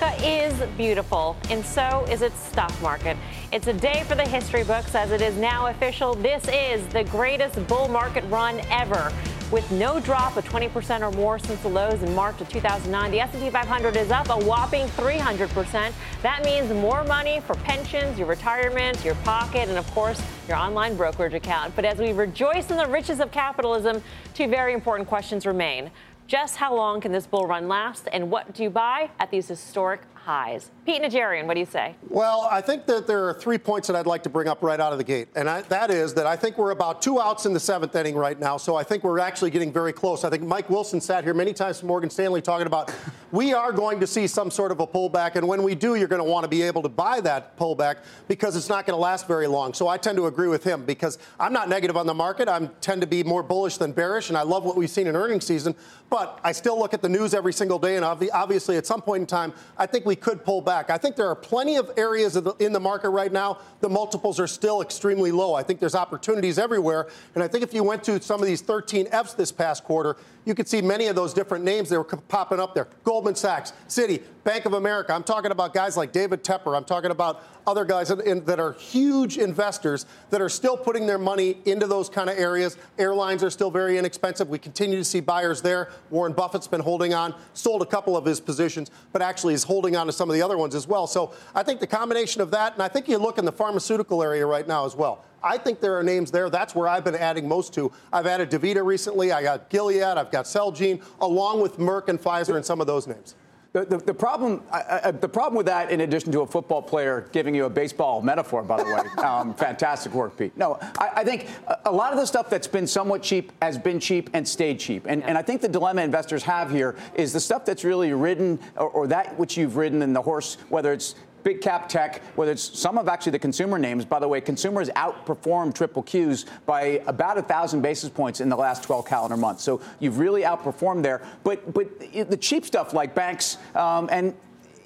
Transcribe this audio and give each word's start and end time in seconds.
America 0.00 0.26
is 0.26 0.54
beautiful, 0.76 1.36
and 1.50 1.64
so 1.64 2.06
is 2.10 2.22
its 2.22 2.38
stock 2.38 2.72
market. 2.80 3.16
It's 3.52 3.66
a 3.66 3.72
day 3.72 4.04
for 4.06 4.14
the 4.14 4.26
history 4.26 4.64
books 4.64 4.94
as 4.94 5.10
it 5.10 5.20
is 5.20 5.36
now 5.36 5.66
official. 5.66 6.14
This 6.14 6.46
is 6.48 6.86
the 6.88 7.04
greatest 7.04 7.66
bull 7.66 7.88
market 7.88 8.24
run 8.24 8.60
ever. 8.70 9.12
With 9.50 9.68
no 9.72 9.98
drop 9.98 10.36
of 10.36 10.44
20% 10.44 11.00
or 11.00 11.10
more 11.10 11.38
since 11.38 11.60
the 11.60 11.68
lows 11.68 12.02
in 12.02 12.14
March 12.14 12.40
of 12.40 12.48
2009, 12.48 13.10
the 13.10 13.20
S&P 13.20 13.50
500 13.50 13.96
is 13.96 14.10
up 14.10 14.28
a 14.30 14.38
whopping 14.44 14.86
300%. 14.86 15.92
That 16.22 16.44
means 16.44 16.72
more 16.72 17.02
money 17.04 17.40
for 17.40 17.54
pensions, 17.56 18.16
your 18.18 18.28
retirement, 18.28 19.04
your 19.04 19.16
pocket, 19.16 19.68
and 19.68 19.76
of 19.76 19.90
course, 19.90 20.22
your 20.46 20.56
online 20.56 20.96
brokerage 20.96 21.34
account. 21.34 21.74
But 21.74 21.84
as 21.84 21.98
we 21.98 22.12
rejoice 22.12 22.70
in 22.70 22.76
the 22.76 22.86
riches 22.86 23.18
of 23.20 23.32
capitalism, 23.32 24.02
two 24.34 24.46
very 24.46 24.72
important 24.72 25.08
questions 25.08 25.46
remain. 25.46 25.90
Just 26.30 26.58
how 26.58 26.72
long 26.76 27.00
can 27.00 27.10
this 27.10 27.26
bull 27.26 27.48
run 27.48 27.66
last, 27.66 28.06
and 28.12 28.30
what 28.30 28.54
do 28.54 28.62
you 28.62 28.70
buy 28.70 29.10
at 29.18 29.32
these 29.32 29.48
historic 29.48 30.02
highs? 30.14 30.70
Pete 30.90 31.02
Najarian, 31.02 31.46
what 31.46 31.54
do 31.54 31.60
you 31.60 31.66
say? 31.66 31.94
Well, 32.08 32.48
I 32.50 32.60
think 32.60 32.86
that 32.86 33.06
there 33.06 33.28
are 33.28 33.32
three 33.32 33.58
points 33.58 33.86
that 33.86 33.94
I'd 33.94 34.08
like 34.08 34.24
to 34.24 34.28
bring 34.28 34.48
up 34.48 34.60
right 34.60 34.80
out 34.80 34.90
of 34.90 34.98
the 34.98 35.04
gate. 35.04 35.28
And 35.36 35.48
I, 35.48 35.62
that 35.62 35.88
is 35.88 36.14
that 36.14 36.26
I 36.26 36.34
think 36.34 36.58
we're 36.58 36.72
about 36.72 37.00
two 37.00 37.20
outs 37.20 37.46
in 37.46 37.52
the 37.52 37.60
seventh 37.60 37.94
inning 37.94 38.16
right 38.16 38.40
now. 38.40 38.56
So 38.56 38.74
I 38.74 38.82
think 38.82 39.04
we're 39.04 39.20
actually 39.20 39.52
getting 39.52 39.72
very 39.72 39.92
close. 39.92 40.24
I 40.24 40.30
think 40.30 40.42
Mike 40.42 40.68
Wilson 40.68 41.00
sat 41.00 41.22
here 41.22 41.32
many 41.32 41.52
times 41.52 41.78
from 41.78 41.86
Morgan 41.86 42.10
Stanley 42.10 42.42
talking 42.42 42.66
about 42.66 42.92
we 43.30 43.52
are 43.52 43.70
going 43.70 44.00
to 44.00 44.06
see 44.08 44.26
some 44.26 44.50
sort 44.50 44.72
of 44.72 44.80
a 44.80 44.86
pullback. 44.86 45.36
And 45.36 45.46
when 45.46 45.62
we 45.62 45.76
do, 45.76 45.94
you're 45.94 46.08
going 46.08 46.24
to 46.24 46.28
want 46.28 46.42
to 46.42 46.48
be 46.48 46.62
able 46.62 46.82
to 46.82 46.88
buy 46.88 47.20
that 47.20 47.56
pullback 47.56 47.98
because 48.26 48.56
it's 48.56 48.68
not 48.68 48.84
going 48.84 48.96
to 48.96 49.00
last 49.00 49.28
very 49.28 49.46
long. 49.46 49.72
So 49.72 49.86
I 49.86 49.96
tend 49.96 50.16
to 50.16 50.26
agree 50.26 50.48
with 50.48 50.64
him 50.64 50.84
because 50.84 51.18
I'm 51.38 51.52
not 51.52 51.68
negative 51.68 51.96
on 51.96 52.06
the 52.06 52.14
market. 52.14 52.48
I 52.48 52.66
tend 52.80 53.00
to 53.02 53.06
be 53.06 53.22
more 53.22 53.44
bullish 53.44 53.76
than 53.76 53.92
bearish. 53.92 54.28
And 54.28 54.36
I 54.36 54.42
love 54.42 54.64
what 54.64 54.76
we've 54.76 54.90
seen 54.90 55.06
in 55.06 55.14
earnings 55.14 55.46
season. 55.46 55.76
But 56.08 56.40
I 56.42 56.50
still 56.50 56.76
look 56.76 56.94
at 56.94 57.02
the 57.02 57.08
news 57.08 57.32
every 57.32 57.52
single 57.52 57.78
day. 57.78 57.94
And 57.94 58.04
obviously, 58.04 58.76
at 58.76 58.86
some 58.86 59.00
point 59.00 59.20
in 59.20 59.26
time, 59.28 59.52
I 59.78 59.86
think 59.86 60.04
we 60.04 60.16
could 60.16 60.44
pull 60.44 60.60
back. 60.60 60.79
I 60.88 60.96
think 60.96 61.16
there 61.16 61.28
are 61.28 61.34
plenty 61.34 61.76
of 61.76 61.90
areas 61.96 62.36
of 62.36 62.44
the, 62.44 62.54
in 62.54 62.72
the 62.72 62.80
market 62.80 63.10
right 63.10 63.32
now. 63.32 63.58
The 63.80 63.88
multiples 63.88 64.38
are 64.40 64.46
still 64.46 64.80
extremely 64.80 65.32
low. 65.32 65.54
I 65.54 65.62
think 65.62 65.80
there's 65.80 65.94
opportunities 65.94 66.58
everywhere. 66.58 67.08
And 67.34 67.42
I 67.42 67.48
think 67.48 67.64
if 67.64 67.74
you 67.74 67.82
went 67.82 68.04
to 68.04 68.22
some 68.22 68.40
of 68.40 68.46
these 68.46 68.62
13 68.62 69.08
Fs 69.08 69.34
this 69.34 69.52
past 69.52 69.84
quarter, 69.84 70.16
you 70.44 70.54
could 70.54 70.68
see 70.68 70.80
many 70.80 71.08
of 71.08 71.16
those 71.16 71.34
different 71.34 71.64
names 71.64 71.88
that 71.90 71.98
were 71.98 72.04
popping 72.04 72.60
up 72.60 72.74
there. 72.74 72.88
Goldman 73.04 73.34
Sachs, 73.34 73.72
Citi, 73.88 74.22
Bank 74.44 74.64
of 74.64 74.72
America. 74.72 75.12
I'm 75.12 75.22
talking 75.22 75.50
about 75.50 75.74
guys 75.74 75.96
like 75.96 76.12
David 76.12 76.42
Tepper. 76.42 76.76
I'm 76.76 76.84
talking 76.84 77.10
about 77.10 77.42
other 77.66 77.84
guys 77.84 78.08
that, 78.08 78.60
are 78.60 78.72
huge 78.72 79.36
investors 79.38 80.06
that 80.30 80.40
are 80.40 80.48
still 80.48 80.76
putting 80.76 81.06
their 81.06 81.18
money 81.18 81.58
into 81.66 81.86
those 81.86 82.08
kind 82.08 82.30
of 82.30 82.38
areas. 82.38 82.78
Airlines 82.98 83.44
are 83.44 83.50
still 83.50 83.70
very 83.70 83.98
inexpensive. 83.98 84.48
We 84.48 84.58
continue 84.58 84.96
to 84.96 85.04
see 85.04 85.20
buyers 85.20 85.60
there. 85.60 85.90
Warren 86.08 86.32
Buffett's 86.32 86.66
been 86.66 86.80
holding 86.80 87.12
on, 87.12 87.34
sold 87.52 87.82
a 87.82 87.86
couple 87.86 88.16
of 88.16 88.24
his 88.24 88.40
positions, 88.40 88.90
but 89.12 89.20
actually 89.20 89.54
is 89.54 89.62
holding 89.62 89.94
on 89.94 90.06
to 90.06 90.12
some 90.12 90.30
of 90.30 90.34
the 90.34 90.42
other 90.42 90.56
ones 90.56 90.74
as 90.74 90.88
well. 90.88 91.06
So 91.06 91.34
I 91.54 91.62
think 91.62 91.80
the 91.80 91.86
combination 91.86 92.40
of 92.40 92.50
that, 92.52 92.72
and 92.72 92.82
I 92.82 92.88
think 92.88 93.08
you 93.08 93.18
look 93.18 93.38
in 93.38 93.44
the 93.44 93.52
pharmaceutical 93.52 94.22
area 94.22 94.46
right 94.46 94.66
now 94.66 94.86
as 94.86 94.96
well. 94.96 95.24
I 95.42 95.58
think 95.58 95.80
there 95.80 95.98
are 95.98 96.02
names 96.02 96.30
there. 96.30 96.50
That's 96.50 96.74
where 96.74 96.88
I've 96.88 97.04
been 97.04 97.14
adding 97.14 97.48
most 97.48 97.72
to. 97.74 97.92
I've 98.12 98.26
added 98.26 98.50
DaVita 98.50 98.84
recently. 98.84 99.32
I 99.32 99.42
got 99.42 99.70
Gilead. 99.70 100.02
I've 100.02 100.30
got 100.30 100.44
Celgene, 100.44 101.02
along 101.20 101.62
with 101.62 101.78
Merck 101.78 102.08
and 102.08 102.18
Pfizer 102.18 102.56
and 102.56 102.64
some 102.64 102.80
of 102.80 102.86
those 102.86 103.06
names. 103.06 103.34
The, 103.72 103.84
the, 103.84 103.98
the, 103.98 104.14
problem, 104.14 104.64
uh, 104.72 105.12
the 105.12 105.28
problem 105.28 105.56
with 105.56 105.66
that, 105.66 105.92
in 105.92 106.00
addition 106.00 106.32
to 106.32 106.40
a 106.40 106.46
football 106.46 106.82
player 106.82 107.28
giving 107.30 107.54
you 107.54 107.66
a 107.66 107.70
baseball 107.70 108.20
metaphor, 108.20 108.64
by 108.64 108.82
the 108.82 108.84
way, 108.84 109.00
um, 109.24 109.54
fantastic 109.54 110.12
work, 110.12 110.36
Pete. 110.36 110.56
No, 110.56 110.76
I, 110.98 111.10
I, 111.16 111.24
think 111.24 111.46
a 111.84 111.92
lot 111.92 112.12
of 112.12 112.18
the 112.18 112.26
stuff 112.26 112.50
that's 112.50 112.66
been 112.66 112.88
somewhat 112.88 113.22
cheap 113.22 113.52
has 113.62 113.78
been 113.78 114.00
cheap 114.00 114.28
and 114.32 114.46
stayed 114.46 114.80
cheap. 114.80 115.06
And, 115.06 115.22
and 115.22 115.38
I 115.38 115.42
think 115.42 115.60
the 115.60 115.68
dilemma 115.68 116.02
investors 116.02 116.42
have 116.42 116.72
here 116.72 116.96
is 117.14 117.32
the 117.32 117.38
stuff 117.38 117.64
that's 117.64 117.84
really 117.84 118.12
ridden, 118.12 118.58
or, 118.76 118.88
or 118.88 119.06
that 119.06 119.38
which 119.38 119.56
you've 119.56 119.76
ridden 119.76 120.02
in 120.02 120.14
the 120.14 120.22
horse, 120.22 120.56
whether 120.68 120.92
it's 120.92 121.14
big 121.42 121.60
cap 121.60 121.88
tech, 121.88 122.22
whether 122.36 122.52
it's 122.52 122.78
some 122.78 122.98
of 122.98 123.08
actually 123.08 123.32
the 123.32 123.38
consumer 123.38 123.78
names. 123.78 124.04
By 124.04 124.18
the 124.18 124.28
way, 124.28 124.40
consumers 124.40 124.88
outperformed 124.90 125.74
triple 125.74 126.02
Qs 126.02 126.46
by 126.66 127.02
about 127.06 127.38
a 127.38 127.42
thousand 127.42 127.82
basis 127.82 128.10
points 128.10 128.40
in 128.40 128.48
the 128.48 128.56
last 128.56 128.82
12 128.82 129.06
calendar 129.06 129.36
months. 129.36 129.62
So 129.62 129.80
you've 129.98 130.18
really 130.18 130.42
outperformed 130.42 131.02
there. 131.02 131.22
But 131.44 131.72
but 131.72 131.88
the 132.28 132.36
cheap 132.36 132.64
stuff 132.64 132.92
like 132.92 133.14
banks 133.14 133.58
um, 133.74 134.08
and 134.10 134.34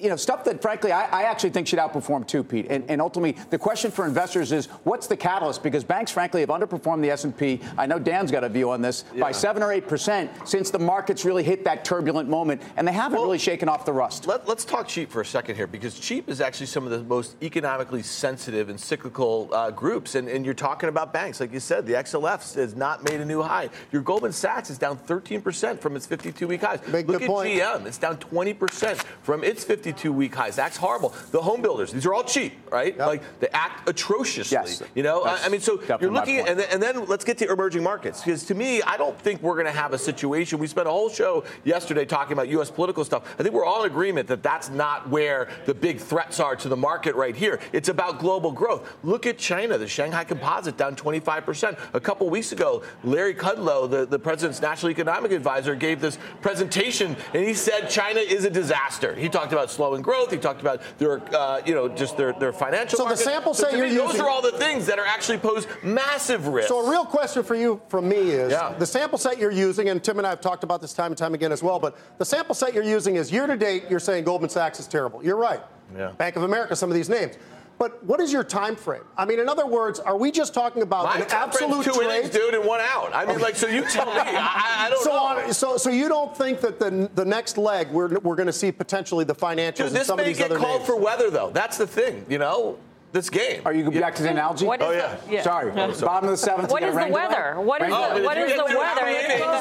you 0.04 0.10
know, 0.10 0.16
stuff 0.16 0.44
that 0.44 0.60
frankly 0.60 0.92
I, 0.92 1.06
I, 1.06 1.22
actually 1.22 1.48
think 1.48 1.66
should 1.66 1.78
outperform 1.78 2.26
too, 2.26 2.44
Pete. 2.44 2.66
And, 2.68 2.84
and, 2.90 3.00
ultimately, 3.00 3.42
the 3.48 3.58
question 3.58 3.90
for 3.90 4.04
investors 4.04 4.52
is 4.52 4.66
what's 4.84 5.06
the 5.06 5.16
catalyst? 5.16 5.62
Because 5.62 5.82
banks, 5.82 6.10
frankly, 6.10 6.42
have 6.42 6.50
underperformed 6.50 7.00
the 7.00 7.10
S&P. 7.10 7.58
I 7.78 7.86
know 7.86 7.98
Dan's 7.98 8.30
got 8.30 8.44
a 8.44 8.50
view 8.50 8.70
on 8.70 8.82
this 8.82 9.04
yeah. 9.14 9.22
by 9.22 9.32
seven 9.32 9.62
or 9.62 9.72
eight 9.72 9.88
percent 9.88 10.30
since 10.46 10.70
the 10.70 10.78
markets 10.78 11.24
really 11.24 11.42
hit 11.42 11.64
that 11.64 11.86
turbulent 11.86 12.28
moment, 12.28 12.60
and 12.76 12.86
they 12.86 12.92
haven't 12.92 13.16
well, 13.16 13.24
really 13.24 13.38
shaken 13.38 13.66
off 13.66 13.86
the 13.86 13.94
rust. 13.94 14.26
Let, 14.26 14.46
us 14.46 14.66
talk 14.66 14.86
cheap 14.86 15.10
for 15.10 15.22
a 15.22 15.24
second 15.24 15.56
here, 15.56 15.66
because 15.66 15.98
cheap 15.98 16.28
is 16.28 16.42
actually 16.42 16.66
some 16.66 16.84
of 16.84 16.90
the 16.90 17.02
most 17.02 17.42
economically 17.42 18.02
sensitive 18.02 18.68
and 18.68 18.78
cyclical 18.78 19.48
uh, 19.52 19.70
groups. 19.70 20.16
And, 20.16 20.28
and, 20.28 20.44
you're 20.44 20.52
talking 20.52 20.90
about 20.90 21.14
banks, 21.14 21.40
like 21.40 21.54
you 21.54 21.60
said, 21.60 21.86
the 21.86 21.94
XLF 21.94 22.56
has 22.56 22.76
not 22.76 23.02
made 23.04 23.22
a 23.22 23.24
new 23.24 23.40
high. 23.40 23.70
Your 23.90 24.02
Goldman 24.02 24.32
Sachs 24.32 24.68
is 24.68 24.76
down 24.76 24.98
13 24.98 25.40
percent 25.40 25.80
from 25.80 25.96
its 25.96 26.06
52-week 26.06 26.60
highs. 26.60 26.86
Make 26.88 27.08
Look 27.08 27.22
at 27.22 27.28
point. 27.28 27.58
GM; 27.58 27.86
it's 27.86 27.96
down 27.96 28.18
20 28.18 28.52
percent 28.52 29.02
from 29.22 29.42
its 29.42 29.64
52 29.64 29.93
52 29.94 30.12
week 30.12 30.34
highs. 30.34 30.56
That's 30.56 30.76
horrible. 30.76 31.14
The 31.30 31.40
home 31.40 31.62
builders, 31.62 31.92
these 31.92 32.06
are 32.06 32.14
all 32.14 32.24
cheap, 32.24 32.52
right? 32.70 32.96
Yep. 32.96 33.06
Like 33.06 33.40
they 33.40 33.48
act 33.52 33.88
atrociously. 33.88 34.56
Yes. 34.56 34.82
You 34.94 35.02
know, 35.02 35.22
I, 35.22 35.44
I 35.44 35.48
mean, 35.48 35.60
so 35.60 35.80
you're 36.00 36.12
looking 36.12 36.38
at, 36.38 36.48
and 36.48 36.58
then, 36.58 36.68
and 36.70 36.82
then 36.82 37.06
let's 37.06 37.24
get 37.24 37.38
to 37.38 37.50
emerging 37.50 37.82
markets 37.82 38.22
because 38.22 38.44
to 38.46 38.54
me, 38.54 38.82
I 38.82 38.96
don't 38.96 39.18
think 39.18 39.42
we're 39.42 39.54
going 39.54 39.66
to 39.66 39.72
have 39.72 39.92
a 39.92 39.98
situation. 39.98 40.58
We 40.58 40.66
spent 40.66 40.88
a 40.88 40.90
whole 40.90 41.08
show 41.08 41.44
yesterday 41.64 42.04
talking 42.04 42.32
about 42.32 42.48
U.S. 42.48 42.70
political 42.70 43.04
stuff. 43.04 43.34
I 43.38 43.42
think 43.42 43.54
we're 43.54 43.64
all 43.64 43.84
in 43.84 43.90
agreement 43.90 44.28
that 44.28 44.42
that's 44.42 44.68
not 44.68 45.08
where 45.08 45.48
the 45.66 45.74
big 45.74 45.98
threats 45.98 46.40
are 46.40 46.56
to 46.56 46.68
the 46.68 46.76
market 46.76 47.14
right 47.14 47.36
here. 47.36 47.60
It's 47.72 47.88
about 47.88 48.18
global 48.18 48.52
growth. 48.52 48.96
Look 49.02 49.26
at 49.26 49.38
China, 49.38 49.78
the 49.78 49.88
Shanghai 49.88 50.24
Composite 50.24 50.76
down 50.76 50.96
25%. 50.96 51.78
A 51.94 52.00
couple 52.00 52.28
weeks 52.28 52.52
ago, 52.52 52.82
Larry 53.04 53.34
Kudlow, 53.34 53.88
the, 53.90 54.06
the 54.06 54.18
president's 54.18 54.60
national 54.60 54.90
economic 54.90 55.32
advisor, 55.32 55.74
gave 55.74 56.00
this 56.00 56.18
presentation 56.40 57.16
and 57.32 57.44
he 57.44 57.54
said 57.54 57.88
China 57.88 58.20
is 58.20 58.44
a 58.44 58.50
disaster. 58.50 59.14
He 59.14 59.28
talked 59.28 59.52
about 59.52 59.70
slowing 59.74 60.02
growth. 60.02 60.30
He 60.30 60.38
talked 60.38 60.60
about 60.60 60.80
their, 60.98 61.20
uh, 61.34 61.60
you 61.66 61.74
know, 61.74 61.88
just 61.88 62.16
their, 62.16 62.32
their 62.34 62.52
financial. 62.52 62.96
So 62.96 63.04
market. 63.04 63.18
the 63.18 63.24
sample 63.24 63.54
set 63.54 63.70
so 63.70 63.76
you're 63.76 63.86
me, 63.86 63.92
using. 63.92 64.08
Those 64.08 64.20
are 64.20 64.28
all 64.28 64.42
the 64.42 64.52
things 64.52 64.86
that 64.86 64.98
are 64.98 65.06
actually 65.06 65.38
pose 65.38 65.66
massive 65.82 66.46
risk. 66.48 66.68
So 66.68 66.86
a 66.86 66.90
real 66.90 67.04
question 67.04 67.42
for 67.42 67.54
you 67.54 67.80
from 67.88 68.08
me 68.08 68.16
is 68.16 68.52
yeah. 68.52 68.74
the 68.78 68.86
sample 68.86 69.18
set 69.18 69.38
you're 69.38 69.50
using, 69.50 69.88
and 69.88 70.02
Tim 70.02 70.18
and 70.18 70.26
I 70.26 70.30
have 70.30 70.40
talked 70.40 70.64
about 70.64 70.80
this 70.80 70.92
time 70.92 71.12
and 71.12 71.18
time 71.18 71.34
again 71.34 71.52
as 71.52 71.62
well. 71.62 71.78
But 71.78 71.96
the 72.18 72.24
sample 72.24 72.54
set 72.54 72.74
you're 72.74 72.84
using 72.84 73.16
is 73.16 73.30
year 73.30 73.46
to 73.46 73.56
date. 73.56 73.84
You're 73.90 74.00
saying 74.00 74.24
Goldman 74.24 74.50
Sachs 74.50 74.80
is 74.80 74.86
terrible. 74.86 75.24
You're 75.24 75.36
right. 75.36 75.60
Yeah. 75.96 76.12
Bank 76.12 76.36
of 76.36 76.42
America, 76.42 76.74
some 76.76 76.90
of 76.90 76.94
these 76.94 77.08
names. 77.08 77.36
But 77.78 78.02
what 78.04 78.20
is 78.20 78.32
your 78.32 78.44
time 78.44 78.76
frame? 78.76 79.02
I 79.16 79.24
mean, 79.24 79.40
in 79.40 79.48
other 79.48 79.66
words, 79.66 79.98
are 80.00 80.16
we 80.16 80.30
just 80.30 80.54
talking 80.54 80.82
about 80.82 81.04
My 81.04 81.16
an 81.18 81.26
absolute 81.30 81.84
two 81.84 81.92
trade? 81.92 82.08
innings, 82.08 82.30
dude, 82.30 82.54
and 82.54 82.64
one 82.64 82.80
out? 82.80 83.10
I 83.14 83.24
mean, 83.26 83.40
like, 83.40 83.56
so 83.56 83.66
you 83.66 83.82
tell 83.82 84.06
me. 84.06 84.12
I, 84.16 84.86
I 84.86 84.90
don't 84.90 85.02
so 85.02 85.10
know. 85.10 85.16
On, 85.46 85.52
so, 85.52 85.76
so 85.76 85.90
you 85.90 86.08
don't 86.08 86.36
think 86.36 86.60
that 86.60 86.78
the 86.78 87.10
the 87.14 87.24
next 87.24 87.58
leg 87.58 87.90
we're 87.90 88.18
we're 88.20 88.36
going 88.36 88.46
to 88.46 88.52
see 88.52 88.70
potentially 88.70 89.24
the 89.24 89.34
financials 89.34 89.76
Dude, 89.76 89.86
and 89.88 89.96
this 89.96 90.06
some 90.06 90.16
may 90.18 90.22
of 90.22 90.26
these 90.28 90.38
get 90.38 90.50
other 90.50 90.58
called 90.60 90.78
names? 90.82 90.86
for 90.86 90.96
weather, 90.96 91.30
though. 91.30 91.50
That's 91.50 91.76
the 91.76 91.86
thing, 91.86 92.24
you 92.28 92.38
know. 92.38 92.78
This 93.12 93.30
game. 93.30 93.62
Are 93.64 93.72
you 93.72 93.84
going 93.84 94.00
back 94.00 94.16
to 94.16 94.24
the 94.24 94.30
analogy? 94.30 94.66
What 94.66 94.80
is 94.82 94.88
Oh, 94.88 94.90
the- 94.90 94.96
yeah. 94.98 95.16
yeah. 95.30 95.42
Sorry. 95.44 95.70
Bottom 95.70 96.24
of 96.24 96.30
the 96.32 96.36
seventh. 96.36 96.68
Oh, 96.68 96.72
what 96.72 96.82
you 96.82 96.88
is 96.88 96.96
got 96.96 97.06
the 97.06 97.12
weather? 97.14 97.54
What 97.60 97.80
is 97.80 97.88
Rain 97.88 97.90
the- 97.92 98.08
delay. 98.08 98.14
but 98.18 98.24
what 98.24 98.38
if 98.38 98.44
is 98.46 98.50
you 98.50 98.56
the 98.56 98.76
weather? 98.76 99.06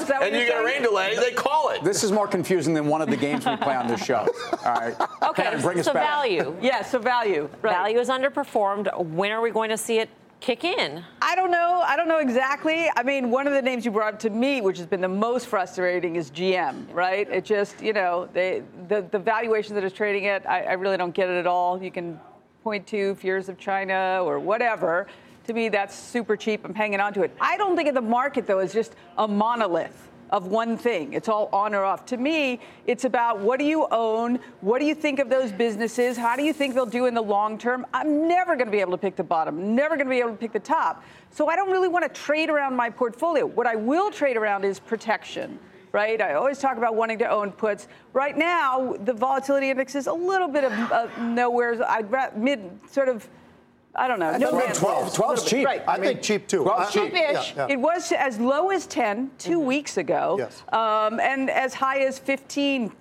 Three 0.06 0.16
Is 0.16 0.20
that 0.20 0.20
what 0.20 0.28
and 0.28 0.36
you 0.36 0.42
you're 0.44 0.52
get 0.52 0.62
a 0.62 0.66
rain 0.66 0.82
delay, 0.82 1.16
they 1.16 1.32
call 1.32 1.70
it. 1.70 1.84
This 1.84 2.04
is 2.04 2.12
more 2.12 2.28
confusing 2.28 2.74
than 2.74 2.88
one 2.88 3.02
of 3.02 3.10
the 3.10 3.18
games 3.18 3.46
we 3.46 3.56
play 3.58 3.76
on 3.76 3.88
this 3.88 4.04
show. 4.04 4.28
All 4.66 4.74
right. 4.74 4.96
Okay, 5.24 5.44
Karen, 5.44 5.62
bring 5.62 5.80
us 5.80 5.86
so 5.86 5.94
back. 5.94 6.06
value. 6.08 6.56
Yeah, 6.62 6.84
so 6.84 7.00
value. 7.00 7.50
Right. 7.62 7.74
Value 7.74 8.00
is 8.00 8.10
underperformed. 8.10 9.06
When 9.06 9.32
are 9.32 9.42
we 9.42 9.52
going 9.52 9.70
to 9.70 9.78
see 9.78 10.00
it 10.00 10.10
kick 10.40 10.64
in? 10.66 11.04
I 11.22 11.36
don't 11.36 11.52
know. 11.52 11.82
I 11.86 11.96
don't 11.96 12.08
know 12.08 12.20
exactly. 12.20 12.90
I 12.96 13.04
mean, 13.04 13.30
one 13.32 13.48
of 13.48 13.54
the 13.54 13.62
names 13.62 13.86
you 13.86 13.92
brought 13.92 14.14
up 14.16 14.20
to 14.22 14.30
me, 14.30 14.62
which 14.62 14.78
has 14.78 14.88
been 14.88 15.02
the 15.02 15.08
most 15.08 15.48
frustrating, 15.48 16.16
is 16.16 16.32
GM. 16.32 16.94
Right? 16.94 17.30
It 17.30 17.46
just, 17.46 17.82
you 17.82 17.94
know, 17.94 18.28
they, 18.34 18.64
the 18.88 19.06
the 19.12 19.20
valuation 19.20 19.76
that 19.76 19.84
is 19.84 19.94
trading 19.94 20.28
at, 20.28 20.48
I, 20.50 20.64
I 20.64 20.74
really 20.74 20.98
don't 20.98 21.14
get 21.16 21.30
it 21.30 21.38
at 21.38 21.48
all. 21.48 21.82
You 21.82 21.92
can 21.92 22.20
point 22.64 22.88
to 22.88 23.16
fears 23.16 23.50
of 23.50 23.58
China 23.58 24.20
or 24.24 24.40
whatever. 24.40 25.08
To 25.46 25.54
me, 25.54 25.70
that's 25.70 25.96
super 25.96 26.38
cheap. 26.38 26.64
I'm 26.64 26.74
hanging 26.74 27.00
on 27.00 27.14
to 27.14 27.24
it. 27.24 27.36
I 27.40 27.58
don't 27.58 27.76
think 27.76 27.90
of 27.90 27.96
the 27.96 28.02
market, 28.02 28.48
though, 28.48 28.60
as 28.60 28.74
just 28.74 28.96
a 29.18 29.28
monolith 29.28 30.10
of 30.30 30.48
one 30.48 30.78
thing. 30.78 31.14
It's 31.14 31.30
all 31.30 31.48
on 31.54 31.76
or 31.76 31.84
off. 31.84 32.06
To 32.08 32.18
me, 32.18 32.60
it's 32.88 33.06
about 33.06 33.40
what 33.40 33.60
do 33.60 33.66
you 33.66 33.88
own? 33.92 34.40
What 34.62 34.80
do 34.80 34.86
you 34.86 34.96
think 34.96 35.20
of 35.20 35.30
those 35.30 35.52
businesses? 35.52 36.18
How 36.18 36.36
do 36.36 36.44
you 36.44 36.54
think 36.54 36.74
they'll 36.74 36.86
do 36.88 37.06
in 37.06 37.14
the 37.14 37.22
long 37.22 37.58
term? 37.58 37.86
I'm 37.94 38.28
never 38.28 38.56
going 38.56 38.66
to 38.66 38.72
be 38.72 38.80
able 38.80 38.94
to 38.94 38.98
pick 38.98 39.16
the 39.16 39.24
bottom, 39.24 39.76
never 39.76 39.96
going 39.96 40.08
to 40.08 40.10
be 40.10 40.20
able 40.20 40.32
to 40.32 40.38
pick 40.38 40.52
the 40.52 40.60
top. 40.60 41.04
So 41.30 41.50
I 41.50 41.56
don't 41.56 41.70
really 41.70 41.88
want 41.88 42.04
to 42.04 42.22
trade 42.22 42.50
around 42.50 42.76
my 42.76 42.90
portfolio. 42.90 43.46
What 43.46 43.68
I 43.68 43.76
will 43.76 44.10
trade 44.10 44.38
around 44.38 44.66
is 44.66 44.80
protection 44.80 45.60
right? 45.92 46.22
I 46.22 46.34
always 46.34 46.58
talk 46.58 46.78
about 46.78 46.96
wanting 46.96 47.20
to 47.20 47.30
own 47.30 47.52
puts. 47.52 47.88
Right 48.14 48.36
now, 48.36 48.96
the 49.02 49.14
volatility 49.14 49.70
index 49.70 49.94
is 49.94 50.08
a 50.08 50.14
little 50.14 50.48
bit 50.48 50.64
of 50.64 50.74
uh, 50.74 51.08
nowhere. 51.22 51.80
I'd 51.88 52.36
mid 52.36 52.80
sort 52.90 53.10
of 53.10 53.30
I 53.96 54.08
don't 54.08 54.20
know. 54.20 54.36
No 54.38 54.50
12, 54.50 54.74
12, 54.74 55.14
12 55.14 55.48
cheap. 55.48 55.66
Right. 55.66 55.84
I, 55.88 55.94
I 55.94 55.98
mean, 55.98 56.10
think 56.14 56.22
cheap 56.24 56.48
too. 56.48 56.64
12 56.64 56.92
cheap. 56.92 57.14
Yeah, 57.14 57.44
yeah. 57.56 57.68
It 57.70 57.80
was 57.80 58.12
as 58.12 58.40
low 58.40 58.70
as 58.70 58.88
10 58.88 59.32
2 59.38 59.52
mm-hmm. 59.52 59.68
weeks 59.68 59.98
ago. 59.98 60.36
Yes. 60.40 60.64
Um, 60.74 61.20
and 61.20 61.50
as 61.50 61.74
high 61.76 62.00
as 62.00 62.18
15 62.18 62.92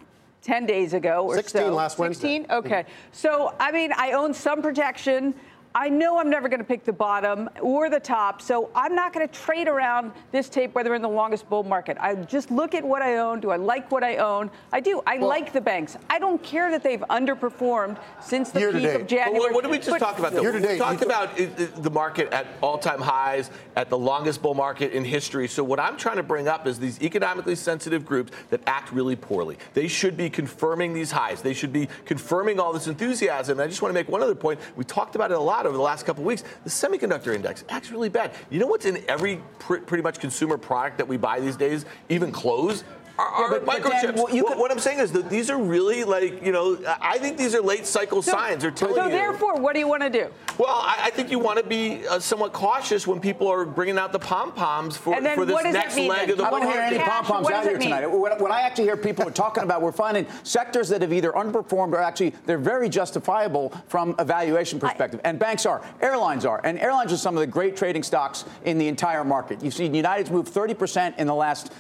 10 0.43 0.67
days 0.67 0.93
ago 0.93 1.25
or 1.25 1.37
16 1.37 1.63
so. 1.63 1.75
last 1.75 1.97
16? 1.97 2.03
Wednesday. 2.43 2.55
Okay. 2.55 2.85
So, 3.13 3.55
I 3.59 3.71
mean, 3.73 3.93
I 3.97 4.13
own 4.13 4.35
some 4.35 4.61
protection. 4.61 5.35
I 5.75 5.89
know 5.89 6.19
I'm 6.19 6.29
never 6.29 6.49
going 6.49 6.61
to 6.61 6.65
pick 6.65 6.85
the 6.85 6.93
bottom 6.93 7.49
or 7.61 7.89
the 7.89 8.01
top, 8.01 8.43
so 8.43 8.71
I'm 8.75 8.95
not 8.95 9.13
going 9.13 9.27
to 9.27 9.33
trade 9.33 9.69
around 9.69 10.13
this 10.31 10.49
tape 10.49 10.75
whether 10.75 10.95
in 10.95 11.01
the 11.01 11.09
longest 11.09 11.49
bull 11.49 11.63
market. 11.63 11.97
I 11.99 12.15
just 12.15 12.51
look 12.51 12.75
at 12.75 12.85
what 12.85 13.01
I 13.01 13.19
own. 13.19 13.41
Do 13.41 13.51
I 13.51 13.57
like 13.57 13.91
what 13.91 14.05
I 14.05 14.17
own? 14.19 14.51
I 14.73 14.81
do. 14.81 15.03
I 15.07 15.17
well, 15.19 15.29
like 15.29 15.53
the 15.53 15.61
banks. 15.61 15.97
I 16.11 16.19
don't 16.19 16.43
care 16.43 16.71
that 16.71 16.83
they've 16.83 17.01
underperformed 17.09 17.99
since 18.21 18.51
the 18.51 18.61
peak 18.73 18.85
of 18.85 19.07
January. 19.07 19.39
What, 19.39 19.55
what, 19.55 19.63
did 19.63 19.71
we 19.71 19.79
just 19.79 19.91
but, 19.91 19.99
talk 19.99 20.19
about? 20.19 20.33
Though? 20.33 20.43
Year 20.43 20.53
to 20.53 20.61
date, 20.61 20.73
we 20.73 20.79
talked 20.79 21.03
about 21.03 21.41
uh, 21.41 21.45
uh, 21.45 21.67
the 21.77 21.91
market 21.91 22.33
at 22.33 22.47
all-time 22.61 23.01
highs, 23.01 23.51
at 23.77 23.89
the 23.89 23.99
longest 23.99 24.43
bull 24.43 24.55
market 24.55 24.93
in 24.93 25.05
history. 25.05 25.49
So 25.49 25.65
what 25.65 25.81
I'm 25.81 25.97
trying 25.97 26.17
to 26.17 26.23
bring 26.23 26.49
up 26.49 26.67
is 26.67 26.79
these 26.79 27.01
economically 27.03 27.57
sensitive 27.57 28.05
groups 28.05 28.33
that 28.51 28.61
act 28.67 28.93
really 28.93 29.17
poorly. 29.17 29.57
They 29.73 29.89
should 29.89 30.17
be 30.17 30.29
confirming 30.29 30.93
these 30.93 31.11
highs. 31.11 31.41
They 31.41 31.55
should 31.55 31.73
be 31.73 31.89
confirming 32.05 32.61
all 32.61 32.73
this 32.75 32.89
enthusiasm. 32.89 33.59
And 33.59 33.65
I 33.65 33.69
just 33.69 33.81
want 33.81 33.91
to 33.91 33.95
make 33.95 34.09
one 34.09 34.23
other 34.23 34.35
point. 34.35 34.61
We 34.77 34.85
talked 34.85 35.15
about 35.15 35.31
it 35.31 35.39
a 35.39 35.41
lot 35.41 35.62
over 35.67 35.77
the 35.77 35.83
last 35.83 36.07
couple 36.07 36.25
weeks, 36.25 36.45
the 36.65 36.71
semiconductor 36.71 37.35
index 37.35 37.65
acts 37.69 37.91
really 37.91 38.09
bad. 38.09 38.33
You 38.51 38.61
know 38.61 38.67
what's 38.67 38.87
in 38.87 39.03
every 39.09 39.41
pr- 39.59 39.79
pretty 39.79 40.03
much 40.03 40.19
consumer 40.19 40.59
product 40.59 40.99
that 40.99 41.09
we 41.09 41.17
buy 41.17 41.41
these 41.41 41.57
days? 41.57 41.85
Even 42.09 42.33
clothes 42.33 42.85
are, 43.19 43.53
yeah, 43.53 43.59
but, 43.59 43.67
microchips. 43.67 44.17
But 44.17 44.31
Dan, 44.31 44.45
well, 44.45 44.59
what 44.59 44.71
I'm 44.71 44.79
saying 44.79 44.99
is 44.99 45.13
that 45.13 45.29
these 45.29 45.51
are 45.51 45.59
really 45.59 46.05
like, 46.05 46.45
you 46.45 46.53
know, 46.53 46.79
I 47.01 47.19
think 47.19 47.37
these 47.37 47.55
are 47.55 47.61
late 47.61 47.87
cycle 47.87 48.23
so, 48.23 48.33
signs. 48.33 48.63
They're 48.63 48.71
telling 48.71 48.95
so 48.95 49.05
you. 49.05 49.11
So 49.11 49.17
therefore, 49.17 49.61
what 49.61 49.75
do 49.75 49.81
you 49.81 49.89
want 49.89 50.03
to 50.03 50.11
do? 50.11 50.29
Well, 50.59 50.69
I, 50.71 50.97
I 51.05 51.11
think 51.11 51.31
you 51.31 51.39
want 51.39 51.59
to 51.59 51.65
be 51.65 52.07
uh, 52.07 52.19
somewhat 52.19 52.53
cautious 52.53 53.07
when 53.07 53.21
people 53.21 53.49
are 53.49 53.65
bringing 53.65 53.99
out 53.99 54.13
the 54.13 54.19
pom 54.19 54.53
poms 54.53 54.97
for, 54.97 55.15
for 55.35 55.45
this 55.45 55.63
next 55.65 55.97
leg 55.97 56.31
of 56.31 56.39
the 56.39 56.45
I 56.45 56.51
don't 56.51 56.63
hear 56.63 56.81
any 56.81 56.99
pom 56.99 57.25
poms 57.25 57.51
out 57.51 57.65
here 57.65 57.79
tonight. 57.79 58.07
When, 58.07 58.33
when, 58.39 58.53
I 58.53 58.63
actually 58.63 58.85
hear 58.85 58.97
people 58.97 59.27
are 59.27 59.33
talking 59.33 59.63
about, 59.63 59.83
we're 59.83 59.93
finding 59.93 60.27
sectors 60.43 60.89
that 60.89 61.03
have 61.03 61.13
either 61.13 61.33
underperformed 61.33 61.93
or 61.93 61.99
actually 61.99 62.35
they're 62.47 62.59
very 62.59 62.89
justifiable 62.89 63.73
from 63.89 64.15
a 64.19 64.25
valuation 64.25 64.79
perspective. 64.79 65.21
I, 65.25 65.29
and 65.29 65.39
banks 65.39 65.67
are, 65.67 65.83
airlines 66.01 66.45
are, 66.45 66.61
and 66.65 66.79
airlines 66.79 67.13
are 67.13 67.17
some 67.17 67.37
of 67.37 67.41
the 67.41 67.47
great 67.47 67.77
trading 67.77 68.03
stocks 68.03 68.45
in 68.65 68.79
the 68.79 68.89
entire 68.89 69.25
market. 69.25 69.63
You've 69.63 69.75
seen 69.75 69.95
United's 69.95 70.31
move 70.31 70.49
30% 70.49 71.19
in 71.19 71.27
the 71.27 71.35
last 71.35 71.73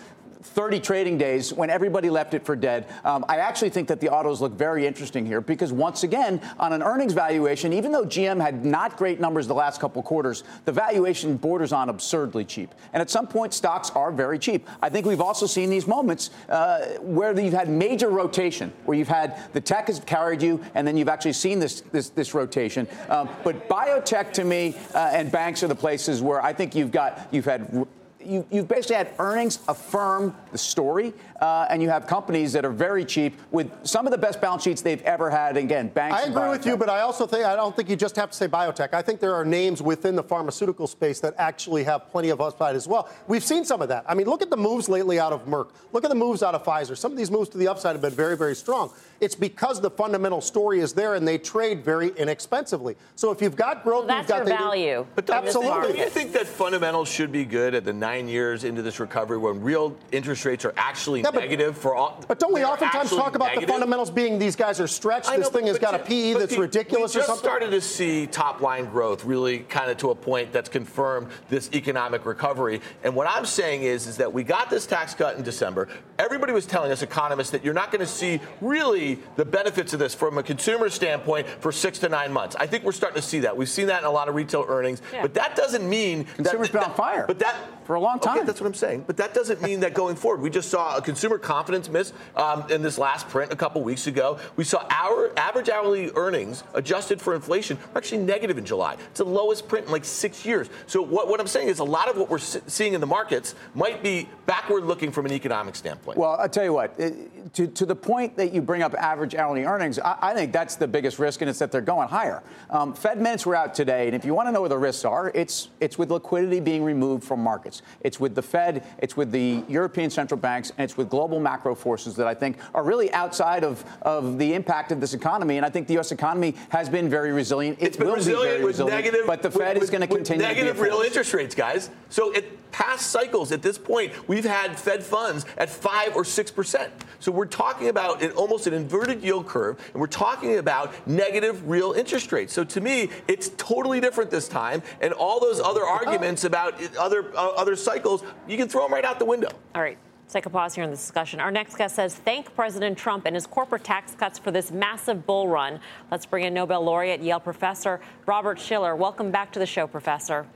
30 0.42 0.80
trading 0.80 1.18
days 1.18 1.52
when 1.52 1.70
everybody 1.70 2.10
left 2.10 2.34
it 2.34 2.44
for 2.44 2.56
dead. 2.56 2.86
Um, 3.04 3.24
I 3.28 3.38
actually 3.38 3.70
think 3.70 3.88
that 3.88 4.00
the 4.00 4.08
autos 4.08 4.40
look 4.40 4.52
very 4.52 4.86
interesting 4.86 5.24
here 5.24 5.40
because 5.40 5.72
once 5.72 6.02
again, 6.02 6.40
on 6.58 6.72
an 6.72 6.82
earnings 6.82 7.12
valuation, 7.12 7.72
even 7.72 7.92
though 7.92 8.04
GM 8.04 8.40
had 8.40 8.64
not 8.64 8.96
great 8.96 9.20
numbers 9.20 9.46
the 9.46 9.54
last 9.54 9.80
couple 9.80 10.02
quarters, 10.02 10.44
the 10.64 10.72
valuation 10.72 11.36
borders 11.36 11.72
on 11.72 11.88
absurdly 11.88 12.44
cheap. 12.44 12.74
And 12.92 13.00
at 13.00 13.10
some 13.10 13.26
point, 13.26 13.54
stocks 13.54 13.90
are 13.90 14.10
very 14.10 14.38
cheap. 14.38 14.68
I 14.80 14.88
think 14.88 15.06
we've 15.06 15.20
also 15.20 15.46
seen 15.46 15.70
these 15.70 15.86
moments 15.86 16.30
uh, 16.48 16.86
where 17.00 17.38
you've 17.38 17.52
had 17.52 17.68
major 17.68 18.10
rotation, 18.10 18.72
where 18.84 18.98
you've 18.98 19.08
had 19.08 19.52
the 19.52 19.60
tech 19.60 19.86
has 19.86 20.00
carried 20.00 20.42
you, 20.42 20.62
and 20.74 20.86
then 20.86 20.96
you've 20.96 21.08
actually 21.08 21.32
seen 21.32 21.58
this 21.58 21.82
this, 21.92 22.10
this 22.10 22.34
rotation. 22.34 22.86
Um, 23.08 23.28
but 23.44 23.68
biotech 23.68 24.32
to 24.34 24.44
me 24.44 24.76
uh, 24.94 25.10
and 25.12 25.30
banks 25.30 25.62
are 25.62 25.68
the 25.68 25.74
places 25.74 26.22
where 26.22 26.42
I 26.42 26.52
think 26.52 26.74
you've 26.74 26.90
got 26.92 27.28
you've 27.30 27.44
had 27.44 27.86
you, 28.24 28.46
have 28.52 28.68
basically 28.68 28.96
had 28.96 29.12
earnings 29.18 29.58
affirm 29.68 30.34
the 30.50 30.58
story, 30.58 31.12
uh, 31.40 31.66
and 31.70 31.82
you 31.82 31.88
have 31.88 32.06
companies 32.06 32.52
that 32.52 32.64
are 32.64 32.70
very 32.70 33.04
cheap 33.04 33.38
with 33.50 33.70
some 33.84 34.06
of 34.06 34.12
the 34.12 34.18
best 34.18 34.40
balance 34.40 34.62
sheets 34.62 34.82
they've 34.82 35.02
ever 35.02 35.30
had. 35.30 35.56
Again, 35.56 35.88
banks. 35.88 36.22
I 36.22 36.28
agree 36.28 36.48
with 36.48 36.66
you, 36.66 36.76
but 36.76 36.88
I 36.88 37.00
also 37.00 37.26
think 37.26 37.44
I 37.44 37.56
don't 37.56 37.74
think 37.74 37.88
you 37.88 37.96
just 37.96 38.16
have 38.16 38.30
to 38.30 38.36
say 38.36 38.48
biotech. 38.48 38.94
I 38.94 39.02
think 39.02 39.20
there 39.20 39.34
are 39.34 39.44
names 39.44 39.82
within 39.82 40.16
the 40.16 40.22
pharmaceutical 40.22 40.86
space 40.86 41.20
that 41.20 41.34
actually 41.38 41.84
have 41.84 42.10
plenty 42.10 42.30
of 42.30 42.40
upside 42.40 42.76
as 42.76 42.86
well. 42.86 43.08
We've 43.28 43.44
seen 43.44 43.64
some 43.64 43.82
of 43.82 43.88
that. 43.88 44.04
I 44.06 44.14
mean, 44.14 44.26
look 44.26 44.42
at 44.42 44.50
the 44.50 44.56
moves 44.56 44.88
lately 44.88 45.18
out 45.18 45.32
of 45.32 45.46
Merck. 45.46 45.70
Look 45.92 46.04
at 46.04 46.10
the 46.10 46.16
moves 46.16 46.42
out 46.42 46.54
of 46.54 46.64
Pfizer. 46.64 46.96
Some 46.96 47.12
of 47.12 47.18
these 47.18 47.30
moves 47.30 47.48
to 47.50 47.58
the 47.58 47.68
upside 47.68 47.94
have 47.94 48.02
been 48.02 48.12
very, 48.12 48.36
very 48.36 48.54
strong. 48.54 48.92
It's 49.20 49.34
because 49.34 49.80
the 49.80 49.90
fundamental 49.90 50.40
story 50.40 50.80
is 50.80 50.92
there 50.92 51.14
and 51.14 51.26
they 51.26 51.38
trade 51.38 51.84
very 51.84 52.08
inexpensively. 52.16 52.96
So 53.14 53.30
if 53.30 53.40
you've 53.40 53.56
got 53.56 53.84
growth, 53.84 54.06
well, 54.08 54.18
you've 54.18 54.26
got 54.26 54.46
your 54.48 54.58
value. 54.58 55.06
But 55.14 55.30
absolutely, 55.30 55.92
do 55.92 55.98
you 55.98 56.10
think 56.10 56.32
that 56.32 56.46
fundamentals 56.46 57.08
should 57.08 57.30
be 57.30 57.44
good 57.44 57.74
at 57.74 57.84
the 57.84 57.92
nine 57.92 58.11
years 58.20 58.64
into 58.64 58.82
this 58.82 59.00
recovery 59.00 59.38
when 59.38 59.60
real 59.60 59.96
interest 60.12 60.44
rates 60.44 60.64
are 60.64 60.74
actually 60.76 61.20
yeah, 61.20 61.30
but, 61.30 61.40
negative 61.40 61.76
for 61.76 61.94
all? 61.94 62.22
But 62.28 62.38
don't 62.38 62.52
we 62.52 62.64
oftentimes 62.64 63.10
talk 63.10 63.34
about 63.34 63.46
negative? 63.46 63.68
the 63.68 63.72
fundamentals 63.72 64.10
being 64.10 64.38
these 64.38 64.56
guys 64.56 64.80
are 64.80 64.86
stretched? 64.86 65.28
Know, 65.28 65.38
this 65.38 65.48
thing 65.48 65.66
has 65.66 65.78
got 65.78 65.94
a 65.94 65.98
PE 65.98 66.34
that's 66.34 66.56
ridiculous 66.56 67.14
we 67.14 67.20
or 67.20 67.24
something. 67.24 67.42
started 67.42 67.70
to 67.70 67.80
see 67.80 68.26
top 68.26 68.60
line 68.60 68.86
growth 68.86 69.24
really 69.24 69.60
kind 69.60 69.90
of 69.90 69.96
to 69.98 70.10
a 70.10 70.14
point 70.14 70.52
that's 70.52 70.68
confirmed 70.68 71.28
this 71.48 71.70
economic 71.72 72.26
recovery. 72.26 72.80
And 73.02 73.14
what 73.14 73.26
I'm 73.28 73.46
saying 73.46 73.82
is, 73.82 74.06
is 74.06 74.16
that 74.18 74.32
we 74.32 74.44
got 74.44 74.70
this 74.70 74.86
tax 74.86 75.14
cut 75.14 75.36
in 75.36 75.42
December. 75.42 75.88
Everybody 76.18 76.52
was 76.52 76.66
telling 76.66 76.92
us, 76.92 77.02
economists, 77.02 77.50
that 77.50 77.64
you're 77.64 77.74
not 77.74 77.90
going 77.90 78.00
to 78.00 78.06
see 78.06 78.40
really 78.60 79.18
the 79.36 79.44
benefits 79.44 79.92
of 79.92 79.98
this 79.98 80.14
from 80.14 80.38
a 80.38 80.42
consumer 80.42 80.88
standpoint 80.88 81.48
for 81.48 81.72
six 81.72 81.98
to 82.00 82.08
nine 82.08 82.32
months. 82.32 82.56
I 82.58 82.66
think 82.66 82.84
we're 82.84 82.92
starting 82.92 83.20
to 83.20 83.26
see 83.26 83.40
that. 83.40 83.56
We've 83.56 83.68
seen 83.68 83.86
that 83.86 84.00
in 84.00 84.06
a 84.06 84.10
lot 84.10 84.28
of 84.28 84.34
retail 84.34 84.64
earnings, 84.68 85.02
yeah. 85.12 85.22
but 85.22 85.34
that 85.34 85.56
doesn't 85.56 85.88
mean 85.88 86.24
consumers 86.24 86.68
that, 86.68 86.80
been 86.80 86.90
on 86.90 86.94
fire. 86.94 87.24
But 87.26 87.38
that 87.40 87.56
for 87.84 87.96
a 87.96 88.00
long 88.02 88.18
time. 88.18 88.38
Okay, 88.38 88.46
that's 88.46 88.60
what 88.60 88.66
I'm 88.66 88.74
saying. 88.74 89.04
But 89.06 89.16
that 89.16 89.34
doesn't 89.34 89.62
mean 89.62 89.80
that 89.80 89.94
going 89.94 90.16
forward. 90.16 90.40
We 90.40 90.50
just 90.50 90.70
saw 90.70 90.96
a 90.96 91.02
consumer 91.02 91.38
confidence 91.38 91.88
miss 91.88 92.12
um, 92.36 92.70
in 92.70 92.82
this 92.82 92.98
last 92.98 93.28
print 93.28 93.52
a 93.52 93.56
couple 93.56 93.82
weeks 93.82 94.06
ago. 94.06 94.38
We 94.56 94.64
saw 94.64 94.86
our 94.90 95.32
average 95.38 95.68
hourly 95.68 96.10
earnings 96.14 96.64
adjusted 96.74 97.20
for 97.20 97.34
inflation 97.34 97.78
are 97.94 97.98
actually 97.98 98.22
negative 98.22 98.58
in 98.58 98.64
July. 98.64 98.94
It's 99.10 99.18
the 99.18 99.24
lowest 99.24 99.68
print 99.68 99.86
in 99.86 99.92
like 99.92 100.04
six 100.04 100.44
years. 100.44 100.68
So 100.86 101.02
what, 101.02 101.28
what 101.28 101.40
I'm 101.40 101.46
saying 101.46 101.68
is 101.68 101.78
a 101.78 101.84
lot 101.84 102.08
of 102.08 102.16
what 102.16 102.28
we're 102.28 102.38
seeing 102.38 102.94
in 102.94 103.00
the 103.00 103.06
markets 103.06 103.54
might 103.74 104.02
be 104.02 104.28
backward 104.46 104.84
looking 104.84 105.12
from 105.12 105.26
an 105.26 105.32
economic 105.32 105.76
standpoint. 105.76 106.18
Well, 106.18 106.32
I'll 106.32 106.48
tell 106.48 106.64
you 106.64 106.72
what. 106.72 106.98
It, 106.98 107.54
to, 107.54 107.66
to 107.66 107.86
the 107.86 107.96
point 107.96 108.36
that 108.36 108.52
you 108.52 108.62
bring 108.62 108.82
up 108.82 108.94
average 108.94 109.34
hourly 109.34 109.64
earnings, 109.64 109.98
I, 109.98 110.16
I 110.20 110.34
think 110.34 110.52
that's 110.52 110.76
the 110.76 110.88
biggest 110.88 111.18
risk, 111.18 111.40
and 111.40 111.50
it's 111.50 111.58
that 111.58 111.72
they're 111.72 111.80
going 111.80 112.08
higher. 112.08 112.42
Um, 112.70 112.94
Fed 112.94 113.20
minutes 113.20 113.46
were 113.46 113.54
out 113.54 113.74
today, 113.74 114.06
and 114.06 114.14
if 114.14 114.24
you 114.24 114.34
want 114.34 114.48
to 114.48 114.52
know 114.52 114.60
where 114.60 114.68
the 114.68 114.78
risks 114.78 115.04
are, 115.04 115.30
it's 115.34 115.68
it's 115.80 115.98
with 115.98 116.10
liquidity 116.10 116.60
being 116.60 116.82
removed 116.82 117.24
from 117.24 117.40
markets. 117.40 117.82
It's 118.00 118.18
with 118.18 118.34
the 118.34 118.42
Fed, 118.42 118.84
it's 118.98 119.16
with 119.16 119.32
the 119.32 119.62
European 119.68 120.10
central 120.10 120.38
banks, 120.38 120.70
and 120.70 120.84
it's 120.84 120.96
with 120.96 121.08
global 121.08 121.40
macro 121.40 121.74
forces 121.74 122.16
that 122.16 122.26
I 122.26 122.34
think 122.34 122.58
are 122.74 122.82
really 122.82 123.12
outside 123.12 123.64
of, 123.64 123.84
of 124.02 124.38
the 124.38 124.54
impact 124.54 124.92
of 124.92 125.00
this 125.00 125.14
economy. 125.14 125.56
And 125.56 125.66
I 125.66 125.70
think 125.70 125.86
the 125.86 125.94
U.S. 125.94 126.12
economy 126.12 126.54
has 126.70 126.88
been 126.88 127.08
very 127.08 127.32
resilient. 127.32 127.78
It 127.80 127.88
it's 127.88 127.96
been 127.96 128.10
resilient 128.10 128.58
be 128.58 128.64
with 128.64 128.72
resilient, 128.72 129.04
negative, 129.04 129.26
but 129.26 129.42
the 129.42 129.50
Fed 129.50 129.74
with, 129.74 129.84
is 129.84 129.90
going 129.90 130.00
to 130.00 130.06
continue 130.06 130.42
negative 130.42 130.80
real 130.80 131.00
interest 131.00 131.32
rates, 131.34 131.54
guys. 131.54 131.90
So 132.08 132.32
it 132.32 132.58
past 132.72 133.10
cycles 133.10 133.52
at 133.52 133.62
this 133.62 133.78
point, 133.78 134.12
we've 134.28 134.44
had 134.44 134.78
Fed 134.78 135.02
funds 135.02 135.44
at 135.58 135.68
five 135.68 136.16
or 136.16 136.24
six 136.24 136.50
percent. 136.50 136.90
So 137.20 137.30
we're 137.30 137.46
talking 137.46 137.88
about 137.88 138.22
an, 138.22 138.32
almost 138.32 138.66
an 138.66 138.74
inverted 138.74 139.22
yield 139.22 139.46
curve, 139.46 139.78
and 139.92 140.00
we're 140.00 140.06
talking 140.06 140.58
about 140.58 141.06
negative 141.06 141.68
real 141.68 141.92
interest 141.92 142.32
rates. 142.32 142.52
So 142.52 142.64
to 142.64 142.80
me, 142.80 143.10
it's 143.28 143.50
totally 143.50 144.00
different 144.00 144.30
this 144.30 144.48
time. 144.48 144.82
And 145.00 145.12
all 145.12 145.38
those 145.38 145.60
other 145.60 145.84
arguments 145.84 146.44
about 146.44 146.74
other 146.96 147.30
uh, 147.36 147.50
other 147.50 147.76
cycles, 147.82 148.22
you 148.48 148.56
can 148.56 148.68
throw 148.68 148.82
them 148.82 148.92
right 148.92 149.04
out 149.04 149.18
the 149.18 149.24
window. 149.24 149.48
All 149.74 149.82
right. 149.82 149.98
Let's 150.32 150.32
take 150.32 150.46
a 150.46 150.50
pause 150.50 150.74
here 150.74 150.84
in 150.84 150.88
the 150.88 150.96
discussion. 150.96 151.40
Our 151.40 151.50
next 151.50 151.76
guest 151.76 151.94
says, 151.94 152.14
thank 152.14 152.54
President 152.54 152.96
Trump 152.96 153.26
and 153.26 153.34
his 153.34 153.46
corporate 153.46 153.84
tax 153.84 154.14
cuts 154.14 154.38
for 154.38 154.50
this 154.50 154.70
massive 154.70 155.26
bull 155.26 155.46
run. 155.46 155.78
Let's 156.10 156.24
bring 156.24 156.44
in 156.44 156.54
Nobel 156.54 156.82
laureate, 156.82 157.20
Yale 157.20 157.38
professor 157.38 158.00
Robert 158.24 158.58
Shiller. 158.58 158.96
Welcome 158.96 159.30
back 159.30 159.52
to 159.52 159.58
the 159.58 159.66
show, 159.66 159.86
Professor. 159.86 160.46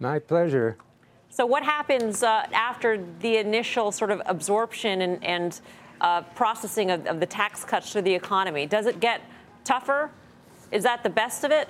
My 0.00 0.18
pleasure. 0.18 0.78
So, 1.28 1.44
what 1.44 1.62
happens 1.62 2.22
uh, 2.22 2.46
after 2.54 3.04
the 3.20 3.36
initial 3.36 3.92
sort 3.92 4.10
of 4.10 4.22
absorption 4.24 5.02
and, 5.02 5.22
and 5.22 5.60
uh, 6.00 6.22
processing 6.22 6.90
of, 6.90 7.06
of 7.06 7.20
the 7.20 7.26
tax 7.26 7.64
cuts 7.64 7.92
to 7.92 8.00
the 8.00 8.14
economy? 8.14 8.64
Does 8.64 8.86
it 8.86 8.98
get 8.98 9.20
tougher? 9.62 10.10
Is 10.72 10.84
that 10.84 11.02
the 11.02 11.10
best 11.10 11.44
of 11.44 11.50
it? 11.50 11.68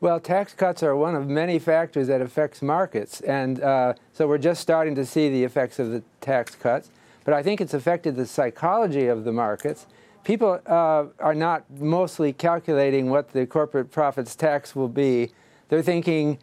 Well, 0.00 0.20
tax 0.20 0.52
cuts 0.52 0.82
are 0.82 0.94
one 0.94 1.14
of 1.14 1.26
many 1.26 1.58
factors 1.58 2.06
that 2.08 2.20
affects 2.20 2.60
markets, 2.60 3.22
and 3.22 3.62
uh, 3.62 3.94
so 4.12 4.28
we're 4.28 4.38
just 4.38 4.60
starting 4.60 4.94
to 4.94 5.06
see 5.06 5.30
the 5.30 5.42
effects 5.42 5.78
of 5.78 5.90
the 5.90 6.02
tax 6.20 6.54
cuts. 6.54 6.90
But 7.24 7.34
I 7.34 7.42
think 7.42 7.60
it's 7.60 7.74
affected 7.74 8.14
the 8.14 8.26
psychology 8.26 9.06
of 9.06 9.24
the 9.24 9.32
markets. 9.32 9.86
People 10.22 10.60
uh, 10.66 11.06
are 11.18 11.34
not 11.34 11.64
mostly 11.70 12.32
calculating 12.32 13.10
what 13.10 13.30
the 13.30 13.46
corporate 13.46 13.90
profits 13.90 14.36
tax 14.36 14.76
will 14.76 14.88
be 14.88 15.30
they're 15.68 15.82
thinking 15.82 16.38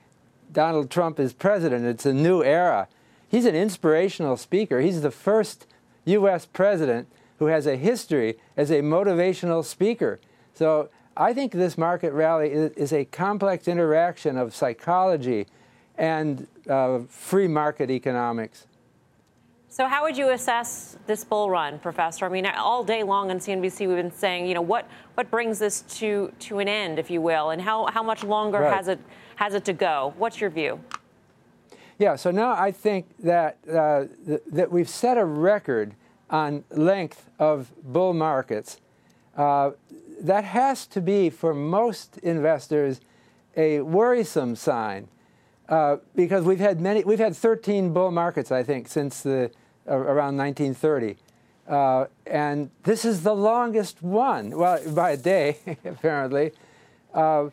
Donald 0.51 0.89
Trump 0.89 1.19
is 1.19 1.33
president. 1.33 1.85
It's 1.85 2.05
a 2.05 2.13
new 2.13 2.43
era. 2.43 2.87
He's 3.27 3.45
an 3.45 3.55
inspirational 3.55 4.37
speaker. 4.37 4.81
He's 4.81 5.01
the 5.01 5.11
first 5.11 5.65
U.S. 6.05 6.45
president 6.45 7.07
who 7.39 7.47
has 7.47 7.65
a 7.65 7.75
history 7.75 8.37
as 8.55 8.69
a 8.69 8.81
motivational 8.81 9.63
speaker. 9.63 10.19
So 10.53 10.89
I 11.15 11.33
think 11.33 11.51
this 11.51 11.77
market 11.77 12.13
rally 12.13 12.51
is, 12.51 12.71
is 12.71 12.93
a 12.93 13.05
complex 13.05 13.67
interaction 13.67 14.37
of 14.37 14.55
psychology 14.55 15.47
and 15.97 16.47
uh, 16.67 17.01
free 17.07 17.47
market 17.47 17.91
economics. 17.91 18.65
So, 19.69 19.87
how 19.87 20.03
would 20.03 20.15
you 20.15 20.29
assess 20.29 20.97
this 21.07 21.23
bull 21.23 21.49
run, 21.49 21.79
Professor? 21.79 22.25
I 22.25 22.29
mean, 22.29 22.45
all 22.45 22.83
day 22.83 23.01
long 23.01 23.31
on 23.31 23.39
CNBC, 23.39 23.87
we've 23.87 23.97
been 23.97 24.11
saying, 24.11 24.45
you 24.45 24.53
know, 24.53 24.61
what 24.61 24.87
what 25.15 25.31
brings 25.31 25.57
this 25.57 25.81
to 25.99 26.31
to 26.41 26.59
an 26.59 26.67
end, 26.67 26.99
if 26.99 27.09
you 27.09 27.21
will, 27.21 27.49
and 27.49 27.61
how 27.61 27.87
how 27.87 28.03
much 28.03 28.23
longer 28.23 28.59
right. 28.59 28.73
has 28.73 28.87
it 28.87 28.99
has 29.35 29.55
it 29.55 29.65
to 29.65 29.73
go? 29.73 30.13
What's 30.17 30.39
your 30.39 30.51
view? 30.51 30.79
Yeah. 31.97 32.15
So 32.15 32.29
now 32.29 32.53
I 32.53 32.71
think 32.71 33.07
that 33.19 33.57
uh, 33.67 34.05
th- 34.27 34.41
that 34.51 34.71
we've 34.71 34.89
set 34.89 35.17
a 35.17 35.25
record 35.25 35.95
on 36.29 36.63
length 36.69 37.29
of 37.39 37.71
bull 37.83 38.13
markets. 38.13 38.79
Uh, 39.35 39.71
that 40.21 40.43
has 40.43 40.85
to 40.87 41.01
be 41.01 41.29
for 41.29 41.53
most 41.53 42.17
investors 42.19 43.01
a 43.55 43.81
worrisome 43.81 44.55
sign 44.55 45.07
uh, 45.69 45.97
because 46.15 46.43
we've 46.43 46.59
had 46.59 46.79
many 46.79 47.03
we've 47.03 47.19
had 47.19 47.35
13 47.35 47.93
bull 47.93 48.11
markets 48.11 48.51
I 48.51 48.63
think 48.63 48.87
since 48.87 49.21
the 49.21 49.51
around 49.87 50.37
1930. 50.37 51.17
Uh, 51.67 52.05
and 52.25 52.69
this 52.83 53.05
is 53.05 53.23
the 53.23 53.33
longest 53.33 54.01
one, 54.01 54.49
well, 54.51 54.79
by 54.91 55.11
a 55.11 55.17
day, 55.17 55.57
apparently. 55.85 56.51
Uh, 57.13 57.49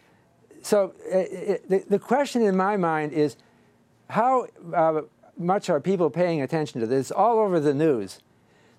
so 0.63 0.95
it, 1.05 1.63
uh, 1.65 1.69
the, 1.69 1.85
the 1.91 1.99
question 1.99 2.43
in 2.43 2.57
my 2.57 2.77
mind 2.77 3.13
is 3.13 3.37
how 4.09 4.47
uh, 4.75 5.03
much 5.39 5.71
are 5.71 5.81
people 5.81 6.11
paying 6.11 6.43
attention 6.43 6.81
to 6.81 6.87
this? 6.87 7.11
All 7.11 7.39
over 7.39 7.61
the 7.61 7.73
news. 7.73 8.19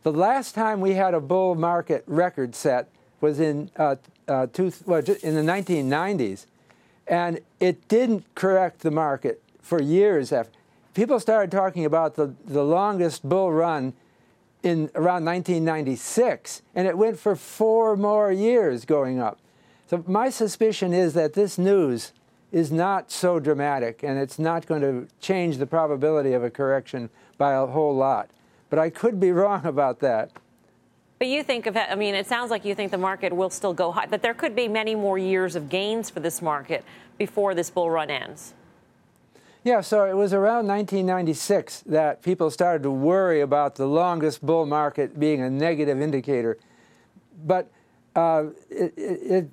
The 0.04 0.12
last 0.12 0.56
time 0.56 0.82
we 0.82 0.94
had 0.94 1.14
a 1.14 1.22
bull 1.22 1.56
market 1.56 2.04
record 2.08 2.56
set 2.56 2.90
was 3.20 3.40
in, 3.40 3.70
uh, 3.76 3.98
uh, 4.28 4.48
two, 4.48 4.72
well, 4.86 5.00
in 5.00 5.36
the 5.36 5.42
1990s, 5.42 6.48
and 7.08 7.40
it 7.60 7.88
didn't 7.88 8.26
correct 8.34 8.80
the 8.80 8.92
market 8.92 9.42
for 9.62 9.82
years 9.82 10.32
after 10.32 10.58
people 10.94 11.20
started 11.20 11.52
talking 11.52 11.86
about 11.86 12.16
the, 12.16 12.34
the 12.46 12.64
longest 12.64 13.28
bull 13.28 13.52
run 13.52 13.94
in 14.64 14.90
around 14.96 15.26
1996, 15.26 16.62
and 16.76 16.88
it 16.88 16.98
went 16.98 17.18
for 17.18 17.36
four 17.36 17.96
more 17.96 18.32
years 18.32 18.86
going 18.86 19.20
up. 19.20 19.40
So 19.90 20.04
my 20.08 20.30
suspicion 20.30 20.94
is 20.94 21.14
that 21.14 21.34
this 21.34 21.58
news 21.58 22.14
is 22.52 22.72
not 22.72 23.12
so 23.12 23.40
dramatic, 23.40 24.04
and 24.04 24.20
it's 24.20 24.38
not 24.38 24.68
going 24.68 24.82
to 24.82 25.08
change 25.20 25.58
the 25.58 25.66
probability 25.66 26.34
of 26.34 26.44
a 26.44 26.50
correction 26.50 27.10
by 27.38 27.54
a 27.54 27.66
whole 27.66 27.96
lot. 27.96 28.30
But 28.72 28.80
I 28.80 28.90
could 28.90 29.20
be 29.20 29.32
wrong 29.40 29.68
about 29.68 30.00
that. 30.00 30.32
But 31.20 31.28
you 31.28 31.44
think 31.44 31.68
of, 31.68 31.78
I 31.78 31.94
mean, 31.94 32.16
it 32.16 32.26
sounds 32.26 32.50
like 32.50 32.66
you 32.66 32.74
think 32.74 32.90
the 32.90 32.98
market 32.98 33.32
will 33.32 33.52
still 33.52 33.76
go 33.76 33.92
high, 33.92 34.08
but 34.08 34.24
there 34.24 34.34
could 34.34 34.56
be 34.56 34.68
many 34.68 34.96
more 34.96 35.20
years 35.20 35.56
of 35.56 35.70
gains 35.70 36.10
for 36.10 36.20
this 36.20 36.42
market 36.42 36.84
before 37.20 37.54
this 37.54 37.70
bull 37.70 37.92
run 37.92 38.10
ends. 38.10 38.56
Yeah, 39.64 39.82
so 39.82 40.06
it 40.06 40.16
was 40.16 40.34
around 40.34 40.66
1996 40.66 41.82
that 41.82 42.24
people 42.24 42.50
started 42.50 42.82
to 42.82 42.90
worry 42.90 43.42
about 43.42 43.76
the 43.76 43.86
longest 43.86 44.44
bull 44.44 44.66
market 44.66 45.20
being 45.20 45.42
a 45.42 45.50
negative 45.52 46.02
indicator. 46.02 46.58
But 47.46 47.70
uh, 48.16 48.46
it, 48.72 48.94
it, 48.98 49.50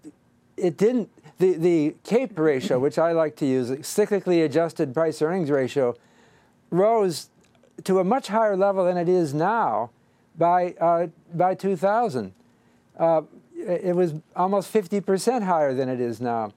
it 0.56 0.76
didn't, 0.78 1.10
the, 1.36 1.52
the 1.52 1.94
CAPE 2.04 2.38
ratio, 2.38 2.78
which 2.78 2.98
I 2.98 3.12
like 3.12 3.36
to 3.36 3.46
use, 3.46 3.68
cyclically 3.68 4.42
adjusted 4.42 4.94
price 4.94 5.20
earnings 5.20 5.50
ratio, 5.50 5.94
rose 6.70 7.28
to 7.84 7.98
a 7.98 8.04
much 8.04 8.28
higher 8.28 8.56
level 8.56 8.84
than 8.84 8.96
it 8.96 9.08
is 9.08 9.34
now 9.34 9.90
by, 10.36 10.74
uh, 10.80 11.08
by 11.34 11.54
2000. 11.54 12.32
Uh, 12.98 13.22
it 13.56 13.94
was 13.94 14.14
almost 14.36 14.72
50% 14.72 15.42
higher 15.42 15.74
than 15.74 15.88
it 15.88 16.00
is 16.00 16.20
now. 16.20 16.52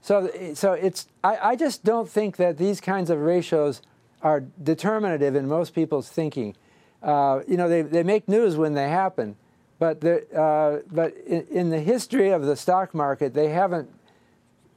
So, 0.00 0.28
so 0.54 0.72
it's, 0.72 1.06
I, 1.22 1.50
I 1.50 1.56
just 1.56 1.84
don't 1.84 2.08
think 2.08 2.36
that 2.36 2.58
these 2.58 2.80
kinds 2.80 3.08
of 3.10 3.20
ratios 3.20 3.80
are 4.20 4.40
determinative 4.40 5.36
in 5.36 5.48
most 5.48 5.74
people's 5.74 6.08
thinking. 6.08 6.56
Uh, 7.02 7.40
you 7.46 7.56
know, 7.56 7.68
they, 7.68 7.82
they 7.82 8.02
make 8.02 8.28
news 8.28 8.56
when 8.56 8.74
they 8.74 8.88
happen, 8.88 9.36
but, 9.78 10.04
uh, 10.04 10.78
but 10.90 11.16
in, 11.26 11.46
in, 11.50 11.70
the 11.70 11.80
history 11.80 12.30
of 12.30 12.44
the 12.44 12.56
stock 12.56 12.94
market, 12.94 13.34
they 13.34 13.48
haven't 13.48 13.90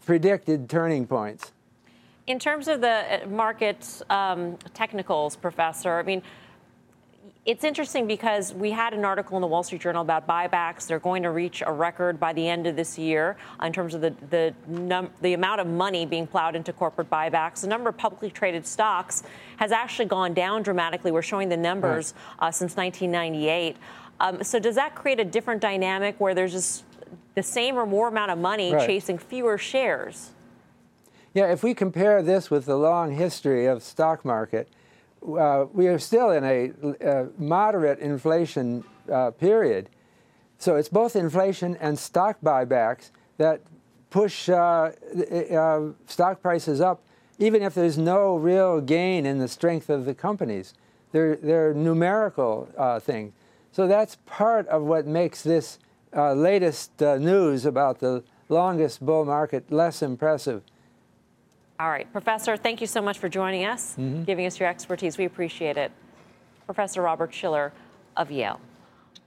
predicted 0.06 0.70
turning 0.70 1.06
points. 1.06 1.52
In 2.28 2.40
terms 2.40 2.68
of 2.68 2.82
the 2.82 3.24
uh, 3.24 3.28
market 3.28 4.02
um, 4.10 4.58
technicals, 4.74 5.36
Professor, 5.36 6.00
I 6.00 6.04
mean, 6.04 6.24
it's 7.46 7.64
interesting 7.64 8.08
because 8.08 8.52
we 8.52 8.72
had 8.72 8.96
an 8.96 9.06
article 9.06 9.38
in 9.38 9.42
the 9.42 9.48
Wall 9.48 9.62
Street 9.62 9.82
Journal 9.82 10.02
about 10.02 10.28
buybacks. 10.28 10.88
They're 10.88 10.98
going 10.98 11.22
to 11.22 11.30
reach 11.30 11.62
a 11.64 11.72
record 11.72 12.20
by 12.20 12.34
the 12.34 12.48
end 12.48 12.66
of 12.66 12.76
this 12.76 12.98
year 12.98 13.38
in 13.62 13.72
terms 13.72 13.94
of 13.94 14.02
the 14.02 14.16
the, 14.32 14.56
num- 14.68 15.12
the 15.22 15.34
amount 15.34 15.62
of 15.62 15.68
money 15.68 16.08
being 16.08 16.26
plowed 16.26 16.56
into 16.56 16.74
corporate 16.74 17.12
buybacks. 17.12 17.62
The 17.62 17.68
number 17.68 17.90
of 17.90 17.98
publicly 17.98 18.32
traded 18.32 18.66
stocks 18.66 19.22
has 19.58 19.72
actually 19.72 20.06
gone 20.06 20.34
down 20.34 20.64
dramatically. 20.64 21.12
We're 21.12 21.22
showing 21.22 21.50
the 21.50 21.58
numbers 21.58 22.16
right. 22.42 22.48
uh, 22.48 22.52
since 22.52 22.76
1998. 22.76 23.78
Um, 24.20 24.44
so 24.44 24.58
does 24.58 24.74
that 24.76 24.96
create 24.96 25.20
a 25.20 25.26
different 25.26 25.62
dynamic 25.62 26.20
where 26.20 26.34
there's 26.34 26.54
just 26.54 26.86
the 27.36 27.44
same 27.44 27.76
or 27.76 27.86
more 27.86 28.08
amount 28.08 28.32
of 28.32 28.40
money 28.40 28.74
right. 28.74 28.88
chasing 28.88 29.20
fewer 29.20 29.60
shares? 29.60 30.32
Yeah, 31.36 31.52
if 31.52 31.64
we 31.64 31.74
compare 31.74 32.24
this 32.24 32.50
with 32.50 32.66
the 32.66 32.78
long 32.78 33.12
history 33.12 33.66
of 33.66 33.84
stock 33.84 34.24
market, 34.24 34.70
uh, 35.22 35.66
we 35.74 35.88
are 35.90 36.00
still 36.00 36.32
in 36.32 36.46
a, 36.46 36.72
a 37.06 37.28
moderate 37.38 38.00
inflation 38.00 38.86
uh, 39.12 39.32
period. 39.32 39.90
So 40.60 40.78
it's 40.78 40.88
both 40.88 41.14
inflation 41.14 41.76
and 41.82 42.00
stock 42.00 42.38
buybacks 42.42 43.12
that 43.38 43.60
push 44.12 44.48
uh, 44.48 44.92
uh, 45.52 45.82
stock 46.08 46.42
prices 46.42 46.80
up, 46.80 47.02
even 47.38 47.62
if 47.62 47.74
there's 47.76 47.98
no 47.98 48.38
real 48.38 48.80
gain 48.80 49.26
in 49.26 49.40
the 49.40 49.50
strength 49.50 49.90
of 49.90 50.06
the 50.06 50.14
companies. 50.16 50.74
They're, 51.12 51.36
they're 51.36 51.74
numerical 51.74 52.70
uh, 52.78 53.02
things. 53.02 53.34
So 53.74 53.88
that's 53.88 54.16
part 54.26 54.70
of 54.70 54.84
what 54.84 55.06
makes 55.06 55.44
this 55.44 55.80
uh, 56.16 56.32
latest 56.32 56.98
news 57.02 57.66
about 57.66 58.00
the 58.00 58.24
longest 58.48 59.06
bull 59.06 59.26
market 59.26 59.70
less 59.70 60.02
impressive. 60.02 60.64
All 61.80 61.90
right, 61.90 62.10
Professor, 62.12 62.56
thank 62.56 62.80
you 62.80 62.88
so 62.88 63.02
much 63.02 63.18
for 63.18 63.28
joining 63.28 63.66
us, 63.66 63.94
mm-hmm. 63.94 64.24
giving 64.24 64.46
us 64.46 64.60
your 64.60 64.70
expertise. 64.70 65.18
We 65.18 65.26
appreciate 65.26 65.76
it. 65.76 65.92
Professor 66.66 67.02
Robert 67.02 67.34
Shiller 67.34 67.74
of 68.16 68.32
Yale. 68.32 68.62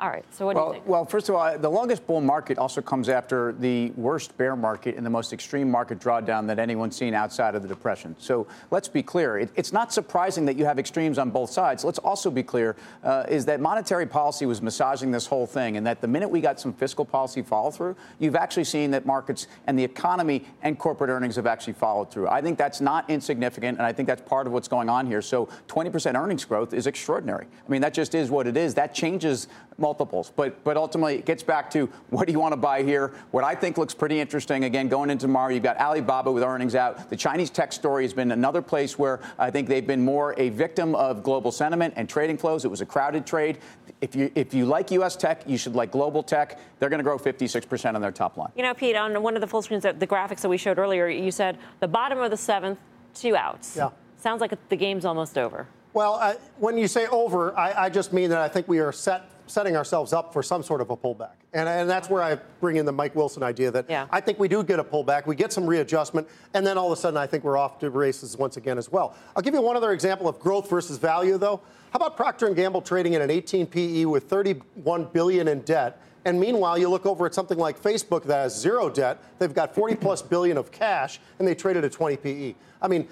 All 0.01 0.11
right. 0.11 0.25
So 0.31 0.47
what 0.47 0.55
well, 0.55 0.67
do 0.67 0.69
you 0.69 0.75
think? 0.75 0.89
Well, 0.89 1.05
first 1.05 1.29
of 1.29 1.35
all, 1.35 1.59
the 1.59 1.69
longest 1.69 2.07
bull 2.07 2.21
market 2.21 2.57
also 2.57 2.81
comes 2.81 3.09
after 3.09 3.53
the 3.59 3.91
worst 3.97 4.37
bear 4.39 4.55
market 4.55 4.95
and 4.95 5.05
the 5.05 5.11
most 5.11 5.33
extreme 5.33 5.69
market 5.69 5.99
drawdown 5.99 6.47
that 6.47 6.61
anyone's 6.61 6.95
seen 6.95 7.15
outside 7.15 7.57
of 7.57 7.63
the 7.63 7.69
depression. 7.69 8.15
So 8.17 8.47
let's 8.71 8.87
be 8.87 9.03
clear. 9.03 9.39
It, 9.39 9.51
it's 9.57 9.73
not 9.73 9.93
surprising 9.93 10.45
that 10.45 10.57
you 10.57 10.65
have 10.67 10.79
extremes 10.79 11.19
on 11.19 11.31
both 11.31 11.51
sides. 11.51 11.85
Let's 11.85 11.99
also 11.99 12.31
be 12.31 12.45
clear: 12.45 12.77
uh, 13.03 13.25
is 13.29 13.45
that 13.47 13.61
monetary 13.61 14.07
policy 14.07 14.47
was 14.47 14.63
massaging 14.63 15.11
this 15.11 15.27
whole 15.27 15.49
thing, 15.49 15.77
and 15.77 15.85
that 15.85 16.01
the 16.01 16.07
minute 16.07 16.29
we 16.29 16.41
got 16.41 16.61
some 16.61 16.73
fiscal 16.73 17.05
policy 17.05 17.43
follow 17.43 17.73
through, 17.73 17.97
you've 18.21 18.37
actually 18.37 18.65
seen 18.65 18.93
that 18.93 19.05
markets 19.05 19.49
and 19.67 19.77
the 19.77 19.85
economy 19.85 20.45
and 20.63 20.79
corporate 20.79 21.11
earnings 21.11 21.35
have 21.35 21.47
actually 21.47 21.73
followed 21.73 22.09
through. 22.09 22.29
I 22.29 22.41
think 22.41 22.57
that's 22.57 22.81
not 22.81 23.11
insignificant, 23.11 23.79
and 23.79 23.87
I 23.87 23.93
think 23.93 24.07
that's 24.07 24.23
part 24.23 24.47
of 24.47 24.53
what's 24.53 24.69
going 24.69 24.89
on 24.89 25.09
here. 25.09 25.23
So 25.23 25.49
20% 25.67 26.15
earnings 26.15 26.45
growth 26.45 26.73
is 26.73 26.87
extraordinary. 26.87 27.47
I 27.67 27.71
mean, 27.71 27.81
that 27.81 27.95
just 27.95 28.15
is 28.15 28.31
what 28.31 28.47
it 28.47 28.57
is. 28.57 28.75
That 28.75 28.95
changes 28.95 29.49
multiples. 29.79 30.33
But 30.35 30.63
but 30.65 30.77
ultimately, 30.77 31.17
it 31.17 31.25
gets 31.25 31.43
back 31.43 31.71
to 31.71 31.87
what 32.11 32.27
do 32.27 32.33
you 32.33 32.41
want 32.41 32.53
to 32.53 32.57
buy 32.57 32.83
here? 32.83 33.13
What 33.31 33.45
I 33.45 33.55
think 33.55 33.79
looks 33.79 33.95
pretty 33.95 34.21
interesting. 34.21 34.65
Again, 34.65 34.89
going 34.89 35.11
into 35.11 35.27
tomorrow, 35.27 35.53
you've 35.53 35.63
got 35.63 35.79
Alibaba 35.79 36.31
with 36.33 36.43
earnings 36.43 36.75
out. 36.75 37.09
The 37.11 37.17
Chinese 37.17 37.51
tech 37.51 37.73
story 37.73 38.05
has 38.05 38.13
been 38.13 38.33
another 38.33 38.63
place 38.63 38.99
where 38.99 39.21
I 39.39 39.51
think 39.51 39.69
they've 39.69 39.87
been 39.87 40.05
more 40.05 40.35
a 40.37 40.49
victim 40.51 40.95
of 40.95 41.23
global 41.23 41.53
sentiment 41.53 41.95
and 41.97 42.09
trading 42.09 42.39
flows. 42.39 42.65
It 42.65 42.69
was 42.69 42.81
a 42.81 42.87
crowded 42.87 43.27
trade. 43.27 43.59
If 44.01 44.15
you 44.15 44.31
if 44.35 44.53
you 44.55 44.67
like 44.67 44.91
U.S. 44.91 45.17
tech, 45.17 45.43
you 45.47 45.57
should 45.57 45.75
like 45.75 45.93
global 45.93 46.23
tech. 46.23 46.59
They're 46.79 46.89
going 46.89 46.99
to 46.99 47.05
grow 47.05 47.19
56% 47.19 47.95
on 47.95 48.01
their 48.01 48.13
top 48.13 48.37
line. 48.37 48.51
You 48.57 48.63
know, 48.63 48.75
Pete, 48.75 48.97
on 48.97 49.23
one 49.23 49.35
of 49.35 49.41
the 49.41 49.47
full 49.47 49.63
screens, 49.63 49.83
the 49.83 50.07
graphics 50.07 50.41
that 50.41 50.49
we 50.49 50.57
showed 50.57 50.79
earlier, 50.79 51.09
you 51.09 51.31
said 51.31 51.59
the 51.81 51.89
bottom 51.89 52.19
of 52.21 52.31
the 52.31 52.37
seventh, 52.37 52.79
two 53.15 53.37
outs. 53.37 53.77
Yeah. 53.77 53.91
Sounds 54.17 54.41
like 54.41 54.53
the 54.69 54.77
game's 54.77 55.05
almost 55.05 55.39
over. 55.39 55.69
Well, 55.99 56.37
when 56.59 56.79
you 56.79 56.87
say 56.87 57.09
over, 57.09 57.59
I, 57.59 57.87
I 57.87 57.89
just 57.89 58.13
mean 58.13 58.31
that 58.31 58.39
I 58.39 58.47
think 58.47 58.69
we 58.69 58.79
are 58.79 58.93
set 58.93 59.29
setting 59.49 59.77
ourselves 59.77 60.13
up 60.13 60.33
for 60.33 60.45
some 60.45 60.63
sort 60.63 60.81
of 60.81 60.91
a 60.91 60.97
pullback. 60.97 61.33
And, 61.53 61.69
and 61.69 61.91
that's 61.91 62.09
where 62.09 62.23
I 62.23 62.37
bring 62.61 62.77
in 62.77 62.87
the 62.87 62.93
Mike 62.93 63.17
Wilson 63.17 63.43
idea 63.43 63.73
that 63.73 63.87
yeah. 63.91 64.07
I 64.13 64.21
think 64.21 64.39
we 64.39 64.47
do 64.47 64.63
get 64.63 64.79
a 64.79 64.85
pullback, 64.85 65.27
we 65.27 65.35
get 65.35 65.53
some 65.53 65.67
readjustment, 65.67 66.29
and 66.55 66.65
then 66.65 66.79
all 66.79 66.93
of 66.93 66.97
a 66.97 67.01
sudden 67.01 67.17
I 67.17 67.27
think 67.27 67.43
we're 67.43 67.57
off 67.57 67.81
to 67.81 67.91
races 67.91 68.37
once 68.37 68.57
again 68.57 68.79
as 68.79 68.93
well. 68.93 69.17
I'll 69.35 69.43
give 69.43 69.55
you 69.55 69.61
one 69.61 69.75
other 69.75 69.91
example 69.91 70.29
of 70.29 70.39
growth 70.39 70.71
versus 70.71 70.99
value, 70.99 71.37
though. 71.37 71.63
How 71.91 71.97
about 71.97 72.17
Procter 72.17 72.49
& 72.51 72.55
Gamble 72.55 72.83
trading 72.83 73.17
at 73.17 73.23
an 73.23 73.31
18 73.33 73.67
PE 73.67 74.05
with 74.05 74.25
31 74.31 75.07
billion 75.07 75.49
in 75.49 75.63
debt 75.63 76.01
And 76.25 76.39
meanwhile, 76.39 76.79
you 76.79 76.89
look 76.89 77.07
over 77.07 77.27
at 77.27 77.35
something 77.35 77.59
like 77.59 77.83
Facebook 77.83 78.23
that 78.25 78.37
has 78.37 78.57
zero 78.57 78.89
debt. 78.89 79.19
They've 79.41 79.53
got 79.53 79.75
40 79.75 79.97
plus 79.97 80.23
billion 80.23 80.59
of 80.59 80.71
cash, 80.71 81.19
and 81.41 81.49
they 81.49 81.57
traded 81.57 81.85
at 81.85 81.91
20 81.91 82.19
PE. 82.19 82.55
I 82.81 82.87
mean, 82.87 83.09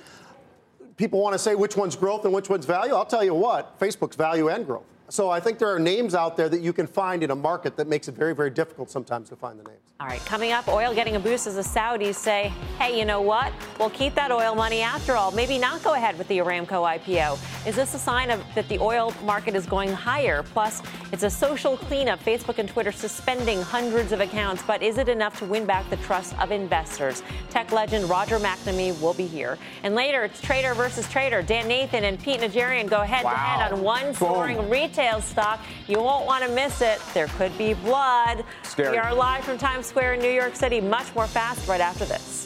people 0.97 1.21
want 1.21 1.35
to 1.35 1.39
say 1.39 1.55
which 1.55 1.77
one's 1.77 1.97
growth 1.97 2.25
and 2.25 2.33
which 2.33 2.49
one's 2.49 2.67
value. 2.67 2.95
I'll 2.95 3.07
tell 3.07 3.25
you 3.25 3.35
what, 3.35 3.79
Facebook's 3.79 4.17
value 4.17 4.49
and 4.49 4.67
growth. 4.67 4.85
So 5.09 5.31
I 5.31 5.39
think 5.39 5.59
there 5.59 5.73
are 5.73 5.79
names 5.79 6.15
out 6.15 6.37
there 6.37 6.49
that 6.49 6.61
you 6.61 6.73
can 6.73 6.87
find 6.87 7.23
in 7.23 7.31
a 7.31 7.37
market 7.37 7.77
that 7.77 7.87
makes 7.87 8.09
it 8.09 8.15
very, 8.17 8.35
very 8.35 8.51
difficult 8.51 8.91
sometimes 8.91 9.29
to 9.29 9.37
find 9.37 9.59
the 9.59 9.63
names. 9.63 9.81
All 9.99 10.07
right, 10.07 10.21
coming 10.27 10.53
up, 10.53 10.69
oil 10.69 10.93
getting 10.95 11.17
a 11.17 11.21
boost 11.21 11.47
as 11.47 11.55
the 11.55 11.63
Saudis 11.63 12.17
say, 12.17 12.53
hey, 12.79 12.99
you 12.99 13.07
know 13.07 13.23
what? 13.23 13.53
We'll 13.79 13.89
keep 13.91 14.15
that 14.17 14.31
oil 14.31 14.55
money 14.55 14.83
after 14.83 15.15
all. 15.15 15.31
Maybe 15.31 15.59
not 15.59 15.83
go 15.83 15.95
ahead 15.95 16.19
with 16.19 16.29
the 16.29 16.39
Aramco 16.39 16.99
IPO. 16.99 17.39
Is 17.67 17.77
this 17.77 17.95
a 17.95 17.99
sign 17.99 18.31
of 18.31 18.43
that 18.55 18.69
the 18.69 18.79
oil 18.79 19.15
market 19.25 19.55
is 19.55 19.65
going 19.65 19.91
higher? 19.91 20.43
Plus, 20.43 20.83
it's 21.13 21.23
a 21.23 21.31
social 21.31 21.79
cleanup. 21.79 22.23
Facebook 22.23 22.59
and 22.59 22.69
Twitter 22.69 22.93
suspending 22.93 23.63
hundreds 23.63 24.13
of 24.13 24.21
accounts, 24.21 24.63
but 24.67 24.83
is 24.83 24.99
it 24.99 25.09
enough 25.09 25.39
to 25.39 25.47
win 25.47 25.65
back 25.65 25.89
the 25.89 25.97
trust 25.99 26.39
of 26.41 26.51
investors? 26.51 27.23
Tech 27.49 27.73
legend 27.73 28.11
Roger 28.11 28.39
McNamee 28.39 29.01
will 29.01 29.15
be 29.15 29.27
here. 29.27 29.57
And 29.83 29.95
later, 29.95 30.25
it's 30.25 30.41
trader 30.43 30.75
versus 30.75 31.09
trader. 31.09 31.41
Dan 31.41 31.69
Nathan 31.69 32.05
and 32.05 32.21
Pete 32.21 32.41
Najarian 32.41 32.89
go 32.89 33.01
head 33.01 33.23
to 33.23 33.29
head 33.29 33.73
on 33.73 33.83
one 33.83 34.13
soaring 34.13 34.69
retail 34.69 34.96
stock. 35.21 35.61
You 35.87 35.99
won't 36.01 36.25
want 36.27 36.43
to 36.45 36.51
miss 36.51 36.81
it. 36.81 37.01
There 37.13 37.27
could 37.29 37.57
be 37.59 37.75
blood. 37.75 38.45
Scary. 38.63 38.93
We 38.93 38.97
are 38.97 39.15
live 39.15 39.45
from 39.45 39.59
Times 39.59 39.87
Square 39.87 40.15
in 40.15 40.21
New 40.21 40.31
York 40.31 40.57
City. 40.57 40.81
Much 40.81 41.15
more 41.15 41.27
fast 41.27 41.69
right 41.69 41.81
after 41.81 42.07
this. 42.07 42.46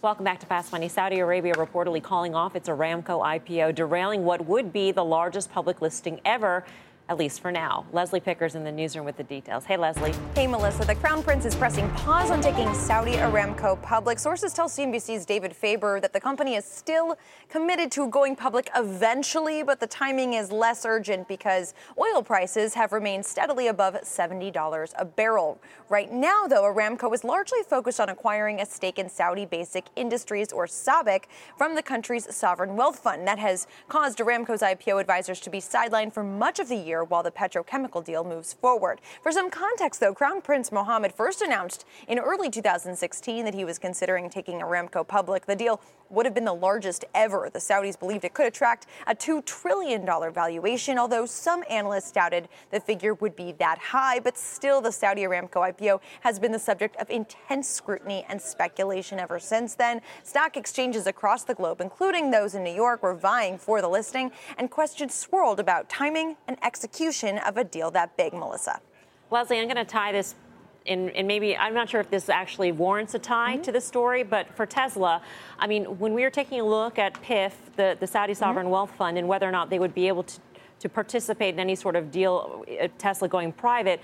Welcome 0.00 0.22
back 0.22 0.38
to 0.38 0.46
Fast 0.46 0.70
Money. 0.70 0.88
Saudi 0.88 1.18
Arabia 1.18 1.54
reportedly 1.54 2.00
calling 2.00 2.32
off 2.32 2.54
its 2.54 2.68
Aramco 2.68 3.20
IPO, 3.20 3.74
derailing 3.74 4.24
what 4.24 4.46
would 4.46 4.72
be 4.72 4.92
the 4.92 5.04
largest 5.04 5.50
public 5.50 5.82
listing 5.82 6.20
ever 6.24 6.64
at 7.08 7.18
least 7.18 7.40
for 7.40 7.50
now. 7.50 7.86
Leslie 7.92 8.20
Picker's 8.20 8.54
in 8.54 8.64
the 8.64 8.72
newsroom 8.72 9.04
with 9.04 9.16
the 9.16 9.22
details. 9.22 9.64
Hey, 9.64 9.76
Leslie. 9.76 10.14
Hey, 10.34 10.46
Melissa. 10.46 10.84
The 10.84 10.94
Crown 10.94 11.22
Prince 11.22 11.46
is 11.46 11.54
pressing 11.54 11.88
pause 11.90 12.30
on 12.30 12.40
taking 12.40 12.72
Saudi 12.74 13.12
Aramco 13.12 13.80
public. 13.82 14.18
Sources 14.18 14.52
tell 14.52 14.68
CNBC's 14.68 15.24
David 15.24 15.56
Faber 15.56 16.00
that 16.00 16.12
the 16.12 16.20
company 16.20 16.54
is 16.54 16.64
still 16.64 17.16
committed 17.48 17.90
to 17.92 18.08
going 18.08 18.36
public 18.36 18.68
eventually, 18.76 19.62
but 19.62 19.80
the 19.80 19.86
timing 19.86 20.34
is 20.34 20.52
less 20.52 20.84
urgent 20.84 21.26
because 21.28 21.72
oil 21.98 22.22
prices 22.22 22.74
have 22.74 22.92
remained 22.92 23.24
steadily 23.24 23.68
above 23.68 23.94
$70 24.02 24.92
a 24.98 25.04
barrel. 25.04 25.60
Right 25.88 26.12
now, 26.12 26.46
though, 26.46 26.64
Aramco 26.64 27.12
is 27.14 27.24
largely 27.24 27.62
focused 27.62 28.00
on 28.00 28.10
acquiring 28.10 28.60
a 28.60 28.66
stake 28.66 28.98
in 28.98 29.08
Saudi 29.08 29.46
Basic 29.46 29.86
Industries, 29.96 30.52
or 30.52 30.66
SABIC, 30.66 31.24
from 31.56 31.74
the 31.74 31.82
country's 31.82 32.34
sovereign 32.34 32.76
wealth 32.76 32.98
fund. 32.98 33.26
That 33.26 33.38
has 33.38 33.66
caused 33.88 34.18
Aramco's 34.18 34.60
IPO 34.60 35.00
advisors 35.00 35.40
to 35.40 35.50
be 35.50 35.58
sidelined 35.58 36.12
for 36.12 36.22
much 36.22 36.58
of 36.58 36.68
the 36.68 36.76
year 36.76 36.97
while 37.04 37.22
the 37.22 37.30
petrochemical 37.30 38.04
deal 38.04 38.24
moves 38.24 38.52
forward. 38.52 39.00
For 39.22 39.32
some 39.32 39.50
context, 39.50 40.00
though, 40.00 40.14
Crown 40.14 40.40
Prince 40.40 40.72
Mohammed 40.72 41.12
first 41.12 41.42
announced 41.42 41.84
in 42.06 42.18
early 42.18 42.50
2016 42.50 43.44
that 43.44 43.54
he 43.54 43.64
was 43.64 43.78
considering 43.78 44.30
taking 44.30 44.60
Aramco 44.60 45.06
public. 45.06 45.46
The 45.46 45.56
deal 45.56 45.80
would 46.10 46.26
have 46.26 46.34
been 46.34 46.44
the 46.44 46.54
largest 46.54 47.04
ever. 47.14 47.50
The 47.52 47.58
Saudis 47.58 47.98
believed 47.98 48.24
it 48.24 48.34
could 48.34 48.46
attract 48.46 48.86
a 49.06 49.14
$2 49.14 49.44
trillion 49.44 50.06
valuation, 50.32 50.98
although 50.98 51.26
some 51.26 51.62
analysts 51.68 52.12
doubted 52.12 52.48
the 52.70 52.80
figure 52.80 53.14
would 53.14 53.36
be 53.36 53.52
that 53.52 53.78
high. 53.78 54.18
But 54.18 54.38
still, 54.38 54.80
the 54.80 54.92
Saudi 54.92 55.22
Aramco 55.22 55.72
IPO 55.72 56.00
has 56.22 56.38
been 56.38 56.52
the 56.52 56.58
subject 56.58 56.96
of 56.96 57.10
intense 57.10 57.68
scrutiny 57.68 58.24
and 58.28 58.40
speculation 58.40 59.18
ever 59.18 59.38
since 59.38 59.74
then. 59.74 60.00
Stock 60.22 60.56
exchanges 60.56 61.06
across 61.06 61.44
the 61.44 61.54
globe, 61.54 61.80
including 61.80 62.30
those 62.30 62.54
in 62.54 62.64
New 62.64 62.74
York, 62.74 63.02
were 63.02 63.14
vying 63.14 63.58
for 63.58 63.82
the 63.82 63.88
listing, 63.88 64.30
and 64.56 64.70
questions 64.70 65.14
swirled 65.14 65.60
about 65.60 65.88
timing 65.88 66.36
and 66.46 66.56
execution 66.62 66.87
of 67.46 67.56
a 67.56 67.64
deal 67.64 67.90
that 67.92 68.16
big, 68.16 68.32
Melissa. 68.32 68.80
Leslie, 69.30 69.58
I'm 69.58 69.66
going 69.66 69.76
to 69.76 69.84
tie 69.84 70.12
this 70.12 70.34
and, 70.86 71.10
and, 71.10 71.28
maybe 71.28 71.56
I'm 71.56 71.74
not 71.74 71.90
sure 71.90 72.00
if 72.00 72.08
this 72.08 72.30
actually 72.30 72.72
warrants 72.72 73.14
a 73.14 73.18
tie 73.18 73.54
mm-hmm. 73.54 73.62
to 73.62 73.72
the 73.72 73.80
story, 73.80 74.22
but 74.22 74.48
for 74.56 74.64
Tesla, 74.64 75.20
I 75.58 75.66
mean, 75.66 75.84
when 75.98 76.14
we 76.14 76.22
were 76.22 76.30
taking 76.30 76.60
a 76.60 76.64
look 76.64 76.98
at 76.98 77.12
PIF, 77.22 77.52
the, 77.76 77.96
the 78.00 78.06
Saudi 78.06 78.32
mm-hmm. 78.32 78.38
Sovereign 78.38 78.66
mm-hmm. 78.66 78.72
Wealth 78.72 78.92
Fund, 78.96 79.18
and 79.18 79.28
whether 79.28 79.46
or 79.46 79.52
not 79.52 79.68
they 79.68 79.78
would 79.78 79.94
be 79.94 80.08
able 80.08 80.22
to, 80.22 80.40
to 80.80 80.88
participate 80.88 81.54
in 81.54 81.60
any 81.60 81.74
sort 81.74 81.94
of 81.94 82.10
deal, 82.10 82.64
uh, 82.80 82.88
Tesla 82.96 83.28
going 83.28 83.52
private, 83.52 84.00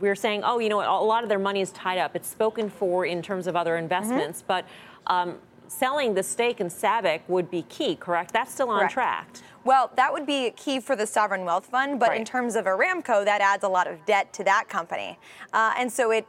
we 0.00 0.08
were 0.08 0.14
saying, 0.14 0.42
oh, 0.42 0.58
you 0.58 0.68
know 0.68 0.80
a 0.80 1.04
lot 1.04 1.22
of 1.22 1.28
their 1.28 1.38
money 1.38 1.60
is 1.60 1.70
tied 1.72 1.98
up. 1.98 2.16
It's 2.16 2.28
spoken 2.28 2.70
for 2.70 3.04
in 3.04 3.22
terms 3.22 3.46
of 3.46 3.54
other 3.54 3.76
investments, 3.76 4.38
mm-hmm. 4.38 4.46
but 4.48 4.66
um, 5.06 5.38
selling 5.72 6.14
the 6.14 6.22
stake 6.22 6.60
in 6.60 6.68
SABIC 6.68 7.22
would 7.28 7.50
be 7.50 7.62
key, 7.62 7.96
correct? 7.96 8.32
That's 8.32 8.52
still 8.52 8.70
on 8.70 8.88
track. 8.88 9.28
Well, 9.64 9.90
that 9.96 10.12
would 10.12 10.26
be 10.26 10.50
key 10.50 10.80
for 10.80 10.96
the 10.96 11.06
sovereign 11.06 11.44
wealth 11.44 11.66
fund, 11.66 12.00
but 12.00 12.10
right. 12.10 12.18
in 12.20 12.24
terms 12.24 12.56
of 12.56 12.64
Aramco, 12.64 13.24
that 13.24 13.40
adds 13.40 13.64
a 13.64 13.68
lot 13.68 13.86
of 13.86 14.04
debt 14.04 14.32
to 14.34 14.44
that 14.44 14.68
company. 14.68 15.18
Uh, 15.52 15.72
and 15.76 15.90
so 15.90 16.10
it 16.10 16.26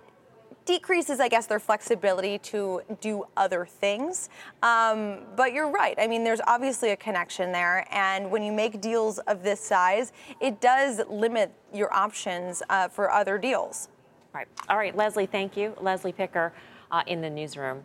decreases, 0.66 1.20
I 1.20 1.28
guess, 1.28 1.46
their 1.46 1.60
flexibility 1.60 2.38
to 2.40 2.82
do 3.02 3.26
other 3.36 3.66
things. 3.66 4.30
Um, 4.62 5.20
but 5.36 5.52
you're 5.52 5.70
right. 5.70 5.96
I 5.98 6.08
mean, 6.08 6.24
there's 6.24 6.42
obviously 6.48 6.92
a 6.92 6.96
connection 6.96 7.52
there. 7.52 7.86
And 7.92 8.32
when 8.32 8.44
you 8.44 8.52
make 8.52 8.80
deals 8.80 9.20
of 9.20 9.44
this 9.44 9.60
size, 9.60 10.14
it 10.40 10.62
does 10.62 11.02
limit 11.10 11.52
your 11.74 11.94
options 11.94 12.64
uh, 12.70 12.88
for 12.88 13.12
other 13.12 13.38
deals. 13.38 13.90
Right. 14.34 14.48
All 14.70 14.78
right, 14.78 14.96
Leslie, 14.96 15.26
thank 15.26 15.58
you. 15.58 15.74
Leslie 15.82 16.14
Picker 16.14 16.54
uh, 16.92 17.04
in 17.08 17.22
the 17.22 17.30
newsroom. 17.30 17.84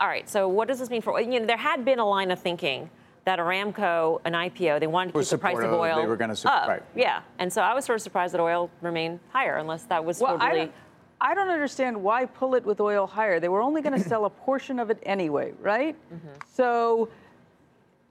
All 0.00 0.08
right, 0.08 0.28
so 0.28 0.48
what 0.48 0.68
does 0.68 0.78
this 0.78 0.90
mean 0.90 1.02
for, 1.02 1.20
you 1.20 1.40
know, 1.40 1.46
there 1.46 1.56
had 1.56 1.84
been 1.84 1.98
a 1.98 2.08
line 2.08 2.30
of 2.30 2.40
thinking 2.40 2.88
that 3.24 3.38
Aramco, 3.38 4.20
an 4.24 4.32
IPO, 4.32 4.80
they 4.80 4.86
wanted 4.86 5.12
to 5.12 5.18
keep 5.18 5.28
the 5.28 5.38
price 5.38 5.58
of 5.58 5.72
oil 5.72 6.00
they 6.00 6.06
were 6.06 6.16
going 6.16 6.34
to 6.34 6.48
up. 6.50 6.68
Right. 6.68 6.82
Yeah, 6.94 7.20
and 7.38 7.52
so 7.52 7.62
I 7.62 7.74
was 7.74 7.84
sort 7.84 7.96
of 7.96 8.02
surprised 8.02 8.32
that 8.34 8.40
oil 8.40 8.70
remained 8.80 9.20
higher, 9.30 9.56
unless 9.56 9.82
that 9.84 10.04
was 10.04 10.20
well, 10.20 10.38
totally. 10.38 10.60
I 10.60 10.64
don't, 10.64 10.72
I 11.20 11.34
don't 11.34 11.48
understand 11.48 12.00
why 12.00 12.26
pull 12.26 12.54
it 12.54 12.64
with 12.64 12.80
oil 12.80 13.06
higher. 13.06 13.40
They 13.40 13.48
were 13.48 13.60
only 13.60 13.82
going 13.82 14.00
to 14.00 14.08
sell 14.08 14.24
a 14.24 14.30
portion 14.30 14.78
of 14.78 14.90
it 14.90 14.98
anyway, 15.02 15.52
right? 15.60 15.96
Mm-hmm. 16.14 16.28
So, 16.54 17.08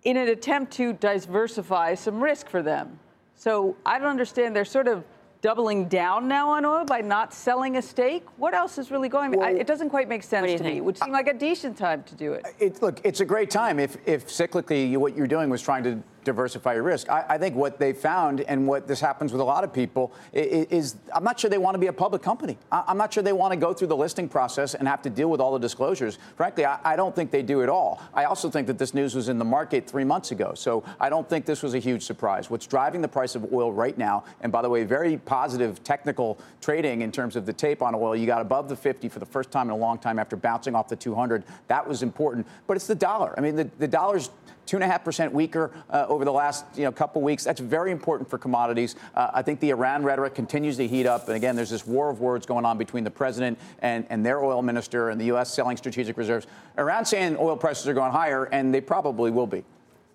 in 0.03 0.17
an 0.17 0.27
attempt 0.27 0.73
to 0.73 0.93
diversify 0.93 1.95
some 1.95 2.21
risk 2.21 2.49
for 2.49 2.61
them. 2.61 2.99
So 3.35 3.75
I 3.85 3.99
don't 3.99 4.09
understand. 4.09 4.55
They're 4.55 4.65
sort 4.65 4.87
of 4.87 5.03
doubling 5.41 5.87
down 5.87 6.27
now 6.27 6.49
on 6.49 6.65
oil 6.65 6.85
by 6.85 7.01
not 7.01 7.33
selling 7.33 7.77
a 7.77 7.81
stake? 7.81 8.25
What 8.37 8.53
else 8.53 8.77
is 8.77 8.91
really 8.91 9.09
going? 9.09 9.31
Well, 9.31 9.47
I, 9.47 9.51
it 9.51 9.67
doesn't 9.67 9.89
quite 9.89 10.09
make 10.09 10.23
sense 10.23 10.51
to 10.51 10.57
think? 10.57 10.63
me. 10.63 10.77
It 10.77 10.83
would 10.83 10.97
seem 10.97 11.11
like 11.11 11.27
a 11.27 11.33
decent 11.33 11.77
time 11.77 12.03
to 12.03 12.15
do 12.15 12.33
it. 12.33 12.45
it. 12.59 12.81
Look, 12.81 12.99
it's 13.03 13.19
a 13.19 13.25
great 13.25 13.49
time 13.49 13.79
if, 13.79 13.97
if 14.05 14.27
cyclically 14.27 14.95
what 14.97 15.15
you're 15.15 15.27
doing 15.27 15.49
was 15.49 15.61
trying 15.61 15.83
to 15.83 16.01
diversify 16.27 16.73
your 16.73 16.83
risk. 16.83 17.09
I, 17.09 17.23
I, 17.29 17.37
think 17.37 17.55
what 17.55 17.79
they 17.79 17.93
found 17.93 18.41
and 18.41 18.67
what 18.67 18.85
this 18.85 18.99
happens 18.99 19.31
with 19.31 19.39
a 19.39 19.45
lot 19.45 19.63
of 19.63 19.71
people 19.71 20.13
is, 20.33 20.65
is 20.65 20.95
I'm 21.15 21.23
not 21.23 21.39
sure 21.39 21.49
they 21.49 21.57
want 21.57 21.75
to 21.75 21.79
be 21.79 21.87
a 21.87 21.93
public 21.93 22.21
company. 22.21 22.57
I, 22.69 22.83
am 22.89 22.97
not 22.97 23.13
sure 23.13 23.23
they 23.23 23.31
want 23.31 23.53
to 23.53 23.57
go 23.57 23.73
through 23.73 23.87
the 23.87 23.95
listing 23.95 24.27
process 24.27 24.75
and 24.75 24.87
have 24.89 25.01
to 25.03 25.09
deal 25.09 25.29
with 25.29 25.39
all 25.39 25.53
the 25.53 25.59
disclosures. 25.59 26.19
Frankly, 26.35 26.65
I, 26.65 26.79
I 26.83 26.95
don't 26.97 27.15
think 27.15 27.31
they 27.31 27.41
do 27.41 27.63
at 27.63 27.69
all. 27.69 28.01
I 28.13 28.25
also 28.25 28.49
think 28.49 28.67
that 28.67 28.77
this 28.77 28.93
news 28.93 29.15
was 29.15 29.29
in 29.29 29.39
the 29.39 29.45
market 29.45 29.89
three 29.89 30.03
months 30.03 30.31
ago. 30.31 30.51
So 30.53 30.83
I 30.99 31.07
don't 31.07 31.27
think 31.29 31.45
this 31.45 31.63
was 31.63 31.73
a 31.73 31.79
huge 31.79 32.03
surprise. 32.03 32.49
What's 32.49 32.67
driving 32.67 33.01
the 33.01 33.07
price 33.07 33.33
of 33.35 33.53
oil 33.53 33.71
right 33.71 33.97
now, 33.97 34.25
and 34.41 34.51
by 34.51 34.61
the 34.61 34.69
way, 34.69 34.83
very 34.83 35.15
positive 35.15 35.81
technical 35.85 36.37
trading 36.59 37.03
in 37.03 37.11
terms 37.11 37.37
of 37.37 37.45
the 37.45 37.53
tape 37.53 37.81
on 37.81 37.95
oil, 37.95 38.17
you 38.17 38.27
got 38.27 38.41
above 38.41 38.67
the 38.67 38.75
50 38.75 39.07
for 39.07 39.19
the 39.19 39.25
first 39.25 39.49
time 39.49 39.67
in 39.67 39.71
a 39.71 39.77
long 39.77 39.97
time 39.97 40.19
after 40.19 40.35
bouncing 40.35 40.75
off 40.75 40.89
the 40.89 40.95
200. 40.97 41.45
That 41.69 41.87
was 41.87 42.03
important. 42.03 42.45
But 42.67 42.75
it's 42.75 42.87
the 42.87 42.95
dollar. 42.95 43.33
I 43.37 43.41
mean, 43.41 43.55
the, 43.55 43.69
the 43.79 43.87
dollar's 43.87 44.29
two 44.67 44.77
and 44.77 44.83
a 44.83 44.87
half 44.87 45.03
percent 45.03 45.33
weaker 45.33 45.71
uh, 45.89 46.05
over 46.07 46.25
the 46.25 46.31
last 46.31 46.65
you 46.75 46.83
know 46.83 46.91
couple 46.91 47.21
weeks. 47.21 47.43
That's 47.43 47.59
very 47.59 47.91
important 47.91 48.29
for 48.29 48.37
commodities. 48.37 48.95
Uh, 49.15 49.31
I 49.33 49.41
think 49.41 49.59
the 49.59 49.71
Iran 49.71 50.03
rhetoric 50.03 50.35
continues 50.35 50.77
to 50.77 50.87
heat 50.87 51.07
up, 51.07 51.27
and 51.27 51.35
again, 51.35 51.55
there's 51.55 51.69
this 51.69 51.87
war 51.87 52.09
of 52.09 52.19
words 52.19 52.45
going 52.45 52.65
on 52.65 52.77
between 52.77 53.03
the 53.03 53.11
president 53.11 53.57
and, 53.79 54.05
and 54.09 54.25
their 54.25 54.43
oil 54.43 54.61
minister 54.61 55.09
and 55.09 55.19
the 55.19 55.25
U.S. 55.25 55.53
selling 55.53 55.77
strategic 55.77 56.17
reserves. 56.17 56.45
Iran 56.77 57.05
saying 57.05 57.37
oil 57.39 57.57
prices 57.57 57.87
are 57.87 57.93
going 57.93 58.11
higher, 58.11 58.45
and 58.45 58.73
they 58.73 58.81
probably 58.81 59.31
will 59.31 59.47
be. 59.47 59.63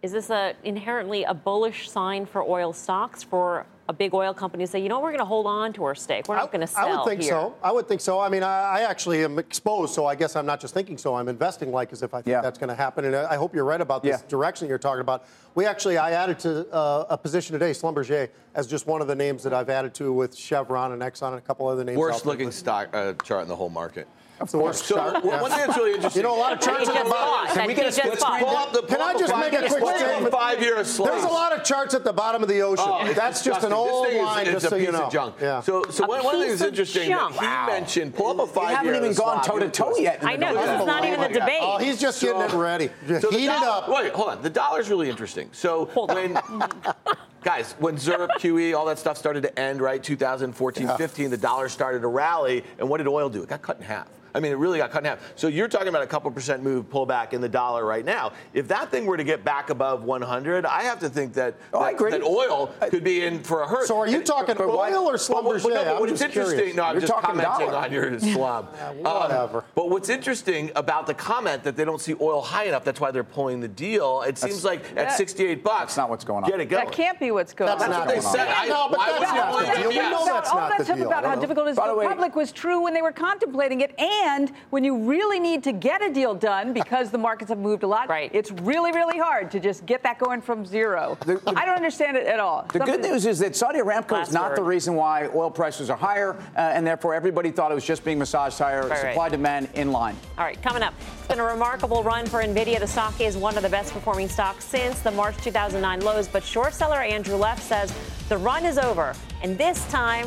Is 0.02 0.12
this 0.12 0.30
a 0.30 0.54
inherently 0.64 1.24
a 1.24 1.34
bullish 1.34 1.88
sign 1.88 2.26
for 2.26 2.42
oil 2.42 2.72
stocks 2.72 3.22
for 3.22 3.66
a 3.92 3.94
big 3.94 4.14
oil 4.14 4.34
company 4.34 4.66
say, 4.66 4.80
you 4.80 4.88
know, 4.88 4.98
we're 5.00 5.10
going 5.10 5.18
to 5.20 5.24
hold 5.24 5.46
on 5.46 5.72
to 5.74 5.84
our 5.84 5.94
stake. 5.94 6.26
We're 6.26 6.36
not 6.36 6.50
going 6.50 6.62
to 6.62 6.66
sell 6.66 6.88
I 6.88 6.96
would 6.96 7.04
think 7.06 7.22
here. 7.22 7.30
so. 7.32 7.54
I 7.62 7.70
would 7.70 7.86
think 7.86 8.00
so. 8.00 8.18
I 8.18 8.28
mean, 8.28 8.42
I, 8.42 8.78
I, 8.78 8.80
actually 8.80 9.22
am 9.22 9.38
exposed, 9.38 9.94
so 9.94 10.06
I 10.06 10.14
guess 10.14 10.34
I'm 10.34 10.46
not 10.46 10.60
just 10.60 10.74
thinking 10.74 10.98
so. 10.98 11.14
I'm 11.14 11.28
investing 11.28 11.70
like 11.70 11.92
as 11.92 12.02
if 12.02 12.14
I 12.14 12.18
think 12.18 12.28
Yeah. 12.32 12.40
that's 12.40 12.58
going 12.58 12.68
to 12.68 12.74
happen. 12.74 13.04
And 13.04 13.14
I 13.14 13.36
hope 13.36 13.54
you're 13.54 13.64
right 13.66 13.80
about 13.80 14.02
this 14.02 14.20
Yeah. 14.20 14.28
direction 14.28 14.66
you're 14.68 14.78
talking 14.78 15.02
about. 15.02 15.24
We 15.54 15.66
actually, 15.66 15.98
I 15.98 16.12
added 16.12 16.38
to 16.40 16.66
uh, 16.72 17.06
a 17.10 17.18
position 17.18 17.52
today, 17.52 17.70
Schlumberger, 17.72 18.30
as 18.54 18.66
just 18.66 18.86
one 18.86 19.02
of 19.02 19.06
the 19.06 19.14
names 19.14 19.42
that 19.42 19.52
I've 19.52 19.68
added 19.68 19.94
to 19.94 20.12
with 20.12 20.34
Chevron 20.34 20.92
and 20.92 21.02
Exxon 21.02 21.28
and 21.28 21.38
a 21.38 21.40
couple 21.42 21.68
other 21.68 21.84
names. 21.84 21.96
out 21.96 22.00
Worst 22.00 22.24
there. 22.24 22.32
looking 22.32 22.50
stock 22.50 22.88
uh, 22.94 23.12
chart 23.24 23.42
in 23.42 23.48
the 23.48 23.56
whole 23.56 23.70
market. 23.70 24.08
It's 24.42 24.52
the 24.52 24.58
worst 24.58 24.84
So 24.84 24.96
chart. 24.96 25.24
one 25.24 25.50
thing 25.50 25.58
that's 25.66 25.76
really 25.76 25.94
interesting. 25.94 26.20
You 26.22 26.28
know, 26.28 26.36
a 26.36 26.38
lot 26.40 26.52
of 26.52 26.60
charts 26.60 26.88
He 26.88 26.96
at 26.96 27.04
the 27.04 27.10
bottom. 27.10 27.46
bought. 27.46 27.48
Can 27.54 27.66
we 27.66 27.74
get 27.74 27.86
a 27.86 27.92
split 27.92 28.12
just 28.14 28.20
bought. 28.24 28.38
screen? 28.38 28.44
Pull 28.48 28.56
up 28.56 28.72
the, 28.72 28.80
Can 28.82 28.96
pull 28.98 29.06
I 29.06 29.12
just 29.14 29.36
make 29.36 29.52
a 29.52 29.66
quick 29.68 29.82
pull 29.82 29.94
statement? 29.96 30.32
Five-year 30.32 30.84
slide. 30.84 31.10
There's 31.12 31.24
a 31.24 31.28
lot 31.28 31.52
of 31.52 31.64
charts 31.64 31.94
at 31.94 32.04
the 32.04 32.12
bottom 32.12 32.42
of 32.42 32.48
the 32.48 32.60
ocean. 32.62 32.84
Oh, 32.88 33.12
that's 33.12 33.44
just 33.44 33.64
an 33.64 33.72
old 33.72 34.06
this 34.08 34.22
line, 34.22 34.46
is, 34.46 34.52
just 34.52 34.64
it's 34.64 34.70
so 34.70 34.76
a 34.76 34.78
you 34.80 34.86
piece 34.86 34.94
know. 34.94 35.06
of 35.06 35.12
junk. 35.12 35.34
Yeah. 35.40 35.60
So, 35.60 35.84
so 35.90 36.06
one, 36.06 36.24
one 36.24 36.34
thing 36.40 36.50
piece 36.50 36.58
that's 36.58 36.68
interesting 36.70 37.08
junk. 37.08 37.36
that 37.36 37.66
he 37.66 37.72
mentioned. 37.72 38.14
Pull 38.14 38.40
up 38.40 38.48
a 38.48 38.52
five-year. 38.52 38.76
haven't 38.92 38.94
even 38.96 39.14
gone 39.14 39.44
toe 39.44 39.58
to 39.58 39.68
toe 39.70 39.96
yet. 39.98 40.24
I 40.24 40.36
know, 40.36 40.54
this 40.54 40.80
is 40.80 40.86
not 40.86 41.04
even 41.04 41.20
the 41.20 41.28
oh, 41.28 41.32
debate. 41.32 41.58
Oh, 41.60 41.78
he's 41.78 42.00
just 42.00 42.20
getting 42.20 42.40
it 42.42 42.52
ready. 42.52 42.90
So 43.20 43.30
Heat 43.30 43.44
it 43.44 43.50
up. 43.50 43.88
Wait, 43.88 44.12
hold 44.12 44.28
on. 44.30 44.42
The 44.42 44.50
dollar's 44.50 44.88
really 44.90 45.08
interesting. 45.08 45.48
So 45.52 45.86
when 45.94 46.34
guys, 47.42 47.74
when 47.78 47.96
ZIRP, 47.96 48.28
QE, 48.38 48.76
all 48.76 48.86
that 48.86 48.98
stuff 48.98 49.16
started 49.16 49.42
to 49.42 49.58
end, 49.58 49.80
right? 49.80 50.02
2014, 50.02 50.88
15, 50.96 51.30
the 51.30 51.36
dollar 51.36 51.68
started 51.68 52.02
to 52.02 52.08
rally, 52.08 52.64
and 52.78 52.88
what 52.88 52.98
did 52.98 53.06
oil 53.08 53.28
do? 53.28 53.42
It 53.42 53.48
got 53.48 53.62
cut 53.62 53.78
in 53.78 53.84
half. 53.84 54.08
I 54.34 54.40
mean, 54.40 54.50
it 54.50 54.54
really 54.54 54.78
got 54.78 54.90
cut 54.90 55.00
in 55.00 55.10
half. 55.10 55.18
So 55.36 55.48
you're 55.48 55.68
talking 55.68 55.88
about 55.88 56.00
a 56.02 56.06
couple 56.06 56.30
percent 56.30 56.62
move 56.62 56.88
pullback 56.88 57.34
in 57.34 57.42
the 57.42 57.50
dollar 57.50 57.84
right 57.84 58.02
now. 58.02 58.32
If 58.54 58.66
that 58.68 58.90
thing 58.90 59.04
were 59.04 59.18
to 59.18 59.24
get 59.24 59.44
back 59.44 59.68
above 59.68 60.04
100, 60.04 60.64
I 60.64 60.84
have 60.84 61.00
to 61.00 61.10
think 61.10 61.34
that, 61.34 61.54
Oh, 61.74 61.80
I 61.80 61.90
that, 61.92 61.96
agree. 61.96 62.10
that 62.12 62.22
oil 62.22 62.72
could 62.88 63.04
be 63.04 63.26
in 63.26 63.42
for 63.42 63.60
a 63.60 63.68
hurt. 63.68 63.86
So 63.88 63.98
are 63.98 64.06
you 64.06 64.16
And- 64.16 64.24
talking 64.26 64.54
but 64.56 64.68
why- 64.68 64.90
oil 64.90 65.00
or 65.06 65.18
but 65.18 65.44
what- 65.44 65.56
Schlumberger? 65.60 65.62
but 65.64 65.74
no, 65.74 65.84
but 65.84 66.00
what's 66.00 66.22
interesting, 66.22 66.56
curious. 66.56 66.74
no, 66.76 66.82
I'm 66.84 66.92
You're 66.94 67.00
just 67.02 67.12
talking 67.12 67.40
commenting 67.40 67.66
dollar. 67.66 67.84
on 67.84 67.92
your 67.92 68.18
slum. 68.20 68.64
whatever. 69.00 69.58
Um, 69.58 69.64
but 69.74 69.90
what's 69.90 70.08
interesting 70.08 70.72
about 70.76 71.06
the 71.06 71.12
comment 71.14 71.62
that 71.64 71.76
they 71.76 71.84
don't 71.84 72.00
see 72.00 72.14
oil 72.18 72.40
high 72.40 72.64
enough, 72.64 72.84
that's 72.84 73.00
why 73.02 73.10
they're 73.10 73.24
pulling 73.24 73.60
the 73.60 73.68
deal. 73.68 74.22
It 74.22 74.38
seems 74.38 74.64
like 74.64 74.82
at 74.92 74.94
that- 74.94 75.12
68 75.18 75.62
bucks, 75.62 75.78
That's 75.92 75.96
not 75.98 76.08
what's 76.08 76.24
going 76.24 76.44
on. 76.44 76.48
Get 76.50 76.58
it 76.58 76.70
going. 76.70 76.86
That 76.86 76.94
can't 76.94 77.20
be 77.20 77.31
what's 77.34 77.52
going 77.52 77.68
That's 77.68 77.84
on. 77.84 77.90
not 77.90 78.08
they 78.08 78.14
going 78.14 78.26
on. 78.26 78.32
said. 78.32 78.48
I- 78.48 78.66
no, 78.68 78.88
but 78.88 78.98
why 78.98 79.18
that's 79.18 79.32
not 79.32 79.60
the 79.76 79.80
deal. 79.80 79.88
We 79.90 79.96
know 79.96 80.24
that's 80.24 80.50
all 80.50 80.56
not 80.56 80.68
that 80.70 80.78
the 80.78 80.84
stuff 80.84 80.96
deal. 80.98 81.06
about 81.06 81.24
how 81.24 81.34
difficult 81.36 81.66
it 81.68 81.70
is 81.72 81.78
for 81.78 81.88
the 81.88 81.94
the 82.00 82.06
public 82.08 82.36
was 82.36 82.52
true 82.52 82.80
when 82.82 82.94
they 82.94 83.02
were 83.02 83.12
contemplating 83.12 83.80
it, 83.80 83.98
and 83.98 84.52
when 84.70 84.84
you 84.84 84.96
really 84.98 85.38
need 85.40 85.62
to 85.64 85.72
get 85.72 86.02
a 86.02 86.12
deal 86.12 86.34
done 86.34 86.72
because 86.72 87.10
the 87.10 87.18
markets 87.18 87.48
have 87.50 87.58
moved 87.58 87.82
a 87.82 87.86
lot. 87.86 88.08
Right. 88.08 88.30
It's 88.34 88.50
really, 88.50 88.92
really 88.92 89.18
hard 89.18 89.50
to 89.52 89.60
just 89.60 89.84
get 89.86 90.02
that 90.04 90.18
going 90.18 90.40
from 90.40 90.64
zero. 90.66 91.16
I 91.46 91.64
don't 91.64 91.76
understand 91.76 92.16
it 92.16 92.26
at 92.26 92.40
all. 92.40 92.66
The 92.72 92.78
good 92.80 93.02
news 93.02 93.26
is 93.26 93.38
that 93.40 93.54
Saudi 93.56 93.78
Aramco 93.80 94.20
is 94.22 94.32
not 94.32 94.50
word. 94.50 94.58
the 94.58 94.62
reason 94.62 94.94
why 94.94 95.28
oil 95.34 95.50
prices 95.50 95.90
are 95.90 95.96
higher, 95.96 96.34
uh, 96.56 96.60
and 96.60 96.86
therefore 96.86 97.14
everybody 97.14 97.50
thought 97.50 97.70
it 97.70 97.74
was 97.74 97.84
just 97.84 98.04
being 98.04 98.18
massaged 98.18 98.58
higher. 98.58 98.86
right. 98.86 98.98
Supply 99.12 99.28
demand 99.28 99.68
in 99.74 99.92
line. 99.92 100.16
All 100.38 100.44
right, 100.44 100.60
coming 100.62 100.82
up. 100.82 100.94
It's 101.18 101.28
been 101.28 101.40
a 101.40 101.44
remarkable 101.44 102.02
run 102.02 102.26
for 102.26 102.42
Nvidia. 102.42 102.78
The 102.78 102.86
stock 102.86 103.20
is 103.20 103.36
one 103.36 103.56
of 103.56 103.62
the 103.62 103.68
best 103.68 103.92
performing 103.92 104.28
stocks 104.28 104.64
since 104.64 105.00
the 105.00 105.10
March 105.10 105.36
2009 105.38 106.00
lows, 106.00 106.28
but 106.28 106.42
short 106.42 106.74
seller 106.74 107.02
Andrew 107.22 107.36
Left 107.36 107.62
says 107.62 107.94
the 108.28 108.36
run 108.36 108.66
is 108.66 108.78
over, 108.78 109.14
and 109.44 109.56
this 109.56 109.88
time 109.88 110.26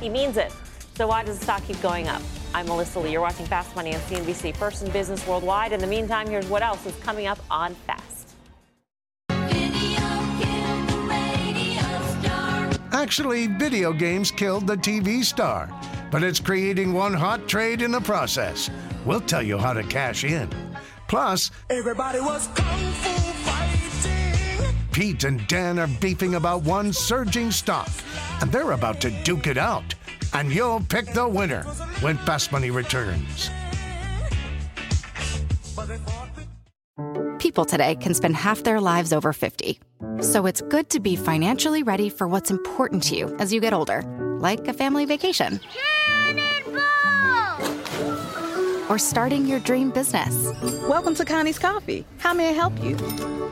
he 0.00 0.08
means 0.08 0.36
it. 0.36 0.52
So 0.94 1.08
why 1.08 1.24
does 1.24 1.40
the 1.40 1.44
stock 1.44 1.64
keep 1.66 1.82
going 1.82 2.06
up? 2.06 2.22
I'm 2.54 2.66
Melissa 2.66 3.00
Lee. 3.00 3.10
You're 3.10 3.20
watching 3.20 3.44
Fast 3.44 3.74
Money 3.74 3.92
on 3.92 4.00
CNBC, 4.02 4.54
first 4.54 4.84
in 4.84 4.92
business 4.92 5.26
worldwide. 5.26 5.72
In 5.72 5.80
the 5.80 5.86
meantime, 5.88 6.28
here's 6.28 6.46
what 6.46 6.62
else 6.62 6.86
is 6.86 6.94
coming 6.98 7.26
up 7.26 7.40
on 7.50 7.74
Fast. 7.74 8.36
Actually, 12.92 13.48
video 13.48 13.92
games 13.92 14.30
killed 14.30 14.68
the 14.68 14.76
TV 14.76 15.24
star, 15.24 15.68
but 16.12 16.22
it's 16.22 16.38
creating 16.38 16.92
one 16.92 17.14
hot 17.14 17.48
trade 17.48 17.82
in 17.82 17.90
the 17.90 18.00
process. 18.00 18.70
We'll 19.04 19.22
tell 19.22 19.42
you 19.42 19.58
how 19.58 19.72
to 19.72 19.82
cash 19.82 20.22
in. 20.22 20.48
Plus, 21.08 21.50
Everybody 21.68 22.20
was 22.20 22.46
kung 22.54 22.92
fu 22.92 23.10
fighting. 23.10 23.47
Pete 24.98 25.22
and 25.22 25.46
Dan 25.46 25.78
are 25.78 25.86
beefing 26.00 26.34
about 26.34 26.64
one 26.64 26.92
surging 26.92 27.52
stock, 27.52 27.88
and 28.40 28.50
they're 28.50 28.72
about 28.72 29.00
to 29.00 29.12
duke 29.22 29.46
it 29.46 29.56
out. 29.56 29.94
And 30.32 30.52
you'll 30.52 30.80
pick 30.80 31.06
the 31.12 31.28
winner 31.28 31.62
when 32.00 32.16
Fast 32.16 32.50
Money 32.50 32.72
returns. 32.72 33.48
People 37.38 37.64
today 37.64 37.94
can 37.94 38.12
spend 38.12 38.34
half 38.34 38.64
their 38.64 38.80
lives 38.80 39.12
over 39.12 39.32
50. 39.32 39.78
So 40.20 40.46
it's 40.46 40.62
good 40.62 40.90
to 40.90 40.98
be 40.98 41.14
financially 41.14 41.84
ready 41.84 42.08
for 42.08 42.26
what's 42.26 42.50
important 42.50 43.04
to 43.04 43.16
you 43.16 43.36
as 43.38 43.52
you 43.52 43.60
get 43.60 43.72
older, 43.72 44.02
like 44.40 44.66
a 44.66 44.72
family 44.72 45.04
vacation. 45.04 45.60
Or 48.88 48.98
starting 48.98 49.46
your 49.46 49.60
dream 49.60 49.90
business. 49.90 50.50
Welcome 50.88 51.14
to 51.16 51.24
Connie's 51.24 51.58
Coffee. 51.58 52.06
How 52.18 52.32
may 52.32 52.48
I 52.48 52.52
help 52.52 52.72
you? 52.82 52.96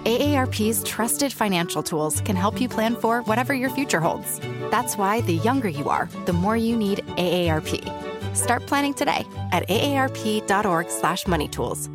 AARP's 0.05 0.83
trusted 0.85 1.33
financial 1.33 1.83
tools 1.83 2.20
can 2.22 2.37
help 2.37 2.61
you 2.61 2.68
plan 2.68 2.96
for 2.96 3.22
whatever 3.22 3.53
your 3.53 3.70
future 3.70 4.01
holds. 4.01 4.40
That's 4.70 4.96
why 4.96 5.20
the 5.22 5.35
younger 5.35 5.68
you 5.68 5.88
are, 5.88 6.09
the 6.25 6.33
more 6.33 6.57
you 6.57 6.77
need 6.77 6.99
AARP. 7.18 8.35
Start 8.35 8.66
planning 8.66 8.94
today 8.94 9.27
at 9.53 9.68
aarp.org/moneytools. 9.68 11.88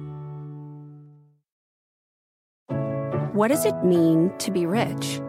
What 3.33 3.47
does 3.47 3.65
it 3.65 3.83
mean 3.83 4.31
to 4.39 4.51
be 4.51 4.65
rich? 4.65 5.21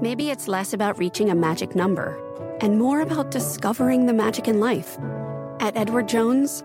Maybe 0.00 0.30
it's 0.30 0.48
less 0.48 0.72
about 0.72 0.98
reaching 0.98 1.30
a 1.30 1.34
magic 1.34 1.76
number 1.76 2.18
and 2.60 2.78
more 2.78 3.02
about 3.02 3.30
discovering 3.30 4.06
the 4.06 4.12
magic 4.12 4.48
in 4.48 4.58
life. 4.58 4.98
At 5.60 5.76
Edward 5.76 6.08
Jones, 6.08 6.64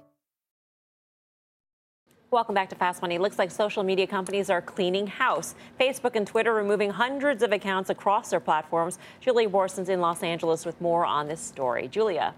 Welcome 2.31 2.55
back 2.55 2.69
to 2.69 2.77
Fast 2.77 3.01
Money. 3.01 3.17
Looks 3.17 3.37
like 3.37 3.51
social 3.51 3.83
media 3.83 4.07
companies 4.07 4.49
are 4.49 4.61
cleaning 4.61 5.05
house. 5.05 5.53
Facebook 5.77 6.15
and 6.15 6.25
Twitter 6.25 6.53
removing 6.53 6.89
hundreds 6.89 7.43
of 7.43 7.51
accounts 7.51 7.89
across 7.89 8.29
their 8.29 8.39
platforms. 8.39 8.99
Julie 9.19 9.47
Boorstin's 9.47 9.89
in 9.89 9.99
Los 9.99 10.23
Angeles 10.23 10.65
with 10.65 10.79
more 10.79 11.05
on 11.05 11.27
this 11.27 11.41
story. 11.41 11.89
Julia. 11.89 12.33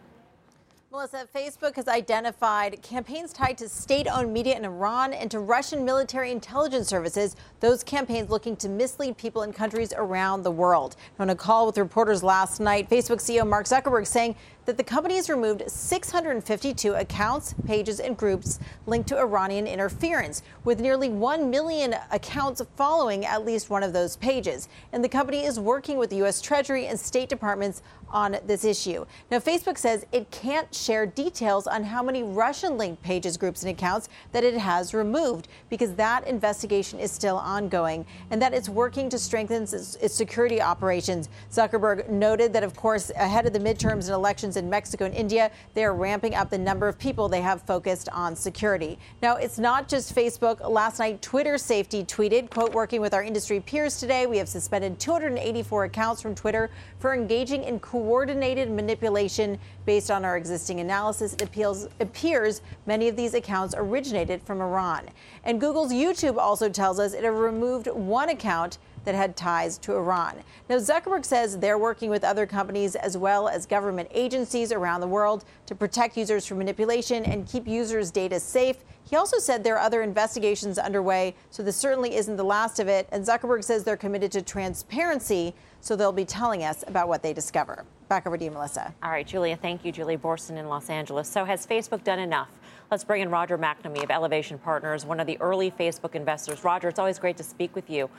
Melissa, 0.92 1.28
Facebook 1.36 1.76
has 1.76 1.88
identified 1.88 2.80
campaigns 2.82 3.34
tied 3.34 3.58
to 3.58 3.70
state 3.70 4.08
owned 4.08 4.34
media 4.34 4.56
in 4.56 4.66
Iran 4.66 5.14
and 5.14 5.30
to 5.32 5.40
Russian 5.40 5.86
military 5.86 6.32
intelligence 6.32 6.88
services. 6.88 7.36
Those 7.60 7.84
campaigns 7.84 8.30
looking 8.30 8.56
to 8.58 8.70
mislead 8.70 9.18
people 9.18 9.44
in 9.44 9.54
countries 9.54 9.94
around 9.96 10.44
the 10.44 10.52
world. 10.52 10.96
On 11.18 11.32
a 11.32 11.36
call 11.36 11.66
with 11.68 11.78
reporters 11.78 12.22
last 12.24 12.60
night, 12.60 12.90
Facebook 12.90 13.18
CEO 13.18 13.48
Mark 13.48 13.66
Zuckerberg 13.66 14.06
saying 14.06 14.36
that 14.66 14.78
the 14.78 14.84
company 14.84 15.16
has 15.16 15.30
removed 15.30 15.64
652 15.70 16.94
accounts, 16.94 17.54
pages, 17.66 18.00
and 18.00 18.16
groups 18.16 18.60
linked 18.86 19.10
to 19.10 19.18
Iranian 19.18 19.68
interference, 19.68 20.42
with 20.64 20.80
nearly 20.80 21.10
1 21.10 21.50
million 21.50 21.96
accounts 22.12 22.62
following 22.76 23.26
at 23.26 23.46
least 23.46 23.70
one 23.70 23.84
of 23.84 23.94
those 23.94 24.16
pages. 24.18 24.70
And 24.92 25.04
the 25.04 25.10
company 25.10 25.46
is 25.46 25.60
working 25.60 25.98
with 25.98 26.10
the 26.10 26.18
U.S. 26.18 26.42
Treasury 26.42 26.88
and 26.88 27.00
State 27.00 27.30
Departments 27.30 27.82
on 28.14 28.38
this 28.46 28.64
issue. 28.64 29.06
Now, 29.32 29.40
Facebook 29.40 29.78
says 29.78 30.06
it 30.12 30.30
can't 30.30 30.74
share 30.74 31.06
details 31.06 31.66
on 31.66 31.84
how 31.84 32.04
many 32.04 32.24
Russian 32.24 32.78
linked 32.78 33.02
pages, 33.02 33.36
groups, 33.38 33.64
and 33.64 33.72
accounts 33.72 34.08
that 34.32 34.44
it 34.44 34.54
has 34.54 34.94
removed 34.94 35.48
because 35.70 35.96
that 35.96 36.28
investigation 36.28 37.00
is 37.00 37.12
still 37.12 37.38
ongoing 37.38 38.06
and 38.30 38.42
that 38.42 38.54
it's 38.54 38.70
working 38.70 39.10
to 39.10 39.18
strengthen 39.18 39.64
its, 39.64 39.96
its 39.96 40.14
security 40.14 40.62
operations. 40.62 41.28
Zuckerberg 41.52 42.08
noted 42.08 42.54
that, 42.54 42.64
of 42.64 42.76
course, 42.76 43.10
ahead 43.16 43.48
of 43.48 43.54
the 43.54 43.60
midterms 43.60 44.06
and 44.06 44.10
elections 44.10 44.53
in 44.58 44.70
Mexico 44.70 45.06
and 45.06 45.14
India, 45.14 45.52
they 45.74 45.84
are 45.84 45.94
ramping 45.94 46.36
up 46.36 46.50
the 46.50 46.58
number 46.58 46.88
of 46.88 46.98
people 46.98 47.28
they 47.28 47.42
have 47.42 47.62
focused 47.64 48.10
on 48.10 48.36
security. 48.36 48.98
Now, 49.22 49.36
it's 49.36 49.60
not 49.60 49.88
just 49.88 50.16
Facebook. 50.16 50.68
Last 50.68 51.00
night, 51.00 51.22
Twitter 51.22 51.58
safety 51.58 52.04
tweeted, 52.04 52.50
quote, 52.50 52.74
working 52.74 53.02
with 53.02 53.14
our 53.14 53.24
industry 53.24 53.60
peers 53.60 54.00
today, 54.00 54.26
we 54.26 54.38
have 54.38 54.50
suspended 54.50 55.00
284 55.00 55.86
accounts 55.86 56.22
from 56.22 56.36
Twitter 56.36 56.70
for 57.00 57.14
engaging 57.14 57.64
in 57.64 57.80
coordinated 57.80 58.70
manipulation 58.70 59.58
based 59.86 60.12
on 60.12 60.26
our 60.26 60.38
existing 60.38 60.80
analysis. 60.80 61.34
It 61.34 61.42
appeals, 61.42 61.88
appears 62.00 62.62
many 62.86 63.08
of 63.08 63.16
these 63.16 63.34
accounts 63.34 63.76
originated 63.78 64.42
from 64.44 64.62
Iran. 64.62 65.10
And 65.44 65.60
Google's 65.60 65.92
YouTube 65.92 66.38
also 66.38 66.70
tells 66.70 67.00
us 67.00 67.14
it 67.14 67.26
removed 67.28 67.88
one 67.88 68.30
account 68.30 68.78
that 69.06 69.16
had 69.16 69.36
ties 69.36 69.78
to 69.80 69.94
Iran. 69.94 70.36
Now, 70.70 70.78
Zuckerberg 70.78 71.26
says 71.26 71.58
they're 71.58 71.78
working 71.78 72.10
with 72.10 72.24
other 72.24 72.46
companies 72.46 72.96
as 72.96 73.18
well 73.18 73.48
as 73.48 73.66
government 73.66 74.10
agencies 74.14 74.72
around 74.72 75.02
the 75.02 75.08
world 75.08 75.46
to 75.66 75.76
protect 75.76 76.18
users 76.18 76.46
from 76.46 76.60
manipulation 76.60 77.26
and 77.26 77.48
keep 77.48 77.68
users' 77.68 78.12
data 78.12 78.40
safe. 78.40 78.78
He 79.10 79.16
also 79.16 79.38
said 79.38 79.64
there 79.64 79.76
are 79.76 79.86
other 79.86 80.02
investigations 80.02 80.80
underway, 80.80 81.36
so 81.52 81.62
this 81.62 81.76
certainly 81.76 82.16
isn't 82.16 82.38
the 82.38 82.44
last 82.44 82.80
of 82.80 82.88
it. 82.88 83.08
And 83.12 83.26
Zuckerberg 83.26 83.64
says 83.64 83.84
they're 83.84 83.98
committed 83.98 84.32
to 84.32 84.42
transparency, 84.42 85.54
so 85.82 85.96
they'll 85.96 86.12
be 86.12 86.26
telling 86.26 86.64
us 86.64 86.84
about 86.88 87.08
what 87.08 87.22
they 87.22 87.34
discover. 87.34 87.86
Back 88.08 88.26
over 88.26 88.38
to 88.38 88.44
you, 88.44 88.52
Melissa. 88.52 88.94
All 89.04 89.12
right, 89.12 89.28
Julia, 89.28 89.58
thank 89.58 89.84
you. 89.84 89.92
Julie 89.92 90.18
Boorstin 90.18 90.58
in 90.58 90.68
Los 90.68 90.90
Angeles. 90.90 91.28
So, 91.28 91.46
has 91.46 91.68
Facebook 91.68 92.04
done 92.04 92.20
enough? 92.20 92.50
Let's 92.92 93.04
bring 93.04 93.22
in 93.22 93.30
Roger 93.30 93.58
McNamee 93.58 94.04
of 94.04 94.12
Elevation 94.12 94.60
Partners, 94.60 95.06
one 95.06 95.20
of 95.20 95.26
the 95.26 95.40
early 95.42 95.72
Facebook 95.72 96.16
investors. 96.16 96.64
Roger, 96.64 96.90
it's 96.90 97.00
always 97.00 97.18
great 97.18 97.38
to 97.38 97.44
speak 97.44 97.76
with 97.76 97.90
you. 97.90 98.10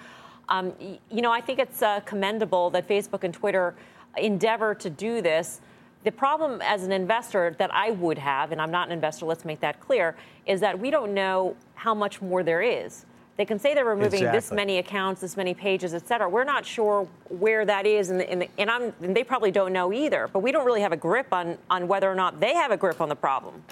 Um, 0.49 0.73
you 1.11 1.23
know, 1.23 1.33
I 1.33 1.41
think 1.41 1.59
it's 1.59 1.83
uh, 1.83 2.01
commendable 2.01 2.71
that 2.71 2.87
Facebook 2.89 3.25
and 3.25 3.33
Twitter 3.33 3.75
endeavor 4.17 4.75
to 4.75 4.91
do 4.91 5.23
this. 5.23 5.61
The 6.05 6.13
problem 6.13 6.61
as 6.63 6.83
an 6.83 6.93
investor 6.93 7.57
that 7.59 7.73
I 7.75 7.93
would 7.93 8.19
have, 8.19 8.53
and 8.53 8.61
I'm 8.61 8.71
not 8.71 8.89
an 8.89 8.93
investor, 8.93 9.25
let's 9.25 9.45
make 9.45 9.61
that 9.61 9.81
clear, 9.81 10.15
is 10.45 10.61
that 10.61 10.79
we 10.79 10.91
don't 10.91 11.15
know 11.15 11.57
how 11.75 11.95
much 11.95 12.21
more 12.21 12.43
there 12.43 12.61
is. 12.61 13.07
They 13.37 13.45
can 13.45 13.59
say 13.59 13.75
they're 13.75 13.85
removing 13.85 14.23
this 14.25 14.53
many 14.53 14.79
accounts, 14.79 15.21
this 15.21 15.37
many 15.37 15.55
pages, 15.55 15.93
et 15.93 16.07
cetera. 16.07 16.29
We're 16.29 16.45
not 16.45 16.65
sure 16.65 17.09
where 17.31 17.65
that 17.65 17.85
is, 17.85 18.11
in 18.11 18.19
the, 18.19 18.31
in 18.31 18.39
the, 18.41 18.49
and, 18.59 18.71
I'm, 18.71 18.93
and 19.03 19.17
they 19.17 19.25
probably 19.25 19.51
don't 19.51 19.73
know 19.73 19.93
either. 19.93 20.29
But 20.33 20.41
we 20.41 20.53
don't 20.53 20.65
really 20.65 20.83
have 20.83 20.93
a 20.93 20.97
grip 20.97 21.33
on, 21.33 21.59
on 21.69 21.89
whether 21.89 22.09
or 22.09 22.15
not 22.15 22.39
they 22.39 22.55
have 22.55 22.71
a 22.71 22.77
grip 22.77 23.01
on 23.01 23.09
the 23.09 23.17
problem. 23.17 23.63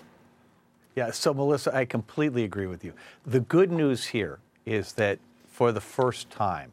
Yeah, 0.97 1.13
so 1.13 1.33
Melissa, 1.33 1.73
I 1.77 1.85
completely 1.85 2.43
agree 2.43 2.67
with 2.67 2.85
you. 2.85 2.93
The 3.25 3.41
good 3.41 3.71
news 3.71 4.07
here 4.07 4.41
is 4.67 4.95
that 4.95 5.21
for 5.63 5.71
the 5.71 5.81
first 5.81 6.29
time, 6.29 6.73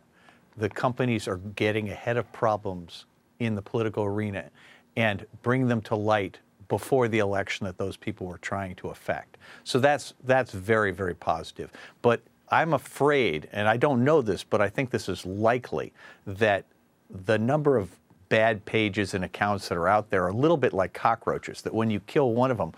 the 0.58 0.68
companies 0.68 1.28
are 1.28 1.38
getting 1.56 1.92
ahead 1.92 2.18
of 2.18 2.34
problems 2.34 3.06
in 3.38 3.54
the 3.54 3.62
political 3.62 4.04
arena 4.04 4.50
and 4.96 5.28
bring 5.44 5.68
them 5.68 5.80
to 5.80 5.96
light 5.96 6.40
before 6.70 7.08
the 7.08 7.20
election 7.20 7.68
that 7.68 7.78
those 7.78 7.96
people 7.96 8.26
were 8.26 8.40
trying 8.40 8.74
to 8.74 8.88
affect. 8.88 9.38
So 9.64 9.80
that's 9.80 10.16
that's 10.24 10.54
very 10.54 10.90
very 10.90 11.14
positive. 11.14 11.72
But 12.02 12.22
I'm 12.50 12.74
afraid, 12.74 13.48
and 13.52 13.68
I 13.68 13.78
don't 13.78 14.04
know 14.04 14.24
this, 14.24 14.44
but 14.44 14.60
I 14.60 14.70
think 14.70 14.90
this 14.90 15.08
is 15.08 15.24
likely 15.24 15.94
that 16.26 16.66
the 17.12 17.38
number 17.38 17.78
of 17.78 17.92
bad 18.30 18.66
pages 18.66 19.14
and 19.14 19.24
accounts 19.24 19.70
that 19.70 19.78
are 19.78 19.88
out 19.88 20.10
there 20.10 20.24
are 20.24 20.30
a 20.30 20.42
little 20.46 20.58
bit 20.58 20.74
like 20.74 20.94
cockroaches. 20.94 21.62
That 21.62 21.76
when 21.76 21.92
you 21.92 22.00
kill 22.00 22.34
one 22.34 22.50
of 22.50 22.58
them, 22.58 22.74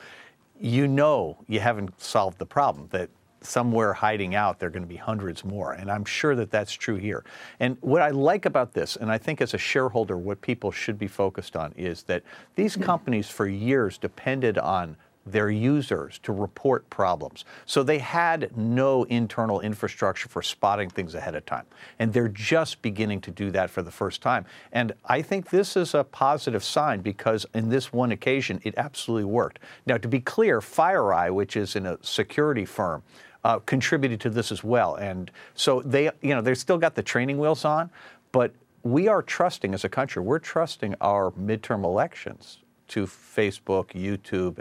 you 0.59 0.89
know 0.89 1.37
you 1.47 1.61
haven't 1.61 2.01
solved 2.01 2.37
the 2.37 2.45
problem. 2.45 2.89
That 2.91 3.09
somewhere 3.41 3.93
hiding 3.93 4.35
out, 4.35 4.59
there 4.59 4.67
are 4.67 4.71
going 4.71 4.83
to 4.83 4.89
be 4.89 4.95
hundreds 4.95 5.43
more. 5.43 5.73
And 5.73 5.91
I'm 5.91 6.05
sure 6.05 6.35
that 6.35 6.51
that's 6.51 6.73
true 6.73 6.95
here. 6.95 7.23
And 7.59 7.77
what 7.81 8.01
I 8.01 8.09
like 8.09 8.45
about 8.45 8.73
this, 8.73 8.95
and 8.95 9.11
I 9.11 9.17
think 9.17 9.41
as 9.41 9.53
a 9.53 9.57
shareholder, 9.57 10.17
what 10.17 10.41
people 10.41 10.71
should 10.71 10.97
be 10.97 11.07
focused 11.07 11.55
on 11.55 11.73
is 11.73 12.03
that 12.03 12.23
these 12.55 12.75
hmm. 12.75 12.83
companies 12.83 13.29
for 13.29 13.47
years 13.47 13.97
depended 13.97 14.57
on 14.57 14.97
their 15.25 15.49
users 15.49 16.19
to 16.19 16.33
report 16.33 16.89
problems. 16.89 17.45
So 17.65 17.83
they 17.83 17.99
had 17.99 18.55
no 18.57 19.03
internal 19.03 19.59
infrastructure 19.59 20.27
for 20.27 20.41
spotting 20.41 20.89
things 20.89 21.13
ahead 21.13 21.35
of 21.35 21.45
time. 21.45 21.65
And 21.99 22.11
they're 22.11 22.27
just 22.27 22.81
beginning 22.81 23.21
to 23.21 23.31
do 23.31 23.51
that 23.51 23.69
for 23.69 23.81
the 23.81 23.91
first 23.91 24.21
time. 24.21 24.45
And 24.71 24.93
I 25.05 25.21
think 25.21 25.49
this 25.49 25.77
is 25.77 25.93
a 25.93 26.03
positive 26.03 26.63
sign 26.63 27.01
because 27.01 27.45
in 27.53 27.69
this 27.69 27.93
one 27.93 28.11
occasion, 28.11 28.61
it 28.63 28.73
absolutely 28.77 29.25
worked. 29.25 29.59
Now, 29.85 29.97
to 29.97 30.07
be 30.07 30.19
clear, 30.19 30.59
FireEye, 30.59 31.33
which 31.33 31.55
is 31.55 31.75
in 31.75 31.85
a 31.85 31.97
security 32.01 32.65
firm, 32.65 33.03
uh, 33.43 33.59
contributed 33.59 34.19
to 34.21 34.29
this 34.29 34.51
as 34.51 34.63
well. 34.63 34.95
And 34.95 35.31
so 35.55 35.81
they, 35.81 36.05
you 36.21 36.35
know, 36.35 36.41
they've 36.41 36.57
still 36.57 36.77
got 36.77 36.95
the 36.95 37.03
training 37.03 37.39
wheels 37.39 37.65
on, 37.65 37.89
but 38.31 38.53
we 38.83 39.07
are 39.07 39.21
trusting 39.21 39.73
as 39.73 39.83
a 39.83 39.89
country, 39.89 40.21
we're 40.21 40.39
trusting 40.39 40.95
our 41.01 41.31
midterm 41.31 41.83
elections 41.83 42.59
to 42.89 43.05
Facebook, 43.05 43.91
YouTube, 43.93 44.59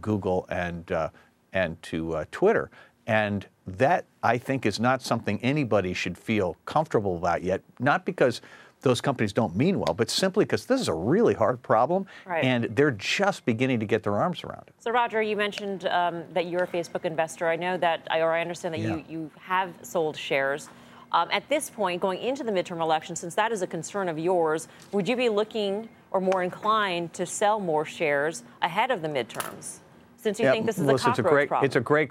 Google, 0.00 0.46
and 0.48 0.90
uh, 0.90 1.10
and 1.52 1.80
to 1.82 2.14
uh, 2.14 2.24
Twitter. 2.30 2.70
And 3.06 3.46
that 3.66 4.04
I 4.22 4.38
think 4.38 4.66
is 4.66 4.80
not 4.80 5.02
something 5.02 5.38
anybody 5.42 5.94
should 5.94 6.18
feel 6.18 6.56
comfortable 6.64 7.16
about 7.16 7.42
yet. 7.42 7.62
Not 7.78 8.04
because 8.04 8.40
those 8.82 9.00
companies 9.00 9.32
don't 9.32 9.56
mean 9.56 9.78
well, 9.78 9.94
but 9.94 10.10
simply 10.10 10.44
because 10.44 10.66
this 10.66 10.80
is 10.80 10.88
a 10.88 10.94
really 10.94 11.34
hard 11.34 11.60
problem, 11.62 12.06
Right. 12.24 12.44
and 12.44 12.64
they're 12.76 12.92
just 12.92 13.44
beginning 13.44 13.80
to 13.80 13.86
get 13.86 14.02
their 14.02 14.16
arms 14.16 14.44
around 14.44 14.64
it. 14.68 14.74
So, 14.78 14.90
Roger, 14.90 15.20
you 15.22 15.36
mentioned 15.36 15.86
um, 15.86 16.24
that 16.34 16.46
you're 16.46 16.64
a 16.64 16.68
Facebook 16.68 17.04
investor. 17.04 17.48
I 17.48 17.56
know 17.56 17.76
that, 17.78 18.06
or 18.14 18.32
I 18.32 18.40
understand 18.40 18.74
that 18.74 18.80
you, 18.80 18.96
Yeah. 18.96 19.02
you 19.08 19.30
have 19.40 19.72
sold 19.82 20.16
shares. 20.16 20.68
Um, 21.12 21.28
at 21.30 21.48
this 21.48 21.70
point, 21.70 22.00
going 22.00 22.20
into 22.20 22.44
the 22.44 22.52
midterm 22.52 22.80
election, 22.80 23.16
since 23.16 23.34
that 23.36 23.52
is 23.52 23.62
a 23.62 23.66
concern 23.66 24.08
of 24.08 24.18
yours, 24.18 24.68
would 24.92 25.08
you 25.08 25.16
be 25.16 25.28
looking 25.28 25.88
or 26.10 26.20
more 26.20 26.42
inclined 26.42 27.12
to 27.14 27.26
sell 27.26 27.60
more 27.60 27.84
shares 27.84 28.42
ahead 28.62 28.90
of 28.90 29.02
the 29.02 29.08
midterms? 29.08 29.78
Since 30.16 30.38
you 30.38 30.46
Yeah, 30.46 30.52
think 30.52 30.66
this 30.66 30.78
is 30.78 30.84
Melissa, 30.86 31.08
a 31.08 31.10
it's 31.10 31.18
a 31.20 31.22
great, 31.22 31.48
problem. 31.48 31.66
It's 31.66 31.76
a 31.76 31.80
great, 31.80 32.10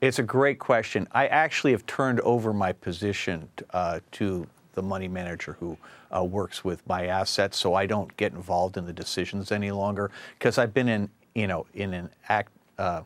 it's 0.00 0.18
a 0.18 0.22
great 0.22 0.58
question. 0.58 1.08
I 1.12 1.26
actually 1.28 1.72
have 1.72 1.84
turned 1.86 2.20
over 2.20 2.52
my 2.52 2.72
position 2.72 3.48
uh, 3.70 4.00
to 4.12 4.46
the 4.76 4.82
money 4.82 5.08
manager 5.08 5.56
who 5.58 5.76
uh, 6.14 6.22
works 6.22 6.64
with 6.64 6.86
my 6.86 7.06
assets, 7.06 7.56
so 7.56 7.74
I 7.74 7.86
don't 7.86 8.16
get 8.16 8.32
involved 8.32 8.76
in 8.76 8.86
the 8.86 8.92
decisions 8.92 9.50
any 9.50 9.72
longer 9.72 10.12
because 10.38 10.58
I've 10.58 10.72
been 10.72 10.88
in, 10.88 11.10
you 11.34 11.48
know, 11.48 11.66
in 11.74 11.92
an 11.92 12.10
act, 12.28 12.52
uh, 12.78 13.02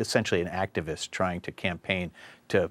essentially 0.00 0.40
an 0.40 0.48
activist 0.48 1.10
trying 1.12 1.40
to 1.42 1.52
campaign 1.52 2.10
to 2.48 2.68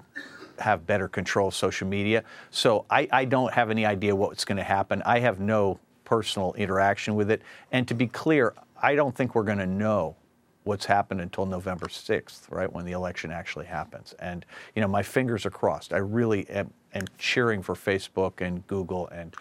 have 0.58 0.86
better 0.86 1.08
control 1.08 1.48
of 1.48 1.54
social 1.54 1.86
media. 1.86 2.22
So 2.50 2.84
I, 2.90 3.08
I 3.10 3.24
don't 3.24 3.54
have 3.54 3.70
any 3.70 3.86
idea 3.86 4.14
what's 4.14 4.44
going 4.44 4.58
to 4.58 4.64
happen. 4.64 5.02
I 5.06 5.20
have 5.20 5.40
no 5.40 5.78
personal 6.04 6.52
interaction 6.54 7.14
with 7.14 7.30
it. 7.30 7.40
And 7.72 7.86
to 7.88 7.94
be 7.94 8.08
clear, 8.08 8.52
I 8.82 8.94
don't 8.94 9.14
think 9.14 9.34
we're 9.34 9.44
going 9.44 9.58
to 9.58 9.66
know 9.66 10.16
what's 10.64 10.84
happened 10.84 11.20
until 11.20 11.46
November 11.46 11.86
6th, 11.86 12.50
right, 12.50 12.70
when 12.70 12.84
the 12.84 12.92
election 12.92 13.30
actually 13.30 13.66
happens. 13.66 14.14
And, 14.18 14.44
you 14.74 14.82
know, 14.82 14.88
my 14.88 15.02
fingers 15.02 15.46
are 15.46 15.50
crossed. 15.50 15.92
I 15.92 15.98
really 15.98 16.48
am, 16.50 16.72
am 16.94 17.06
cheering 17.18 17.62
for 17.62 17.74
Facebook 17.74 18.40
and 18.40 18.66
Google 18.66 19.08
and, 19.08 19.34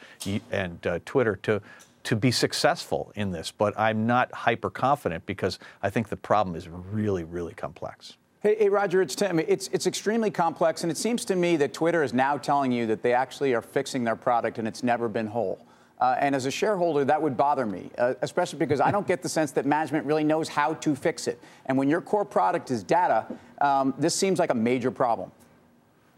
and 0.52 0.86
uh, 0.86 1.00
Twitter 1.06 1.36
to, 1.44 1.62
to 2.04 2.16
be 2.16 2.32
successful 2.32 3.12
in 3.16 3.32
this. 3.32 3.52
But 3.52 3.78
I'm 3.80 4.08
not 4.08 4.32
hyper 4.34 4.70
confident 4.70 5.26
because 5.26 5.60
I 5.82 5.90
think 5.90 6.10
the 6.10 6.18
problem 6.18 6.56
is 6.56 6.68
really, 6.70 7.24
really 7.24 7.54
complex. 7.54 8.18
Hey, 8.42 8.56
hey, 8.58 8.70
Roger, 8.70 9.02
it's 9.02 9.16
Tim. 9.16 9.38
It's, 9.40 9.68
it's 9.74 9.86
extremely 9.86 10.32
complex, 10.32 10.84
and 10.84 10.92
it 10.92 10.98
seems 10.98 11.26
to 11.26 11.36
me 11.36 11.58
that 11.58 11.74
Twitter 11.74 12.04
is 12.04 12.14
now 12.14 12.38
telling 12.38 12.72
you 12.72 12.88
that 12.88 13.04
they 13.04 13.14
actually 13.14 13.54
are 13.54 13.62
fixing 13.62 14.06
their 14.06 14.16
product 14.16 14.60
and 14.60 14.68
it's 14.68 14.82
never 14.82 15.10
been 15.10 15.28
whole. 15.28 15.66
Uh, 16.00 16.16
and 16.20 16.34
as 16.34 16.46
a 16.46 16.52
shareholder, 16.52 17.04
that 17.04 17.22
would 17.22 17.36
bother 17.36 17.66
me, 17.66 17.90
uh, 17.98 18.14
especially 18.22 18.58
because 18.58 18.80
I 18.80 18.92
don't 18.92 19.06
get 19.06 19.22
the 19.22 19.28
sense 19.28 19.52
that 19.52 19.66
management 19.66 20.06
really 20.06 20.24
knows 20.24 20.48
how 20.48 20.76
to 20.76 20.96
fix 20.96 21.28
it. 21.28 21.42
And 21.66 21.78
when 21.78 21.90
your 21.90 22.00
core 22.00 22.24
product 22.24 22.72
is 22.72 22.84
data, 22.84 23.26
um, 23.60 23.94
this 23.98 24.16
seems 24.16 24.40
like 24.40 24.52
a 24.52 24.56
major 24.56 24.92
problem. 24.92 25.32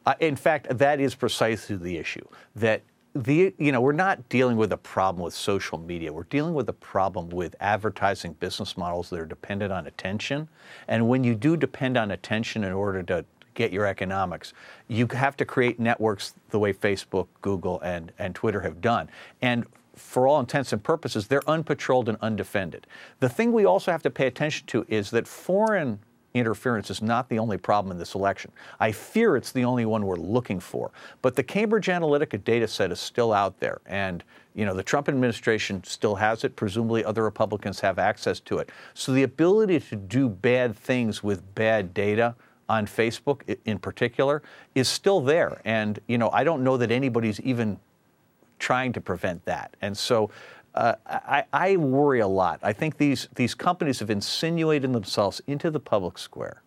Uh, 0.06 0.16
in 0.20 0.36
fact, 0.36 0.68
that 0.78 1.00
is 1.00 1.16
precisely 1.16 1.76
the 1.76 1.98
issue. 1.98 2.26
That 2.56 2.82
the 3.14 3.54
you 3.58 3.72
know 3.72 3.82
we're 3.82 3.92
not 3.92 4.30
dealing 4.30 4.58
with 4.58 4.72
a 4.72 4.78
problem 4.78 5.24
with 5.24 5.34
social 5.34 5.78
media. 5.78 6.14
We're 6.14 6.24
dealing 6.24 6.54
with 6.54 6.70
a 6.70 6.74
problem 6.74 7.30
with 7.30 7.56
advertising 7.60 8.34
business 8.34 8.78
models 8.78 9.10
that 9.10 9.20
are 9.20 9.26
dependent 9.26 9.72
on 9.72 9.88
attention. 9.88 10.48
And 10.88 11.10
when 11.10 11.24
you 11.24 11.36
do 11.36 11.58
depend 11.58 11.98
on 11.98 12.12
attention 12.12 12.64
in 12.64 12.72
order 12.72 13.04
to 13.04 13.26
get 13.54 13.74
your 13.74 13.86
economics, 13.86 14.54
you 14.88 15.08
have 15.12 15.36
to 15.38 15.46
create 15.46 15.78
networks 15.78 16.36
the 16.52 16.60
way 16.60 16.72
Facebook, 16.72 17.28
Google, 17.42 17.82
and 17.82 18.12
and 18.18 18.34
Twitter 18.34 18.62
have 18.62 18.80
done. 18.80 19.10
And 19.42 19.66
for 19.94 20.26
all 20.26 20.40
intents 20.40 20.72
and 20.72 20.82
purposes, 20.82 21.28
they're 21.28 21.42
unpatrolled 21.42 22.08
and 22.08 22.18
undefended. 22.22 22.88
The 23.20 23.30
thing 23.30 23.52
we 23.52 23.66
also 23.66 23.92
have 23.92 24.02
to 24.04 24.10
pay 24.10 24.26
attention 24.26 24.66
to 24.68 24.86
is 24.88 25.12
that 25.12 25.28
foreign 25.28 26.00
interference 26.34 26.90
is 26.90 27.02
not 27.02 27.30
the 27.30 27.40
only 27.40 27.58
problem 27.58 27.92
in 27.92 27.98
this 27.98 28.16
election. 28.16 28.52
I 28.80 28.92
fear 28.92 29.36
it's 29.36 29.52
the 29.52 29.66
only 29.66 29.86
one 29.86 30.06
we're 30.06 30.16
looking 30.16 30.60
for. 30.60 30.92
But 31.22 31.36
the 31.36 31.44
Cambridge 31.44 31.88
Analytica 31.88 32.44
data 32.44 32.68
set 32.68 32.92
is 32.92 33.00
still 33.00 33.34
out 33.34 33.60
there. 33.60 33.82
And, 33.86 34.24
you 34.56 34.66
know, 34.66 34.74
the 34.74 34.84
Trump 34.84 35.10
administration 35.10 35.84
still 35.84 36.16
has 36.16 36.44
it. 36.44 36.56
Presumably 36.56 37.04
other 37.04 37.24
Republicans 37.24 37.80
have 37.82 38.00
access 38.00 38.40
to 38.42 38.60
it. 38.60 38.72
So 38.94 39.12
the 39.12 39.24
ability 39.24 39.80
to 39.80 39.96
do 39.96 40.30
bad 40.30 40.76
things 40.76 41.24
with 41.24 41.56
bad 41.56 41.94
data 41.94 42.36
on 42.70 42.86
Facebook 42.86 43.58
in 43.66 43.78
particular 43.80 44.42
is 44.76 44.88
still 44.88 45.20
there. 45.20 45.62
And, 45.66 46.00
you 46.08 46.18
know, 46.18 46.30
I 46.32 46.46
don't 46.46 46.64
know 46.64 46.78
that 46.78 46.92
anybody's 46.92 47.40
even 47.42 47.78
trying 48.60 48.94
to 48.94 49.02
prevent 49.02 49.44
that. 49.46 49.76
And 49.82 49.98
so 49.98 50.30
uh, 50.76 50.96
I, 51.06 51.44
I 51.52 51.78
worry 51.78 52.20
a 52.20 52.28
lot. 52.28 52.60
I 52.64 52.74
think 52.74 52.98
these, 52.98 53.28
these 53.36 53.54
companies 53.54 54.00
have 54.00 54.10
insinuated 54.10 54.94
themselves 54.94 55.42
into 55.48 55.70
the 55.70 55.80
public 55.80 56.18
square. 56.18 56.62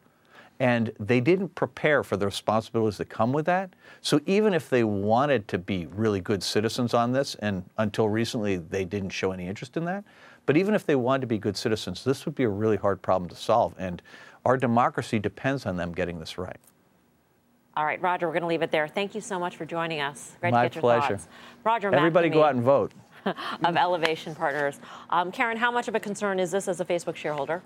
And 0.61 0.93
they 1.01 1.21
didn't 1.21 1.55
prepare 1.57 2.05
for 2.05 2.17
the 2.17 2.27
responsibilities 2.27 2.99
that 2.99 3.09
come 3.09 3.33
with 3.33 3.47
that. 3.47 3.71
So 4.03 4.21
even 4.27 4.55
if 4.55 4.71
they 4.71 4.85
wanted 4.85 5.49
to 5.49 5.59
be 5.59 5.87
really 5.87 6.21
good 6.21 6.43
citizens 6.43 6.95
on 6.95 7.13
this, 7.13 7.35
and 7.37 7.65
until 7.77 8.09
recently 8.09 8.57
they 8.57 8.85
didn't 8.85 9.11
show 9.11 9.33
any 9.33 9.49
interest 9.49 9.77
in 9.77 9.85
that, 9.87 10.05
but 10.47 10.57
even 10.57 10.75
if 10.75 10.87
they 10.87 10.95
wanted 10.95 11.23
to 11.23 11.27
be 11.27 11.39
good 11.39 11.57
citizens, 11.57 12.05
this 12.05 12.25
would 12.25 12.35
be 12.35 12.45
a 12.45 12.49
really 12.49 12.77
hard 12.77 13.03
problem 13.03 13.29
to 13.31 13.37
solve. 13.37 13.75
And 13.79 14.01
our 14.45 14.57
democracy 14.57 15.19
depends 15.19 15.67
on 15.67 15.77
them 15.77 15.93
getting 15.93 16.21
this 16.21 16.39
right. 16.39 16.59
All 17.77 17.85
right, 17.85 18.01
Roger, 18.01 18.29
we're 18.29 18.35
going 18.35 18.43
to 18.43 18.49
leave 18.49 18.63
it 18.63 18.71
there. 18.71 18.87
Thank 18.87 19.17
you 19.17 19.21
so 19.21 19.39
much 19.39 19.57
for 19.57 19.65
joining 19.65 20.01
us. 20.01 20.37
Great 20.41 20.53
My 20.53 20.63
to 20.63 20.69
get 20.69 20.75
your 20.77 20.83
pleasure. 20.83 21.17
thoughts. 21.17 21.29
Roger 21.65 21.93
Everybody 21.93 22.29
go 22.29 22.45
out 22.45 22.55
and 22.55 22.63
vote. 22.63 22.93
Of 23.65 23.77
Elevation 23.77 24.35
Partners. 24.35 24.81
Um, 25.11 25.33
Karen, 25.33 25.57
how 25.57 25.71
much 25.71 25.89
of 25.89 25.95
a 25.95 26.01
concern 26.01 26.39
is 26.39 26.51
this 26.51 26.69
as 26.69 26.81
a 26.81 26.85
Facebook 26.85 27.17
shareholder? 27.17 27.63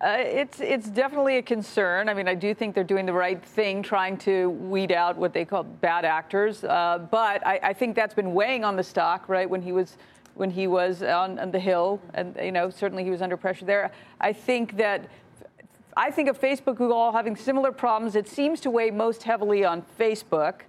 Uh, 0.00 0.16
it's 0.18 0.60
it's 0.60 0.88
definitely 0.88 1.38
a 1.38 1.42
concern. 1.42 2.08
I 2.08 2.14
mean, 2.14 2.28
I 2.28 2.34
do 2.34 2.52
think 2.52 2.74
they're 2.74 2.84
doing 2.84 3.06
the 3.06 3.12
right 3.12 3.42
thing, 3.42 3.82
trying 3.82 4.18
to 4.18 4.50
weed 4.50 4.92
out 4.92 5.16
what 5.16 5.32
they 5.32 5.44
call 5.44 5.62
bad 5.62 6.04
actors. 6.04 6.64
Uh, 6.64 7.06
but 7.10 7.46
I, 7.46 7.60
I 7.62 7.72
think 7.72 7.94
that's 7.94 8.12
been 8.12 8.34
weighing 8.34 8.64
on 8.64 8.76
the 8.76 8.82
stock, 8.82 9.28
right? 9.28 9.48
When 9.48 9.62
he 9.62 9.72
was 9.72 9.96
when 10.34 10.50
he 10.50 10.66
was 10.66 11.02
on, 11.02 11.38
on 11.38 11.52
the 11.52 11.60
hill, 11.60 12.00
and 12.12 12.36
you 12.42 12.52
know, 12.52 12.70
certainly 12.70 13.04
he 13.04 13.10
was 13.10 13.22
under 13.22 13.36
pressure 13.36 13.64
there. 13.64 13.92
I 14.20 14.32
think 14.32 14.76
that. 14.76 15.08
I 15.96 16.10
think 16.10 16.28
of 16.28 16.40
Facebook, 16.40 16.74
Google 16.74 16.96
all 16.96 17.12
having 17.12 17.36
similar 17.36 17.70
problems. 17.70 18.16
It 18.16 18.26
seems 18.26 18.60
to 18.62 18.70
weigh 18.70 18.90
most 18.90 19.22
heavily 19.22 19.64
on 19.64 19.84
Facebook, 19.96 20.62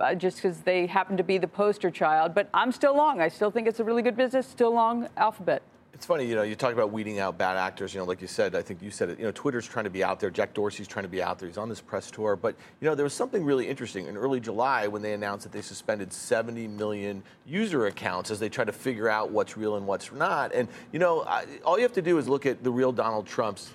uh, 0.00 0.14
just 0.14 0.36
because 0.38 0.60
they 0.60 0.86
happen 0.86 1.16
to 1.16 1.22
be 1.22 1.38
the 1.38 1.48
poster 1.48 1.90
child. 1.90 2.34
But 2.34 2.48
I'm 2.54 2.72
still 2.72 2.96
long. 2.96 3.20
I 3.20 3.28
still 3.28 3.50
think 3.50 3.68
it's 3.68 3.80
a 3.80 3.84
really 3.84 4.02
good 4.02 4.16
business. 4.16 4.46
Still 4.46 4.72
long 4.72 5.08
Alphabet. 5.16 5.62
It's 6.00 6.06
funny, 6.06 6.24
you 6.24 6.34
know, 6.34 6.42
you 6.42 6.54
talk 6.54 6.72
about 6.72 6.92
weeding 6.92 7.18
out 7.18 7.36
bad 7.36 7.58
actors. 7.58 7.92
You 7.92 8.00
know, 8.00 8.06
like 8.06 8.22
you 8.22 8.26
said, 8.26 8.54
I 8.54 8.62
think 8.62 8.80
you 8.80 8.90
said 8.90 9.10
it. 9.10 9.18
You 9.18 9.26
know, 9.26 9.32
Twitter's 9.32 9.66
trying 9.68 9.84
to 9.84 9.90
be 9.90 10.02
out 10.02 10.18
there. 10.18 10.30
Jack 10.30 10.54
Dorsey's 10.54 10.88
trying 10.88 11.02
to 11.02 11.10
be 11.10 11.22
out 11.22 11.38
there. 11.38 11.46
He's 11.46 11.58
on 11.58 11.68
this 11.68 11.82
press 11.82 12.10
tour. 12.10 12.36
But 12.36 12.56
you 12.80 12.88
know, 12.88 12.94
there 12.94 13.04
was 13.04 13.12
something 13.12 13.44
really 13.44 13.68
interesting 13.68 14.06
in 14.06 14.16
early 14.16 14.40
July 14.40 14.86
when 14.86 15.02
they 15.02 15.12
announced 15.12 15.42
that 15.42 15.52
they 15.52 15.60
suspended 15.60 16.10
70 16.10 16.68
million 16.68 17.22
user 17.44 17.86
accounts 17.86 18.30
as 18.30 18.40
they 18.40 18.48
try 18.48 18.64
to 18.64 18.72
figure 18.72 19.10
out 19.10 19.30
what's 19.30 19.58
real 19.58 19.76
and 19.76 19.86
what's 19.86 20.10
not. 20.10 20.54
And 20.54 20.68
you 20.90 20.98
know, 20.98 21.22
I, 21.24 21.44
all 21.66 21.76
you 21.76 21.82
have 21.82 21.92
to 21.92 22.02
do 22.02 22.16
is 22.16 22.28
look 22.28 22.46
at 22.46 22.64
the 22.64 22.70
real 22.70 22.92
Donald 22.92 23.26
Trump's 23.26 23.70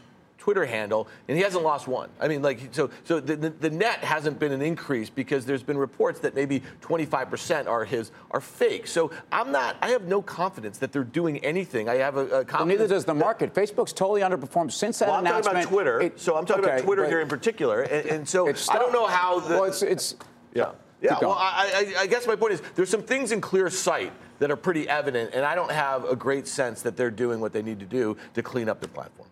Twitter 0.45 0.63
handle, 0.67 1.07
and 1.27 1.35
he 1.35 1.43
hasn't 1.43 1.63
lost 1.63 1.87
one. 1.87 2.07
I 2.19 2.27
mean, 2.27 2.43
like, 2.43 2.69
so, 2.71 2.91
so 3.03 3.19
the, 3.19 3.35
the, 3.35 3.49
the 3.49 3.69
net 3.71 4.03
hasn't 4.03 4.37
been 4.37 4.51
an 4.51 4.61
increase 4.61 5.09
because 5.09 5.43
there's 5.43 5.63
been 5.63 5.75
reports 5.75 6.19
that 6.19 6.35
maybe 6.35 6.61
25% 6.83 7.65
are 7.65 7.83
his 7.83 8.11
are 8.29 8.39
fake. 8.39 8.85
So 8.85 9.09
I'm 9.31 9.51
not. 9.51 9.75
I 9.81 9.89
have 9.89 10.03
no 10.03 10.21
confidence 10.21 10.77
that 10.77 10.91
they're 10.91 11.03
doing 11.03 11.39
anything. 11.39 11.89
I 11.89 11.95
have 11.95 12.17
a, 12.17 12.19
a 12.19 12.23
Well, 12.29 12.45
confidence. 12.45 12.79
neither 12.79 12.87
does 12.93 13.05
the 13.05 13.15
market. 13.15 13.55
Facebook's 13.55 13.91
totally 13.91 14.21
underperformed 14.21 14.71
since 14.71 14.99
that 14.99 15.07
Well, 15.07 15.17
I'm 15.17 15.23
talking 15.23 15.35
announcement. 15.49 15.65
about 15.65 15.73
Twitter. 15.73 16.01
It- 16.01 16.19
so 16.19 16.35
I'm 16.37 16.45
talking 16.45 16.63
okay, 16.63 16.73
about 16.75 16.83
Twitter 16.85 17.01
but 17.01 17.09
here 17.09 17.21
in 17.21 17.27
particular, 17.27 17.81
and, 17.81 18.05
and 18.07 18.29
so 18.29 18.47
it's 18.47 18.69
I 18.69 18.77
don't 18.77 18.93
know 18.93 19.07
how. 19.07 19.39
The, 19.39 19.55
Well, 19.55 19.63
it's 19.63 19.81
it's 19.81 20.13
yeah. 20.53 20.73
Yeah, 21.01 21.17
well, 21.21 21.31
I, 21.33 21.93
I, 21.97 22.01
I 22.01 22.07
guess 22.07 22.25
my 22.27 22.35
point 22.35 22.53
is 22.53 22.61
there's 22.75 22.89
some 22.89 23.03
things 23.03 23.31
in 23.31 23.41
clear 23.41 23.69
sight 23.71 24.13
that 24.39 24.49
are 24.51 24.55
pretty 24.55 24.87
evident, 24.87 25.31
and 25.33 25.43
I 25.43 25.55
don't 25.55 25.71
have 25.71 26.05
a 26.05 26.15
great 26.15 26.47
sense 26.47 26.83
that 26.83 26.95
they're 26.95 27.11
doing 27.11 27.39
what 27.39 27.51
they 27.51 27.61
need 27.63 27.79
to 27.79 27.85
do 27.85 28.15
to 28.35 28.43
clean 28.43 28.69
up 28.69 28.79
their 28.79 28.89
platform. 28.89 29.27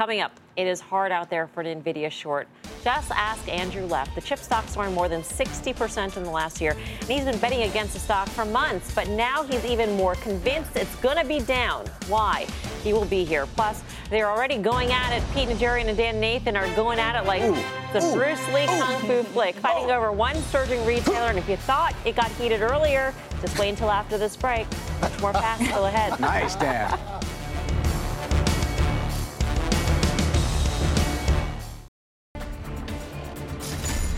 Coming 0.00 0.22
up, 0.22 0.32
it 0.56 0.66
is 0.66 0.80
hard 0.80 1.12
out 1.12 1.28
there 1.28 1.46
for 1.46 1.60
an 1.60 1.82
NVIDIA 1.82 2.10
short. 2.10 2.48
Just 2.82 3.10
ask 3.10 3.46
Andrew 3.46 3.84
Left. 3.84 4.14
The 4.14 4.22
chip 4.22 4.38
stock's 4.38 4.72
soaring 4.72 4.94
more 4.94 5.10
than 5.10 5.20
60% 5.20 6.16
in 6.16 6.22
the 6.22 6.30
last 6.30 6.58
year, 6.58 6.70
and 6.72 7.10
he's 7.10 7.24
been 7.24 7.36
betting 7.36 7.64
against 7.64 7.92
the 7.92 8.00
stock 8.00 8.26
for 8.30 8.46
months. 8.46 8.94
But 8.94 9.08
now 9.08 9.42
he's 9.42 9.62
even 9.66 9.92
more 9.98 10.14
convinced 10.14 10.74
it's 10.74 10.96
going 10.96 11.18
to 11.18 11.24
be 11.26 11.40
down. 11.40 11.84
Why? 12.08 12.46
He 12.82 12.94
will 12.94 13.04
be 13.04 13.26
here. 13.26 13.44
Plus, 13.44 13.82
they're 14.08 14.30
already 14.30 14.56
going 14.56 14.90
at 14.90 15.12
it. 15.12 15.22
Pete 15.34 15.50
Najarian 15.50 15.88
and 15.88 15.98
Dan 15.98 16.18
Nathan 16.18 16.56
are 16.56 16.74
going 16.74 16.98
at 16.98 17.22
it 17.22 17.26
like 17.26 17.42
the 17.92 18.00
Bruce 18.14 18.40
Lee 18.54 18.64
Kung 18.64 19.00
Fu 19.02 19.22
flick, 19.34 19.54
fighting 19.56 19.90
over 19.90 20.12
one 20.12 20.36
surging 20.44 20.82
retailer. 20.86 21.28
And 21.28 21.36
if 21.36 21.46
you 21.46 21.58
thought 21.58 21.94
it 22.06 22.16
got 22.16 22.30
heated 22.30 22.62
earlier, 22.62 23.12
just 23.42 23.58
wait 23.58 23.68
until 23.68 23.90
after 23.90 24.16
this 24.16 24.34
break. 24.34 24.66
Much 25.02 25.20
more 25.20 25.32
fast 25.34 25.62
still 25.62 25.84
ahead. 25.84 26.18
nice, 26.20 26.56
Dan. 26.56 26.98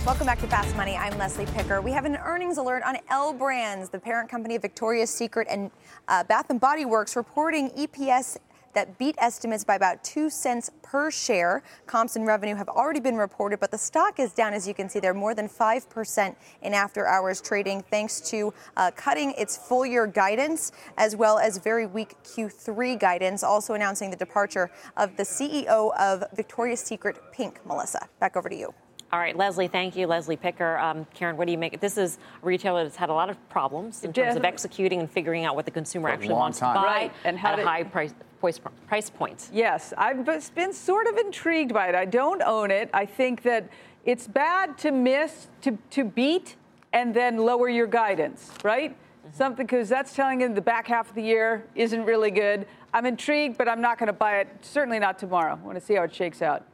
Welcome 0.05 0.27
back 0.27 0.41
to 0.41 0.49
Fast 0.49 0.77
Money. 0.77 0.97
I'm 0.97 1.17
Leslie 1.17 1.47
Picker. 1.47 1.81
We 1.81 1.93
have 1.93 2.05
an 2.05 2.17
earnings 2.17 2.59
alert 2.59 2.83
on 2.83 2.97
L 3.09 3.33
Brands, 3.33 3.89
the 3.89 4.01
parent 4.01 4.29
company 4.29 4.57
of 4.57 4.63
Victoria's 4.63 5.11
Secret 5.11 5.47
and 5.49 5.71
uh, 6.09 6.25
Bath 6.25 6.51
and 6.51 6.61
Body 6.61 6.85
Works, 6.85 7.15
reporting 7.15 7.71
EPS 7.71 8.37
that 8.75 8.99
beat 8.99 9.15
estimates 9.19 9.63
by 9.63 9.77
about 9.77 10.03
two 10.03 10.29
cents 10.29 10.73
per 10.83 11.13
share. 11.13 11.63
Comps 11.87 12.17
and 12.17 12.27
revenue 12.27 12.57
have 12.57 12.69
already 12.69 12.99
been 12.99 13.17
reported, 13.17 13.61
but 13.61 13.71
the 13.71 13.79
stock 13.79 14.19
is 14.19 14.33
down, 14.33 14.55
as 14.55 14.67
you 14.67 14.75
can 14.75 14.89
see 14.89 14.99
there, 14.99 15.15
more 15.15 15.37
than 15.37 15.49
5% 15.49 16.35
in 16.63 16.75
after 16.75 17.07
hours 17.07 17.41
trading, 17.41 17.85
thanks 17.89 18.21
to 18.23 18.53
uh, 18.77 18.91
cutting 18.97 19.33
its 19.39 19.57
full 19.57 19.87
year 19.87 20.09
guidance 20.09 20.73
as 20.99 21.15
well 21.15 21.39
as 21.39 21.59
very 21.59 21.87
weak 21.87 22.17
Q3 22.25 22.99
guidance, 22.99 23.45
also 23.45 23.75
announcing 23.75 24.11
the 24.11 24.17
departure 24.17 24.69
of 24.97 25.17
the 25.17 25.23
CEO 25.23 25.97
of 25.97 26.25
Victoria's 26.35 26.81
Secret, 26.81 27.21
Pink. 27.33 27.65
Melissa, 27.65 28.09
back 28.19 28.37
over 28.37 28.49
to 28.49 28.57
you. 28.57 28.75
All 29.13 29.19
right, 29.19 29.37
Leslie, 29.37 29.69
thank 29.69 29.95
you. 29.95 30.07
Leslie 30.07 30.37
Picker. 30.39 30.79
Um, 30.79 31.07
Karen, 31.13 31.37
what 31.37 31.45
do 31.45 31.53
you 31.53 31.59
make? 31.59 31.79
This 31.81 31.99
is 31.99 32.17
a 32.43 32.47
retailer 32.47 32.83
that's 32.83 32.97
had 32.97 33.11
a 33.11 33.13
lot 33.13 33.29
of 33.29 33.37
problems 33.51 34.05
in 34.05 34.13
terms 34.15 34.37
of 34.37 34.45
executing 34.45 35.01
and 35.01 35.11
figuring 35.11 35.45
out 35.45 35.55
what 35.55 35.67
the 35.67 35.71
consumer 35.71 36.09
For 36.09 36.15
actually 36.15 36.33
wants 36.33 36.61
time. 36.61 36.77
to 36.77 36.81
buy 36.81 36.87
Right, 36.87 37.13
and 37.25 37.39
how 37.39 37.51
at 37.53 37.57
to- 37.57 37.63
a 37.63 37.65
high 37.67 37.83
price, 37.85 38.15
price, 38.41 38.59
price 38.87 39.11
point. 39.11 39.51
Yes, 39.53 39.93
I've 39.99 40.25
been 40.55 40.73
sort 40.73 41.07
of 41.09 41.19
intrigued 41.19 41.75
by 41.75 41.89
it. 41.89 41.95
I 41.95 42.07
don't 42.07 42.41
own 42.41 42.71
it. 42.71 42.89
I 42.95 43.05
think 43.05 43.43
that 43.43 43.69
it's 44.07 44.27
bad 44.27 44.79
to 44.79 44.91
miss, 44.91 45.49
to, 45.61 45.77
to 45.91 46.05
beat, 46.05 46.57
and 46.95 47.13
then 47.13 47.37
lower 47.37 47.69
your 47.69 47.87
guidance, 47.87 48.51
right? 48.65 48.97
Something, 49.31 49.67
because 49.67 49.91
that's 49.91 50.15
telling 50.17 50.41
you 50.41 50.49
the 50.55 50.63
back 50.63 50.87
half 50.87 51.11
of 51.11 51.15
the 51.15 51.23
year 51.23 51.67
isn't 51.75 52.05
really 52.07 52.31
good. 52.31 52.67
I'm 52.95 53.05
intrigued, 53.05 53.59
but 53.59 53.69
I'm 53.69 53.83
not 53.83 53.99
going 53.99 54.07
to 54.07 54.13
buy 54.15 54.39
it. 54.41 54.49
Certainly 54.63 55.01
not 55.01 55.19
tomorrow. 55.19 55.53
I 55.63 55.67
want 55.67 55.79
to 55.79 55.85
see 55.85 55.95
how 55.97 56.03
it 56.05 56.15
shakes 56.15 56.41
out. 56.41 56.65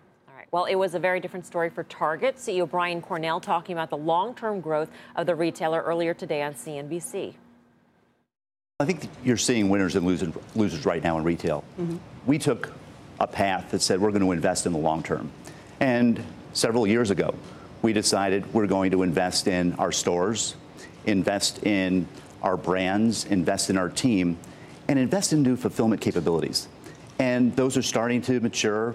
Well, 0.50 0.64
it 0.64 0.76
was 0.76 0.94
a 0.94 0.98
very 0.98 1.20
different 1.20 1.44
story 1.44 1.68
for 1.68 1.84
Target. 1.84 2.37
CEO 2.37 2.68
Brian 2.68 3.02
Cornell 3.02 3.38
talking 3.38 3.74
about 3.74 3.90
the 3.90 3.98
long-term 3.98 4.61
growth 4.61 4.88
of 5.14 5.26
the 5.26 5.34
retailer 5.34 5.82
earlier 5.82 6.14
today 6.14 6.42
on 6.42 6.54
CNBC. 6.54 7.34
I 8.80 8.84
think 8.87 9.11
you're 9.22 9.37
seeing 9.37 9.68
winners 9.68 9.94
and 9.94 10.06
losers, 10.06 10.32
losers 10.54 10.87
right 10.87 11.02
now 11.02 11.18
in 11.18 11.24
retail. 11.24 11.64
Mm-hmm. 11.78 11.98
We 12.24 12.38
took 12.38 12.72
a 13.20 13.26
path 13.26 13.72
that 13.72 13.82
said 13.82 14.00
we're 14.00 14.11
going 14.11 14.22
to 14.22 14.32
invest 14.32 14.64
in 14.64 14.72
the 14.72 14.78
long 14.78 15.02
term. 15.02 15.30
And 15.80 16.24
several 16.54 16.87
years 16.87 17.11
ago, 17.11 17.34
we 17.82 17.92
decided 17.92 18.50
we're 18.54 18.66
going 18.66 18.90
to 18.92 19.02
invest 19.02 19.48
in 19.48 19.74
our 19.74 19.92
stores, 19.92 20.56
invest 21.04 21.64
in 21.64 22.08
our 22.42 22.56
brands, 22.56 23.26
invest 23.26 23.68
in 23.68 23.76
our 23.76 23.90
team, 23.90 24.38
and 24.88 24.98
invest 24.98 25.34
in 25.34 25.42
new 25.42 25.56
fulfillment 25.56 26.00
capabilities. 26.00 26.68
And 27.18 27.54
those 27.54 27.76
are 27.76 27.82
starting 27.82 28.22
to 28.22 28.40
mature. 28.40 28.94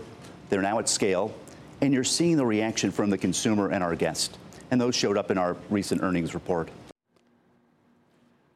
They're 0.50 0.62
now 0.62 0.80
at 0.80 0.90
scale. 0.90 1.36
And 1.84 1.94
you're 1.94 2.06
seeing 2.06 2.38
the 2.38 2.46
reaction 2.46 2.92
from 2.92 3.10
the 3.10 3.18
consumer 3.18 3.68
and 3.68 3.84
our 3.84 3.94
guest. 3.94 4.38
And 4.72 4.80
those 4.80 4.96
showed 4.96 5.18
up 5.18 5.30
in 5.32 5.38
our 5.38 5.58
recent 5.70 6.02
earnings 6.02 6.34
report. 6.34 6.70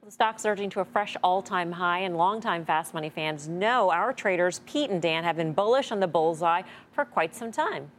The 0.05 0.11
stock 0.11 0.39
surging 0.39 0.69
to 0.69 0.79
a 0.79 0.85
fresh 0.85 1.17
all-time 1.21 1.73
high, 1.73 1.99
and 1.99 2.15
longtime 2.15 2.63
Fast 2.63 2.93
Money 2.93 3.09
fans 3.09 3.49
know 3.49 3.91
our 3.91 4.13
traders 4.13 4.61
Pete 4.65 4.89
and 4.89 5.01
Dan 5.01 5.25
have 5.25 5.35
been 5.35 5.51
bullish 5.51 5.91
on 5.91 5.99
the 5.99 6.07
bullseye 6.07 6.61
for 6.93 7.03
quite 7.03 7.35
some 7.35 7.51
time. 7.51 7.91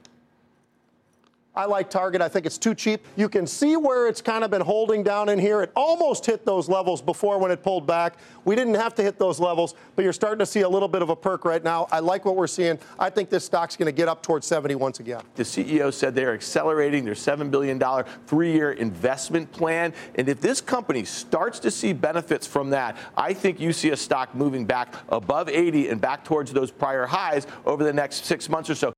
I 1.58 1.64
like 1.64 1.90
Target. 1.90 2.22
I 2.22 2.28
think 2.28 2.46
it's 2.46 2.56
too 2.56 2.72
cheap. 2.72 3.04
You 3.16 3.28
can 3.28 3.44
see 3.44 3.76
where 3.76 4.06
it's 4.06 4.22
kind 4.22 4.44
of 4.44 4.50
been 4.50 4.61
holding 4.61 5.02
down 5.02 5.28
in 5.28 5.40
here. 5.40 5.61
It 5.61 5.72
almost 5.74 6.24
hit 6.24 6.44
those 6.44 6.68
levels 6.68 7.02
before 7.02 7.37
when 7.38 7.50
it 7.50 7.64
pulled 7.64 7.84
back. 7.84 8.16
We 8.44 8.54
didn't 8.54 8.74
have 8.74 8.94
to 8.94 9.02
hit 9.02 9.18
those 9.18 9.40
levels, 9.40 9.74
but 9.96 10.04
you're 10.04 10.12
starting 10.12 10.38
to 10.38 10.46
see 10.46 10.61
a 10.61 10.68
little 10.68 10.87
bit 10.87 11.02
of 11.02 11.11
a 11.11 11.16
perk 11.16 11.44
right 11.44 11.62
now. 11.62 11.88
I 11.90 11.98
like 11.98 12.24
what 12.24 12.37
we're 12.37 12.46
seeing. 12.46 12.78
I 12.96 13.11
think 13.11 13.28
this 13.28 13.44
stock's 13.44 13.76
going 13.76 13.87
to 13.87 13.92
get 13.92 14.06
up 14.06 14.22
towards 14.22 14.46
70 14.46 14.76
once 14.76 15.00
again. 15.00 15.22
The 15.34 15.42
CEO 15.42 15.92
said 15.92 16.14
they 16.14 16.24
are 16.24 16.34
accelerating 16.34 17.04
their 17.04 17.14
$7 17.14 17.50
billion 17.50 17.82
three 18.28 18.52
year 18.52 18.72
investment 18.72 19.50
plan. 19.50 19.92
And 20.14 20.28
if 20.28 20.40
this 20.40 20.61
company 20.61 21.04
starts 21.04 21.58
to 21.61 21.72
see 21.72 21.92
benefits 21.92 22.46
from 22.46 22.70
that, 22.70 22.96
I 23.16 23.34
think 23.34 23.58
you 23.58 23.72
see 23.72 23.90
a 23.90 23.96
stock 23.96 24.32
moving 24.32 24.64
back 24.64 24.94
above 25.08 25.48
80 25.48 25.88
and 25.88 26.00
back 26.00 26.24
towards 26.24 26.52
those 26.52 26.70
prior 26.70 27.06
highs 27.06 27.48
over 27.66 27.82
the 27.82 27.92
next 27.92 28.26
six 28.26 28.48
months 28.48 28.70
or 28.70 28.76
so. 28.76 28.92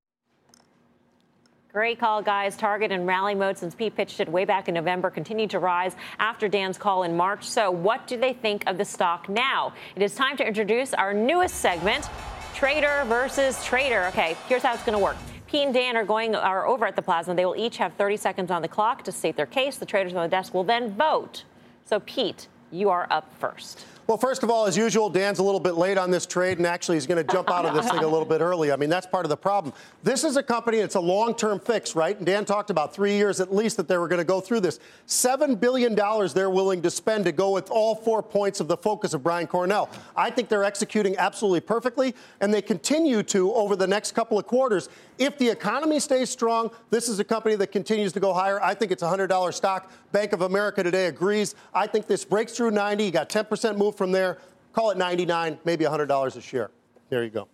Great 1.73 2.01
call, 2.01 2.21
guys. 2.21 2.57
Target 2.57 2.91
and 2.91 3.07
rally 3.07 3.33
mode 3.33 3.57
since 3.57 3.77
Pete 3.77 3.95
pitched 3.95 4.19
it 4.19 4.29
way 4.29 4.45
back 4.45 4.67
in 4.67 4.75
November 4.75 5.09
continued 5.09 5.51
to 5.51 5.61
rise 5.61 5.95
after 6.19 6.49
Dan's 6.49 6.77
call 6.77 7.05
in 7.05 7.17
March. 7.17 7.45
So, 7.45 7.71
what 7.71 8.09
do 8.09 8.17
they 8.17 8.33
think 8.33 8.65
of 8.67 8.77
the 8.77 8.85
stock 8.85 9.29
now? 9.29 9.73
It 9.95 10.03
is 10.03 10.17
time 10.17 10.37
to 10.39 10.45
introduce 10.45 10.93
our 10.95 11.15
newest 11.15 11.61
segment, 11.61 12.11
Trader 12.55 13.05
versus 13.07 13.65
Trader. 13.65 14.07
Okay, 14.07 14.37
here's 14.49 14.65
how 14.65 14.75
it's 14.75 14.83
going 14.83 14.99
to 14.99 15.05
work. 15.05 15.17
Pete 15.47 15.65
and 15.65 15.73
Dan 15.73 15.97
are 15.97 16.05
going 16.05 16.35
are 16.35 16.67
over 16.67 16.87
at 16.87 16.97
the 16.97 17.03
plasma. 17.03 17.37
They 17.37 17.47
will 17.47 17.55
each 17.55 17.77
have 17.77 17.95
30 17.95 18.17
seconds 18.17 18.51
on 18.51 18.63
the 18.63 18.69
clock 18.69 19.05
to 19.05 19.13
state 19.13 19.37
their 19.37 19.47
case. 19.47 19.77
The 19.77 19.87
traders 19.87 20.13
on 20.13 20.23
the 20.23 20.29
desk 20.29 20.53
will 20.53 20.65
then 20.65 20.93
vote. 20.97 21.45
So, 21.85 22.01
Pete, 22.01 22.49
you 22.73 22.91
are 22.91 23.07
up 23.11 23.33
first. 23.39 23.87
Well, 24.11 24.19
first 24.19 24.43
of 24.43 24.51
all, 24.51 24.67
as 24.67 24.77
usual, 24.77 25.09
Dan's 25.09 25.39
a 25.39 25.43
little 25.45 25.61
bit 25.61 25.77
late 25.77 25.97
on 25.97 26.11
this 26.11 26.27
trade, 26.27 26.59
and 26.59 26.67
actually 26.67 26.97
he's 26.97 27.07
going 27.07 27.25
to 27.25 27.33
jump 27.33 27.49
out 27.49 27.65
of 27.65 27.77
this 27.77 27.89
thing 27.89 28.01
a 28.01 28.09
little 28.09 28.25
bit 28.25 28.41
early. 28.41 28.73
I 28.73 28.77
mean, 28.77 28.91
that's 28.91 29.07
part 29.07 29.25
of 29.25 29.29
the 29.29 29.37
problem. 29.37 29.73
This 30.03 30.25
is 30.25 30.37
a 30.37 30.43
company, 30.43 30.79
it's 30.79 30.97
a 30.97 31.01
long 31.01 31.33
term 31.33 31.61
fix, 31.61 31.95
right? 31.95 32.17
And 32.17 32.27
Dan 32.27 32.45
talked 32.45 32.71
about 32.71 32.93
three 32.93 33.13
years 33.13 33.39
at 33.39 33.55
least 33.55 33.77
that 33.77 33.87
they 33.87 33.97
were 33.97 34.09
going 34.09 34.19
to 34.19 34.25
go 34.25 34.41
through 34.41 34.63
this. 34.63 34.81
$7 35.07 35.61
billion 35.61 35.95
they're 36.35 36.51
willing 36.51 36.83
to 36.83 36.91
spend 36.91 37.25
to 37.27 37.31
go 37.31 37.53
with 37.53 37.71
all 37.71 37.95
four 37.95 38.21
points 38.21 38.59
of 38.59 38.67
the 38.67 38.77
focus 38.77 39.15
of 39.15 39.23
Brian 39.23 39.47
Cornell. 39.47 39.89
I 40.17 40.31
think 40.31 40.49
they're 40.49 40.65
executing 40.65 41.17
absolutely 41.17 41.61
perfectly, 41.61 42.17
and 42.41 42.53
they 42.53 42.63
continue 42.63 43.23
to 43.23 43.55
over 43.55 43.77
the 43.77 43.87
next 43.87 44.17
couple 44.17 44.41
of 44.41 44.45
quarters. 44.45 44.89
If 45.21 45.37
the 45.37 45.51
economy 45.51 46.01
stays 46.01 46.31
strong, 46.31 46.71
this 46.89 47.07
is 47.07 47.21
a 47.21 47.25
company 47.25 47.55
that 47.57 47.71
continues 47.71 48.11
to 48.15 48.21
go 48.21 48.33
higher. 48.33 48.59
I 48.63 48.73
think 48.73 48.91
it's 48.91 49.03
a 49.03 49.07
$100 49.07 49.53
stock. 49.53 49.93
Bank 50.13 50.33
of 50.33 50.41
America 50.41 50.83
today 50.83 51.09
agrees. 51.09 51.55
I 51.75 51.87
think 51.87 52.07
this 52.07 52.25
breaks 52.25 52.53
through 52.57 52.71
90. 52.71 53.05
You 53.05 53.11
got 53.11 53.29
10% 53.29 53.77
move 53.77 53.97
from 53.97 54.13
there. 54.13 54.39
Call 54.73 54.91
it 54.91 54.97
99, 54.97 55.59
maybe 55.67 55.85
$100 55.85 56.37
a 56.37 56.41
share. 56.41 56.71
There 57.11 57.23
you 57.23 57.29
go. 57.29 57.49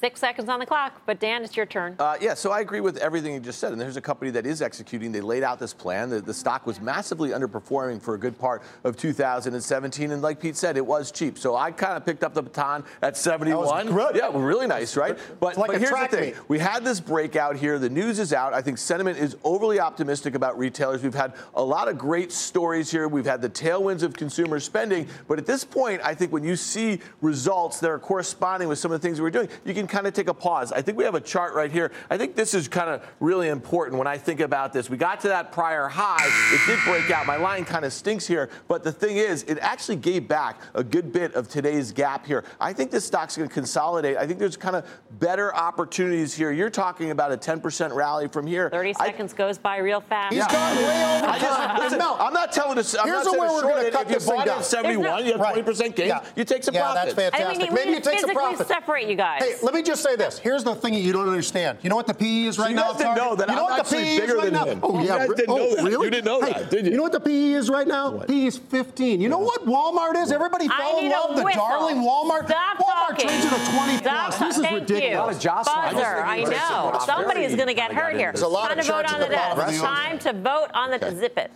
Six 0.00 0.18
seconds 0.18 0.48
on 0.48 0.58
the 0.58 0.66
clock, 0.66 1.02
but 1.06 1.20
Dan, 1.20 1.44
it's 1.44 1.56
your 1.56 1.66
turn. 1.66 1.94
Uh, 2.00 2.16
yeah, 2.20 2.34
so 2.34 2.50
I 2.50 2.60
agree 2.60 2.80
with 2.80 2.96
everything 2.96 3.32
you 3.32 3.38
just 3.38 3.60
said. 3.60 3.70
And 3.70 3.80
there's 3.80 3.96
a 3.96 4.00
company 4.00 4.32
that 4.32 4.44
is 4.44 4.60
executing. 4.60 5.12
They 5.12 5.20
laid 5.20 5.44
out 5.44 5.60
this 5.60 5.72
plan. 5.72 6.10
The, 6.10 6.20
the 6.20 6.34
stock 6.34 6.66
was 6.66 6.80
massively 6.80 7.30
underperforming 7.30 8.02
for 8.02 8.14
a 8.14 8.18
good 8.18 8.36
part 8.36 8.62
of 8.82 8.96
2017. 8.96 10.10
And 10.10 10.20
like 10.20 10.40
Pete 10.40 10.56
said, 10.56 10.76
it 10.76 10.84
was 10.84 11.12
cheap. 11.12 11.38
So 11.38 11.54
I 11.54 11.70
kind 11.70 11.96
of 11.96 12.04
picked 12.04 12.24
up 12.24 12.34
the 12.34 12.42
baton 12.42 12.82
at 13.02 13.16
71. 13.16 13.86
good. 13.86 14.16
Yeah, 14.16 14.28
well, 14.30 14.42
really 14.42 14.66
nice, 14.66 14.96
right? 14.96 15.16
But, 15.38 15.56
like 15.56 15.70
but 15.70 15.80
here's 15.80 15.92
the 15.92 16.08
thing. 16.08 16.24
meet. 16.34 16.48
We 16.48 16.58
had 16.58 16.84
this 16.84 16.98
breakout 16.98 17.56
here. 17.56 17.78
The 17.78 17.88
news 17.88 18.18
is 18.18 18.32
out. 18.32 18.52
I 18.52 18.62
think 18.62 18.78
sentiment 18.78 19.18
is 19.18 19.36
overly 19.44 19.78
optimistic 19.78 20.34
about 20.34 20.58
retailers. 20.58 21.04
We've 21.04 21.14
had 21.14 21.34
a 21.54 21.62
lot 21.62 21.86
of 21.86 21.98
great 21.98 22.32
stories 22.32 22.90
here. 22.90 23.06
We've 23.06 23.24
had 23.24 23.40
the 23.40 23.50
tailwinds 23.50 24.02
of 24.02 24.14
consumer 24.14 24.58
spending. 24.58 25.06
But 25.28 25.38
at 25.38 25.46
this 25.46 25.64
point, 25.64 26.00
I 26.02 26.14
think 26.14 26.32
when 26.32 26.42
you 26.42 26.56
see 26.56 26.98
results 27.20 27.78
that 27.78 27.90
are 27.90 28.00
corresponding 28.00 28.66
with 28.66 28.80
some 28.80 28.90
of 28.90 29.00
the 29.00 29.06
things 29.06 29.20
we're 29.20 29.30
doing, 29.30 29.48
you 29.64 29.72
can 29.72 29.83
kind 29.86 30.06
of 30.06 30.12
take 30.14 30.28
a 30.28 30.34
pause. 30.34 30.72
I 30.72 30.82
think 30.82 30.98
we 30.98 31.04
have 31.04 31.14
a 31.14 31.20
chart 31.20 31.54
right 31.54 31.70
here. 31.70 31.92
I 32.10 32.16
think 32.18 32.34
this 32.36 32.54
is 32.54 32.68
kind 32.68 32.88
of 32.90 33.06
really 33.20 33.48
important 33.48 33.98
when 33.98 34.06
I 34.06 34.18
think 34.18 34.40
about 34.40 34.72
this. 34.72 34.88
We 34.90 34.96
got 34.96 35.20
to 35.20 35.28
that 35.28 35.52
prior 35.52 35.88
high. 35.88 36.26
It 36.52 36.60
did 36.66 36.78
break 36.84 37.10
out. 37.10 37.26
My 37.26 37.36
line 37.36 37.64
kind 37.64 37.84
of 37.84 37.92
stinks 37.92 38.26
here. 38.26 38.50
But 38.68 38.84
the 38.84 38.92
thing 38.92 39.16
is, 39.16 39.42
it 39.44 39.58
actually 39.60 39.96
gave 39.96 40.28
back 40.28 40.60
a 40.74 40.84
good 40.84 41.12
bit 41.12 41.34
of 41.34 41.48
today's 41.48 41.92
gap 41.92 42.26
here. 42.26 42.44
I 42.60 42.72
think 42.72 42.90
this 42.90 43.04
stock's 43.04 43.36
going 43.36 43.48
to 43.48 43.54
consolidate. 43.54 44.16
I 44.16 44.26
think 44.26 44.38
there's 44.38 44.56
kind 44.56 44.76
of 44.76 44.84
better 45.18 45.54
opportunities 45.54 46.34
here. 46.34 46.50
You're 46.52 46.70
talking 46.70 47.10
about 47.10 47.32
a 47.32 47.36
10% 47.36 47.94
rally 47.94 48.28
from 48.28 48.46
here. 48.46 48.70
30 48.70 48.94
I- 49.00 49.04
seconds 49.06 49.32
goes 49.32 49.58
by 49.58 49.78
real 49.78 50.00
fast. 50.00 50.34
He's 50.34 50.46
gone 50.46 50.76
way 50.76 50.84
over 50.84 51.26
I 51.26 51.38
just, 51.38 51.82
listen, 51.82 51.98
no, 51.98 52.16
I'm 52.18 52.32
not 52.32 52.52
telling 52.52 52.78
us. 52.78 52.94
I'm 52.96 53.06
Here's 53.06 53.24
not 53.24 53.34
saying 53.34 53.38
where 53.38 53.52
we're 53.54 53.62
gonna 53.62 53.90
cut 53.90 54.02
if 54.02 54.08
you 54.08 54.14
this 54.14 54.26
thing 54.26 54.36
bought 54.36 54.46
down. 54.46 54.58
at 54.58 54.64
71, 54.64 55.24
you 55.26 55.32
have 55.32 55.40
Right. 55.40 55.54
20% 55.64 55.94
gain. 55.96 56.08
Yeah. 56.08 56.24
You 56.36 56.44
take 56.44 56.62
some 56.64 56.74
yeah, 56.74 56.92
profit. 56.92 57.02
that's 57.02 57.14
fantastic. 57.14 57.56
I 57.56 57.64
mean, 57.64 57.74
Maybe 57.74 57.88
you 57.90 57.94
need 57.96 58.04
to 58.04 58.10
take 58.10 58.20
some 58.20 58.30
physically 58.30 58.54
profit. 58.56 58.68
separate 58.68 59.08
you 59.08 59.16
guys. 59.16 59.42
Hey, 59.42 59.54
let 59.74 59.80
me 59.80 59.86
just 59.86 60.04
say 60.04 60.14
this. 60.14 60.38
Here's 60.38 60.62
the 60.62 60.76
thing 60.76 60.92
that 60.94 61.00
you 61.00 61.12
don't 61.12 61.26
understand. 61.26 61.78
You 61.82 61.90
know 61.90 61.96
what 61.96 62.06
the 62.06 62.14
PE 62.14 62.44
is 62.44 62.58
right 62.60 62.70
you 62.70 62.76
now? 62.76 62.92
guys 62.92 62.98
didn't 62.98 63.16
know 63.16 63.34
that 63.34 63.48
You 63.48 63.56
know 63.56 63.66
I'm 63.66 63.70
what 63.72 63.76
the 63.90 63.96
actually 63.96 64.04
PE 64.04 64.14
is 64.14 64.20
bigger 64.20 64.34
right 64.36 64.44
than 64.44 64.52
now? 64.54 64.64
him. 64.66 64.80
Oh 64.84 65.02
yeah, 65.02 65.18
guys 65.18 65.28
re- 65.28 65.36
didn't 65.36 65.50
oh, 65.50 65.56
know 65.56 65.74
that. 65.74 65.84
really? 65.84 66.04
You 66.06 66.10
didn't 66.10 66.24
know 66.26 66.40
Hey, 66.42 66.52
that, 66.52 66.70
did 66.70 66.86
you? 66.86 66.90
You 66.92 66.96
know 66.96 67.02
what 67.02 67.12
the 67.12 67.20
PE 67.20 67.52
is 67.54 67.68
right 67.68 67.88
now? 67.88 68.18
PE 68.18 68.46
is 68.46 68.56
15. 68.58 69.20
You 69.20 69.28
know 69.28 69.38
what 69.40 69.66
Walmart 69.66 70.14
is? 70.22 70.30
Everybody 70.30 70.68
I 70.70 70.78
fell 70.78 70.98
in 70.98 71.04
need 71.06 71.12
a 71.12 71.18
love 71.18 71.36
the 71.36 71.52
darling 71.54 71.96
Walmart. 71.96 72.46
Stop 72.46 72.78
Walmart 72.78 73.08
talking. 73.08 73.28
trades 73.28 73.46
at 73.46 73.52
a 73.52 73.76
20 73.76 73.96
Stop 73.98 74.26
plus. 74.26 74.38
This 74.38 74.56
is 74.58 74.62
Thank 74.62 74.80
ridiculous. 74.80 75.10
You. 75.10 75.18
A 75.18 75.20
lot 75.24 75.34
of 75.34 75.40
jostling. 75.40 75.94
Buzzer, 75.94 76.22
I 76.22 76.44
know. 76.44 76.98
Somebody 77.04 77.40
is 77.42 77.56
going 77.56 77.68
to 77.68 77.74
get 77.74 77.92
hurt 77.92 78.14
here. 78.14 78.30
There's 78.30 78.42
a 78.42 78.48
lot 78.48 78.68
Time 78.68 78.78
to 78.78 78.84
vote 78.84 79.12
on 79.12 79.20
the 79.20 79.26
the 79.26 79.34
bottom 79.34 79.58
desk. 79.66 79.82
Time 79.82 80.18
to 80.20 80.32
vote 80.32 80.68
on 80.72 80.90
the 80.92 81.16
zip 81.18 81.36
it. 81.36 81.50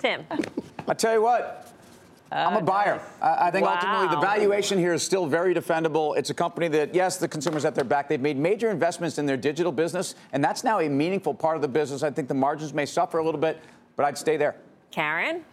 Tim. 0.00 0.24
I 0.86 0.94
tell 0.94 1.14
you 1.14 1.22
what. 1.22 1.69
I'm 2.32 2.56
a 2.56 2.62
buyer. 2.62 3.00
I 3.20 3.48
I 3.48 3.50
think 3.50 3.66
ultimately 3.66 4.08
the 4.08 4.20
valuation 4.20 4.78
here 4.78 4.92
is 4.92 5.02
still 5.02 5.26
very 5.26 5.54
defendable. 5.54 6.16
It's 6.16 6.30
a 6.30 6.34
company 6.34 6.68
that, 6.68 6.94
yes, 6.94 7.16
the 7.16 7.26
consumers 7.26 7.64
at 7.64 7.74
their 7.74 7.84
back. 7.84 8.08
They've 8.08 8.20
made 8.20 8.36
major 8.36 8.70
investments 8.70 9.18
in 9.18 9.26
their 9.26 9.36
digital 9.36 9.72
business, 9.72 10.14
and 10.32 10.42
that's 10.42 10.62
now 10.62 10.80
a 10.80 10.88
meaningful 10.88 11.34
part 11.34 11.56
of 11.56 11.62
the 11.62 11.68
business. 11.68 12.02
I 12.02 12.10
think 12.10 12.28
the 12.28 12.34
margins 12.34 12.72
may 12.72 12.86
suffer 12.86 13.18
a 13.18 13.24
little 13.24 13.40
bit, 13.40 13.58
but 13.96 14.06
I'd 14.06 14.16
stay 14.16 14.36
there. 14.36 14.54
Karen? 14.90 15.44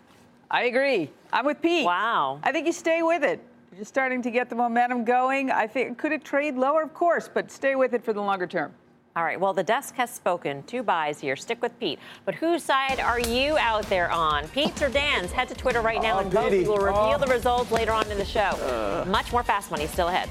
I 0.52 0.64
agree. 0.64 1.10
I'm 1.34 1.46
with 1.46 1.62
Pete. 1.62 1.86
Wow. 1.86 2.40
I 2.44 2.52
think 2.52 2.68
you 2.68 2.72
stay 2.72 3.02
with 3.02 3.24
it. 3.24 3.44
You're 3.72 3.80
just 3.80 3.90
starting 3.90 4.22
to 4.22 4.32
get 4.32 4.50
the 4.50 4.56
momentum 4.56 5.04
going. 5.04 5.52
I 5.52 5.68
think 5.68 5.98
could 5.98 6.12
it 6.12 6.24
trade 6.24 6.56
lower, 6.56 6.84
of 6.84 6.94
course, 6.94 7.30
but 7.32 7.52
stay 7.52 7.76
with 7.76 7.94
it 7.94 8.04
for 8.04 8.14
the 8.14 8.22
longer 8.22 8.48
term. 8.48 8.74
All 9.18 9.24
right, 9.24 9.40
well, 9.40 9.52
the 9.52 9.64
desk 9.64 9.96
has 9.96 10.12
spoken. 10.12 10.62
Two 10.68 10.84
buys 10.84 11.20
here. 11.20 11.36
Stick 11.36 11.60
with 11.60 11.80
Pete. 11.80 11.98
But 12.24 12.36
whose 12.36 12.64
side 12.64 13.00
are 13.00 13.20
you 13.20 13.58
out 13.58 13.90
there 13.90 14.12
on? 14.12 14.48
Pete's 14.50 14.80
or 14.80 14.90
Dan's? 14.90 15.32
Head 15.32 15.48
to 15.48 15.56
Twitter 15.56 15.82
right 15.82 16.00
now 16.00 16.18
Oh, 16.18 16.20
and 16.20 16.32
vote. 16.32 16.52
We 16.52 16.68
will 16.68 16.78
reveal 16.78 17.16
Oh. 17.16 17.18
the 17.18 17.26
results 17.26 17.72
later 17.72 17.94
on 17.94 18.12
in 18.12 18.20
the 18.20 18.26
show. 18.26 19.04
Much 19.08 19.32
more 19.32 19.42
Fast 19.42 19.72
Money 19.72 19.88
still 19.88 20.10
ahead. 20.10 20.30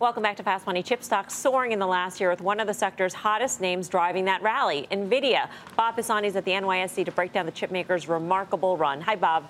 Welcome 0.00 0.22
back 0.22 0.36
to 0.36 0.42
Fast 0.42 0.66
Money. 0.66 0.82
Chip 0.82 1.02
stocks 1.02 1.32
soaring 1.32 1.72
in 1.72 1.78
the 1.78 1.86
last 1.86 2.20
year 2.20 2.28
with 2.28 2.42
one 2.42 2.60
of 2.60 2.66
the 2.66 2.74
sector's 2.74 3.14
hottest 3.14 3.62
names 3.62 3.88
driving 3.88 4.26
that 4.26 4.42
rally, 4.42 4.86
NVIDIA. 4.90 5.48
Bob 5.78 5.96
Pisani 5.96 6.28
is 6.28 6.36
at 6.36 6.44
the 6.44 6.50
NYSE 6.50 7.06
to 7.06 7.10
break 7.10 7.32
down 7.32 7.46
the 7.46 7.52
chipmaker's 7.52 8.06
remarkable 8.06 8.76
run. 8.76 9.00
Hi, 9.00 9.16
Bob. 9.16 9.48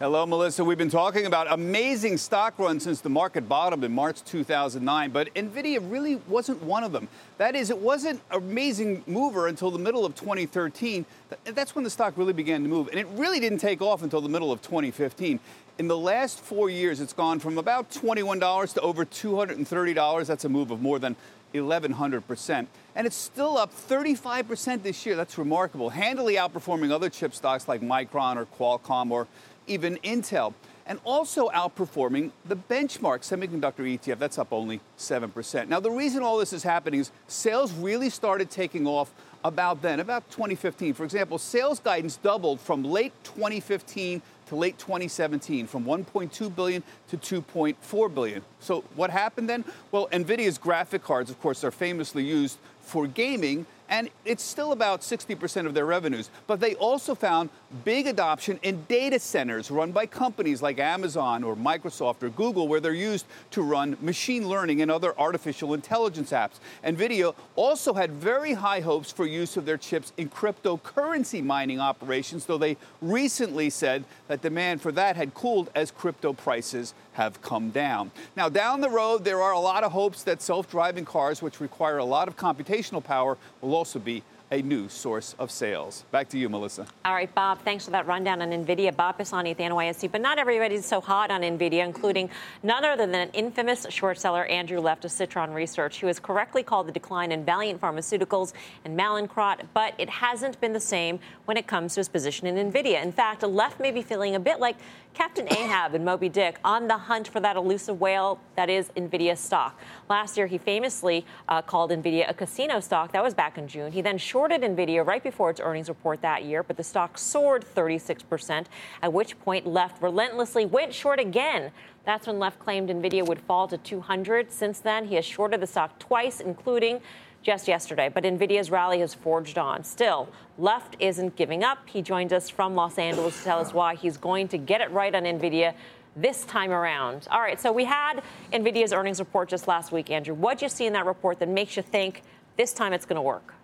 Hello, 0.00 0.24
Melissa. 0.24 0.62
We've 0.62 0.78
been 0.78 0.90
talking 0.90 1.26
about 1.26 1.50
amazing 1.50 2.18
stock 2.18 2.56
runs 2.60 2.84
since 2.84 3.00
the 3.00 3.08
market 3.08 3.48
bottomed 3.48 3.82
in 3.82 3.92
March 3.92 4.22
2009, 4.22 5.10
but 5.10 5.34
Nvidia 5.34 5.80
really 5.90 6.14
wasn't 6.28 6.62
one 6.62 6.84
of 6.84 6.92
them. 6.92 7.08
That 7.38 7.56
is, 7.56 7.68
it 7.68 7.78
wasn't 7.78 8.20
an 8.30 8.36
amazing 8.36 9.02
mover 9.08 9.48
until 9.48 9.72
the 9.72 9.78
middle 9.80 10.06
of 10.06 10.14
2013. 10.14 11.04
That's 11.46 11.74
when 11.74 11.82
the 11.82 11.90
stock 11.90 12.16
really 12.16 12.32
began 12.32 12.62
to 12.62 12.68
move, 12.68 12.86
and 12.86 13.00
it 13.00 13.08
really 13.14 13.40
didn't 13.40 13.58
take 13.58 13.82
off 13.82 14.04
until 14.04 14.20
the 14.20 14.28
middle 14.28 14.52
of 14.52 14.62
2015. 14.62 15.40
In 15.78 15.88
the 15.88 15.98
last 15.98 16.38
four 16.38 16.70
years, 16.70 17.00
it's 17.00 17.12
gone 17.12 17.40
from 17.40 17.58
about 17.58 17.90
$21 17.90 18.74
to 18.74 18.80
over 18.80 19.04
$230. 19.04 20.26
That's 20.26 20.44
a 20.44 20.48
move 20.48 20.70
of 20.70 20.80
more 20.80 21.00
than 21.00 21.16
1,100%. 21.54 22.66
And 22.94 23.06
it's 23.06 23.16
still 23.16 23.58
up 23.58 23.72
35% 23.74 24.82
this 24.84 25.04
year. 25.06 25.16
That's 25.16 25.38
remarkable, 25.38 25.90
handily 25.90 26.34
outperforming 26.34 26.92
other 26.92 27.10
chip 27.10 27.34
stocks 27.34 27.66
like 27.66 27.80
Micron 27.80 28.36
or 28.36 28.46
Qualcomm 28.46 29.10
or 29.10 29.26
even 29.68 29.96
Intel. 29.98 30.54
And 30.86 30.98
also 31.04 31.50
outperforming 31.50 32.30
the 32.46 32.56
benchmark 32.56 33.20
semiconductor 33.20 33.80
ETF. 33.80 34.18
That's 34.18 34.38
up 34.38 34.54
only 34.54 34.80
7%. 34.98 35.68
Now, 35.68 35.80
the 35.80 35.90
reason 35.90 36.22
all 36.22 36.38
this 36.38 36.54
is 36.54 36.62
happening 36.62 37.00
is 37.00 37.10
sales 37.26 37.74
really 37.74 38.08
started 38.08 38.50
taking 38.50 38.86
off 38.86 39.12
about 39.44 39.82
then, 39.82 40.00
about 40.00 40.30
2015. 40.30 40.94
For 40.94 41.04
example, 41.04 41.36
sales 41.36 41.78
guidance 41.78 42.16
doubled 42.16 42.58
from 42.58 42.82
late 42.84 43.12
2015 43.24 44.22
to 44.46 44.56
late 44.56 44.78
2017 44.78 45.66
from 45.66 45.84
1.2 45.84 46.56
billion 46.56 46.82
to 47.08 47.18
2.4 47.18 48.14
billion. 48.14 48.42
So 48.60 48.82
what 48.96 49.10
happened 49.10 49.48
then? 49.48 49.64
Well, 49.92 50.08
Nvidia's 50.10 50.56
graphic 50.56 51.02
cards, 51.02 51.30
of 51.30 51.38
course, 51.40 51.64
are 51.64 51.70
famously 51.70 52.24
used 52.24 52.58
for 52.80 53.06
gaming, 53.06 53.66
and 53.88 54.10
it's 54.24 54.42
still 54.42 54.72
about 54.72 55.00
60% 55.00 55.66
of 55.66 55.74
their 55.74 55.86
revenues. 55.86 56.30
But 56.46 56.60
they 56.60 56.74
also 56.74 57.14
found 57.14 57.50
big 57.84 58.06
adoption 58.06 58.58
in 58.62 58.84
data 58.88 59.18
centers 59.18 59.70
run 59.70 59.92
by 59.92 60.06
companies 60.06 60.62
like 60.62 60.78
Amazon 60.78 61.42
or 61.44 61.56
Microsoft 61.56 62.22
or 62.22 62.30
Google, 62.30 62.68
where 62.68 62.80
they're 62.80 62.92
used 62.92 63.26
to 63.52 63.62
run 63.62 63.96
machine 64.00 64.48
learning 64.48 64.82
and 64.82 64.90
other 64.90 65.18
artificial 65.18 65.74
intelligence 65.74 66.30
apps. 66.32 66.60
And 66.82 66.98
Nvidia 66.98 67.34
also 67.56 67.94
had 67.94 68.12
very 68.12 68.54
high 68.54 68.80
hopes 68.80 69.10
for 69.10 69.26
use 69.26 69.56
of 69.56 69.64
their 69.64 69.76
chips 69.76 70.12
in 70.16 70.28
cryptocurrency 70.28 71.42
mining 71.42 71.80
operations, 71.80 72.46
though 72.46 72.58
they 72.58 72.76
recently 73.00 73.70
said 73.70 74.04
that 74.28 74.42
demand 74.42 74.82
for 74.82 74.92
that 74.92 75.16
had 75.16 75.34
cooled 75.34 75.70
as 75.74 75.90
crypto 75.90 76.32
prices 76.32 76.94
have 77.18 77.42
come 77.42 77.70
down. 77.70 78.12
Now, 78.36 78.48
down 78.48 78.80
the 78.80 78.88
road, 78.88 79.24
there 79.24 79.42
are 79.42 79.52
a 79.52 79.58
lot 79.58 79.82
of 79.82 79.90
hopes 79.90 80.22
that 80.22 80.40
self 80.40 80.70
driving 80.70 81.04
cars, 81.04 81.42
which 81.42 81.60
require 81.60 81.98
a 81.98 82.04
lot 82.04 82.28
of 82.28 82.36
computational 82.36 83.02
power, 83.02 83.36
will 83.60 83.74
also 83.74 83.98
be 83.98 84.22
a 84.50 84.62
new 84.62 84.88
source 84.88 85.34
of 85.38 85.50
sales. 85.50 86.04
Back 86.10 86.28
to 86.30 86.38
you, 86.38 86.48
Melissa. 86.48 86.86
All 87.04 87.12
right, 87.12 87.32
Bob, 87.34 87.60
thanks 87.64 87.84
for 87.84 87.90
that 87.90 88.06
rundown 88.06 88.40
on 88.40 88.50
NVIDIA. 88.50 88.94
Bob 88.96 89.18
Pisani 89.18 89.50
at 89.50 89.58
the 89.58 89.64
NYSE. 89.64 90.10
But 90.10 90.20
not 90.20 90.38
everybody's 90.38 90.86
so 90.86 91.00
hot 91.00 91.30
on 91.30 91.42
NVIDIA, 91.42 91.84
including 91.84 92.30
none 92.62 92.84
other 92.84 93.04
than 93.06 93.14
an 93.14 93.30
infamous 93.34 93.86
short 93.90 94.18
seller, 94.18 94.46
Andrew 94.46 94.80
Left 94.80 95.04
of 95.04 95.10
Citron 95.10 95.52
Research, 95.52 96.00
who 96.00 96.06
has 96.06 96.18
correctly 96.18 96.62
called 96.62 96.88
the 96.88 96.92
decline 96.92 97.32
in 97.32 97.44
Valeant 97.44 97.80
Pharmaceuticals 97.80 98.54
and 98.84 98.98
Mallinckrodt, 98.98 99.66
but 99.74 99.94
it 99.98 100.08
hasn't 100.08 100.58
been 100.60 100.72
the 100.72 100.80
same 100.80 101.18
when 101.44 101.56
it 101.56 101.66
comes 101.66 101.94
to 101.94 102.00
his 102.00 102.08
position 102.08 102.46
in 102.46 102.72
NVIDIA. 102.72 103.02
In 103.02 103.12
fact, 103.12 103.42
Left 103.42 103.80
may 103.80 103.90
be 103.90 104.02
feeling 104.02 104.34
a 104.34 104.40
bit 104.40 104.60
like 104.60 104.76
Captain 105.14 105.48
Ahab 105.52 105.94
in 105.94 106.04
Moby 106.04 106.28
Dick 106.28 106.58
on 106.64 106.86
the 106.86 106.96
hunt 106.96 107.28
for 107.28 107.40
that 107.40 107.56
elusive 107.56 108.00
whale 108.00 108.40
that 108.56 108.70
is 108.70 108.90
NVIDIA 108.96 109.36
stock. 109.36 109.78
Last 110.08 110.36
year, 110.36 110.46
he 110.46 110.58
famously 110.58 111.26
uh, 111.48 111.62
called 111.62 111.90
NVIDIA 111.90 112.28
a 112.30 112.34
casino 112.34 112.80
stock. 112.80 113.12
That 113.12 113.22
was 113.22 113.34
back 113.34 113.58
in 113.58 113.66
June. 113.66 113.90
He 113.90 114.00
then 114.00 114.18
shorted 114.18 114.62
NVIDIA 114.62 115.04
right 115.04 115.22
before 115.22 115.50
its 115.50 115.60
earnings 115.60 115.88
report 115.88 116.22
that 116.22 116.44
year, 116.44 116.62
but 116.62 116.76
the 116.76 116.84
stock 116.84 117.18
soared 117.18 117.64
36%, 117.74 118.66
at 119.02 119.12
which 119.12 119.38
point 119.40 119.66
Left 119.66 120.00
relentlessly 120.02 120.64
went 120.64 120.94
short 120.94 121.18
again. 121.18 121.72
That's 122.04 122.26
when 122.26 122.38
Left 122.38 122.58
claimed 122.58 122.88
NVIDIA 122.88 123.26
would 123.26 123.40
fall 123.40 123.68
to 123.68 123.76
200. 123.76 124.50
Since 124.50 124.80
then, 124.80 125.06
he 125.06 125.16
has 125.16 125.24
shorted 125.24 125.60
the 125.60 125.66
stock 125.66 125.98
twice, 125.98 126.40
including 126.40 127.00
just 127.42 127.68
yesterday, 127.68 128.10
but 128.12 128.24
Nvidia's 128.24 128.70
rally 128.70 129.00
has 129.00 129.14
forged 129.14 129.58
on. 129.58 129.84
Still, 129.84 130.28
left 130.58 130.96
isn't 130.98 131.36
giving 131.36 131.64
up. 131.64 131.78
He 131.86 132.02
joins 132.02 132.32
us 132.32 132.48
from 132.48 132.74
Los 132.74 132.98
Angeles 132.98 133.38
to 133.38 133.44
tell 133.44 133.58
us 133.60 133.72
why 133.72 133.94
he's 133.94 134.16
going 134.16 134.48
to 134.48 134.58
get 134.58 134.80
it 134.80 134.90
right 134.90 135.14
on 135.14 135.22
Nvidia 135.22 135.74
this 136.16 136.44
time 136.44 136.70
around. 136.70 137.28
All 137.30 137.40
right, 137.40 137.60
so 137.60 137.72
we 137.72 137.84
had 137.84 138.22
Nvidia's 138.52 138.92
earnings 138.92 139.20
report 139.20 139.48
just 139.48 139.68
last 139.68 139.92
week, 139.92 140.10
Andrew. 140.10 140.34
What'd 140.34 140.62
you 140.62 140.68
see 140.68 140.86
in 140.86 140.92
that 140.94 141.06
report 141.06 141.38
that 141.38 141.48
makes 141.48 141.76
you 141.76 141.82
think 141.82 142.22
this 142.56 142.72
time 142.72 142.92
it's 142.92 143.06
going 143.06 143.16
to 143.16 143.22
work? 143.22 143.54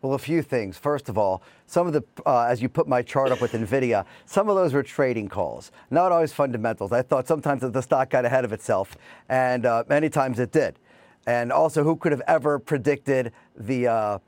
Well, 0.00 0.14
a 0.14 0.18
few 0.18 0.42
things. 0.42 0.78
First 0.78 1.08
of 1.08 1.18
all, 1.18 1.42
some 1.66 1.88
of 1.88 1.92
the, 1.92 2.04
uh, 2.24 2.42
as 2.44 2.62
you 2.62 2.68
put 2.68 2.86
my 2.86 3.02
chart 3.02 3.32
up 3.32 3.40
with 3.40 3.52
NVIDIA, 3.52 4.04
some 4.26 4.48
of 4.48 4.54
those 4.54 4.72
were 4.72 4.84
trading 4.84 5.28
calls, 5.28 5.72
not 5.90 6.12
always 6.12 6.32
fundamentals. 6.32 6.92
I 6.92 7.02
thought 7.02 7.26
sometimes 7.26 7.62
that 7.62 7.72
the 7.72 7.82
stock 7.82 8.08
got 8.10 8.24
ahead 8.24 8.44
of 8.44 8.52
itself, 8.52 8.96
and 9.28 9.66
uh, 9.66 9.82
many 9.88 10.08
times 10.08 10.38
it 10.38 10.52
did. 10.52 10.78
And 11.28 11.52
also, 11.52 11.84
who 11.84 11.94
could 11.94 12.10
have 12.12 12.22
ever 12.26 12.58
predicted 12.58 13.32
the 13.54 13.86
uh, 13.86 14.18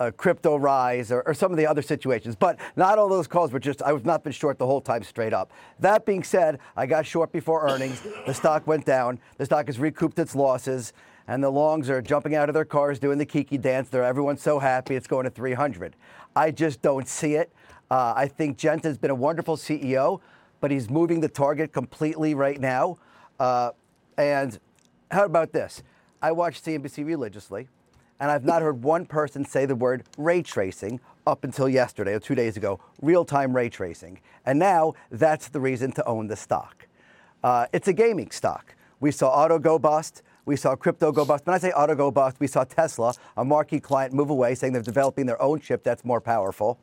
uh, 0.00 0.10
crypto 0.16 0.56
rise 0.56 1.12
or, 1.12 1.22
or 1.22 1.34
some 1.34 1.52
of 1.52 1.56
the 1.56 1.68
other 1.68 1.82
situations? 1.82 2.34
But 2.34 2.58
not 2.74 2.98
all 2.98 3.08
those 3.08 3.28
calls 3.28 3.52
were 3.52 3.60
just, 3.60 3.80
I've 3.80 4.04
not 4.04 4.24
been 4.24 4.32
short 4.32 4.58
the 4.58 4.66
whole 4.66 4.80
time 4.80 5.04
straight 5.04 5.32
up. 5.32 5.52
That 5.78 6.04
being 6.04 6.24
said, 6.24 6.58
I 6.76 6.86
got 6.86 7.06
short 7.06 7.30
before 7.30 7.70
earnings. 7.70 8.02
The 8.26 8.34
stock 8.34 8.66
went 8.66 8.84
down. 8.84 9.20
The 9.38 9.46
stock 9.46 9.66
has 9.66 9.78
recouped 9.78 10.18
its 10.18 10.34
losses 10.34 10.92
and 11.28 11.44
the 11.44 11.48
longs 11.48 11.88
are 11.88 12.02
jumping 12.02 12.34
out 12.34 12.48
of 12.48 12.54
their 12.54 12.64
cars 12.64 12.98
doing 12.98 13.18
the 13.18 13.24
kiki 13.24 13.56
dance. 13.56 13.88
They're 13.88 14.02
everyone's 14.02 14.42
so 14.42 14.58
happy 14.58 14.96
it's 14.96 15.06
going 15.06 15.22
to 15.22 15.30
300. 15.30 15.94
I 16.34 16.50
just 16.50 16.82
don't 16.82 17.06
see 17.06 17.36
it. 17.36 17.52
Uh, 17.88 18.14
I 18.16 18.26
think 18.26 18.58
Jensen's 18.58 18.98
been 18.98 19.12
a 19.12 19.14
wonderful 19.14 19.56
CEO, 19.56 20.20
but 20.60 20.72
he's 20.72 20.90
moving 20.90 21.20
the 21.20 21.28
target 21.28 21.72
completely 21.72 22.34
right 22.34 22.58
now. 22.58 22.98
Uh, 23.38 23.70
and 24.18 24.58
how 25.12 25.24
about 25.24 25.52
this? 25.52 25.84
I 26.22 26.30
watch 26.30 26.62
CNBC 26.62 27.04
religiously, 27.04 27.68
and 28.20 28.30
I've 28.30 28.44
not 28.44 28.62
heard 28.62 28.84
one 28.84 29.06
person 29.06 29.44
say 29.44 29.66
the 29.66 29.74
word 29.74 30.04
ray 30.16 30.40
tracing 30.40 31.00
up 31.26 31.42
until 31.42 31.68
yesterday 31.68 32.14
or 32.14 32.20
two 32.20 32.36
days 32.36 32.56
ago, 32.56 32.78
real 33.00 33.24
time 33.24 33.54
ray 33.54 33.68
tracing. 33.68 34.20
And 34.46 34.56
now 34.56 34.94
that's 35.10 35.48
the 35.48 35.58
reason 35.58 35.90
to 35.92 36.04
own 36.04 36.28
the 36.28 36.36
stock. 36.36 36.86
Uh, 37.42 37.66
it's 37.72 37.88
a 37.88 37.92
gaming 37.92 38.30
stock. 38.30 38.76
We 39.00 39.10
saw 39.10 39.30
auto 39.30 39.58
go 39.58 39.80
bust. 39.80 40.22
We 40.44 40.54
saw 40.54 40.76
crypto 40.76 41.10
go 41.10 41.24
bust. 41.24 41.44
When 41.44 41.54
I 41.54 41.58
say 41.58 41.72
auto 41.72 41.96
go 41.96 42.12
bust, 42.12 42.38
we 42.38 42.46
saw 42.46 42.62
Tesla, 42.62 43.14
a 43.36 43.44
marquee 43.44 43.80
client, 43.80 44.12
move 44.12 44.30
away, 44.30 44.54
saying 44.54 44.72
they're 44.72 44.82
developing 44.82 45.26
their 45.26 45.42
own 45.42 45.58
chip 45.58 45.82
that's 45.82 46.04
more 46.04 46.20
powerful. 46.20 46.78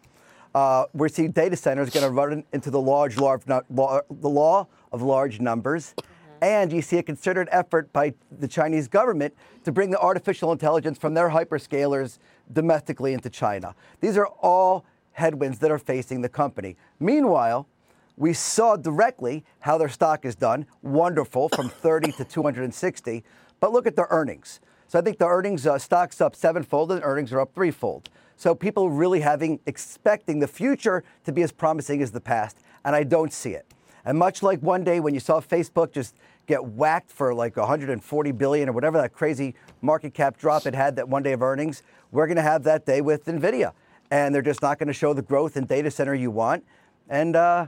Uh, 0.53 0.85
we 0.93 1.07
see 1.07 1.29
data 1.29 1.55
centers 1.55 1.89
going 1.91 2.05
to 2.05 2.11
run 2.11 2.43
into 2.51 2.71
the 2.71 2.81
large, 2.81 3.17
large, 3.17 3.43
the 3.45 4.03
law 4.21 4.67
of 4.91 5.01
large 5.01 5.39
numbers. 5.39 5.93
And 6.41 6.71
you 6.71 6.81
see 6.81 6.97
a 6.97 7.03
concerted 7.03 7.47
effort 7.51 7.91
by 7.91 8.13
the 8.31 8.47
Chinese 8.47 8.87
government 8.87 9.35
to 9.65 9.71
bring 9.71 9.89
the 9.89 9.99
artificial 9.99 10.51
intelligence 10.51 10.97
from 10.97 11.13
their 11.13 11.29
hyperscalers 11.29 12.19
domestically 12.51 13.13
into 13.13 13.29
China. 13.29 13.75
These 13.99 14.17
are 14.17 14.27
all 14.27 14.85
headwinds 15.13 15.59
that 15.59 15.71
are 15.71 15.79
facing 15.79 16.21
the 16.21 16.29
company. 16.29 16.77
Meanwhile, 16.99 17.67
we 18.15 18.33
saw 18.33 18.75
directly 18.75 19.43
how 19.59 19.77
their 19.77 19.89
stock 19.89 20.25
is 20.25 20.35
done. 20.35 20.65
Wonderful, 20.81 21.49
from 21.49 21.69
30 21.81 22.13
to 22.13 22.23
260. 22.23 23.23
But 23.59 23.71
look 23.71 23.87
at 23.87 23.95
their 23.95 24.07
earnings. 24.09 24.59
So 24.87 24.97
I 24.97 25.01
think 25.01 25.17
the 25.19 25.27
earnings, 25.27 25.67
uh, 25.67 25.77
stocks 25.77 26.19
up 26.19 26.35
sevenfold 26.35 26.91
and 26.91 27.01
earnings 27.03 27.31
are 27.31 27.41
up 27.41 27.53
threefold. 27.53 28.09
So 28.35 28.55
people 28.55 28.89
really 28.89 29.19
having, 29.19 29.59
expecting 29.65 30.39
the 30.39 30.47
future 30.47 31.03
to 31.25 31.31
be 31.31 31.43
as 31.43 31.51
promising 31.51 32.01
as 32.01 32.11
the 32.11 32.21
past. 32.21 32.57
And 32.83 32.95
I 32.95 33.03
don't 33.03 33.31
see 33.33 33.51
it. 33.51 33.65
And 34.09 34.17
much 34.17 34.41
like 34.41 34.59
one 34.63 34.83
day 34.83 34.99
when 34.99 35.13
you 35.13 35.19
saw 35.19 35.39
Facebook 35.39 35.91
just 35.91 36.15
get 36.47 36.65
whacked 36.65 37.11
for 37.11 37.31
like 37.31 37.55
140 37.55 38.31
billion 38.31 38.67
or 38.67 38.71
whatever 38.71 38.97
that 38.97 39.13
crazy 39.13 39.53
market 39.83 40.15
cap 40.15 40.35
drop 40.35 40.65
it 40.65 40.73
had 40.73 40.95
that 40.95 41.07
one 41.07 41.21
day 41.21 41.33
of 41.33 41.43
earnings, 41.43 41.83
we're 42.11 42.25
going 42.25 42.35
to 42.35 42.41
have 42.41 42.63
that 42.63 42.87
day 42.87 43.01
with 43.01 43.25
Nvidia, 43.25 43.71
and 44.09 44.33
they're 44.33 44.41
just 44.41 44.63
not 44.63 44.79
going 44.79 44.87
to 44.87 44.93
show 44.93 45.13
the 45.13 45.21
growth 45.21 45.57
in 45.57 45.65
data 45.67 45.91
center 45.91 46.15
you 46.15 46.31
want. 46.31 46.65
And 47.07 47.35
uh, 47.35 47.67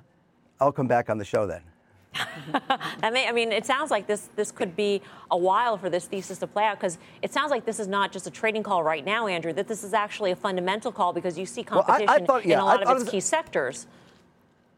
I'll 0.59 0.71
come 0.71 0.87
back 0.87 1.11
on 1.11 1.19
the 1.19 1.25
show 1.25 1.45
then. 1.45 1.61
May, 3.03 3.27
I 3.27 3.31
mean, 3.33 3.51
it 3.51 3.67
sounds 3.67 3.91
like 3.91 4.07
this 4.07 4.27
this 4.35 4.51
could 4.51 4.75
be 4.75 5.03
a 5.29 5.37
while 5.37 5.77
for 5.77 5.91
this 5.91 6.07
thesis 6.07 6.39
to 6.39 6.47
play 6.47 6.63
out 6.63 6.79
because 6.79 6.97
it 7.21 7.31
sounds 7.31 7.51
like 7.51 7.65
this 7.65 7.79
is 7.79 7.87
not 7.87 8.11
just 8.11 8.25
a 8.25 8.31
trading 8.31 8.63
call 8.63 8.81
right 8.81 9.05
now, 9.05 9.27
Andrew. 9.27 9.53
That 9.53 9.67
this 9.67 9.83
is 9.83 9.93
actually 9.93 10.31
a 10.31 10.35
fundamental 10.35 10.91
call 10.91 11.13
because 11.13 11.37
you 11.37 11.45
see 11.45 11.63
Well, 11.69 11.85
I- 11.87 11.93
I 11.93 11.97
competition 11.99 12.25
thought- 12.25 12.45
yeah, 12.47 12.55
in 12.55 12.59
a 12.61 12.65
lot 12.65 12.79
I 12.79 12.81
of 12.81 12.89
it 12.89 12.93
its 12.93 13.03
was- 13.03 13.11
key 13.11 13.19
sectors. 13.19 13.85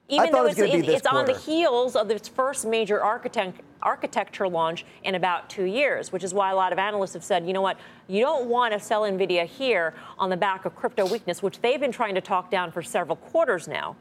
Even 0.09 0.31
though 0.31 0.45
it's, 0.51 0.59
it- 0.59 0.71
it's 0.95 1.07
on 1.07 1.25
the 1.25 1.31
heels 1.39 1.95
of 1.95 2.11
its 2.11 2.27
first 2.27 2.65
major 2.65 3.01
architect, 3.01 3.61
architecture 3.81 4.47
launch 4.47 4.85
in 5.03 5.15
about 5.15 5.49
two 5.49 5.63
years, 5.65 6.11
which 6.11 6.23
is 6.23 6.33
why 6.33 6.51
a 6.51 6.55
lot 6.55 6.71
of 6.73 6.79
analysts 6.79 7.13
have 7.13 7.23
said, 7.23 7.45
you 7.47 7.53
know 7.53 7.61
what, 7.61 7.77
you 8.07 8.21
don't 8.21 8.47
want 8.47 8.73
to 8.73 8.79
sell 8.79 9.03
Nvidia 9.03 9.45
here 9.45 9.93
on 10.19 10.29
the 10.29 10.37
back 10.37 10.65
of 10.65 10.75
crypto 10.75 11.05
weakness, 11.07 11.41
which 11.41 11.59
they've 11.61 11.79
been 11.79 11.91
trying 11.91 12.15
to 12.15 12.21
talk 12.21 12.51
down 12.51 12.71
for 12.71 12.81
several 12.81 13.15
quarters 13.15 13.67
now. 13.67 13.95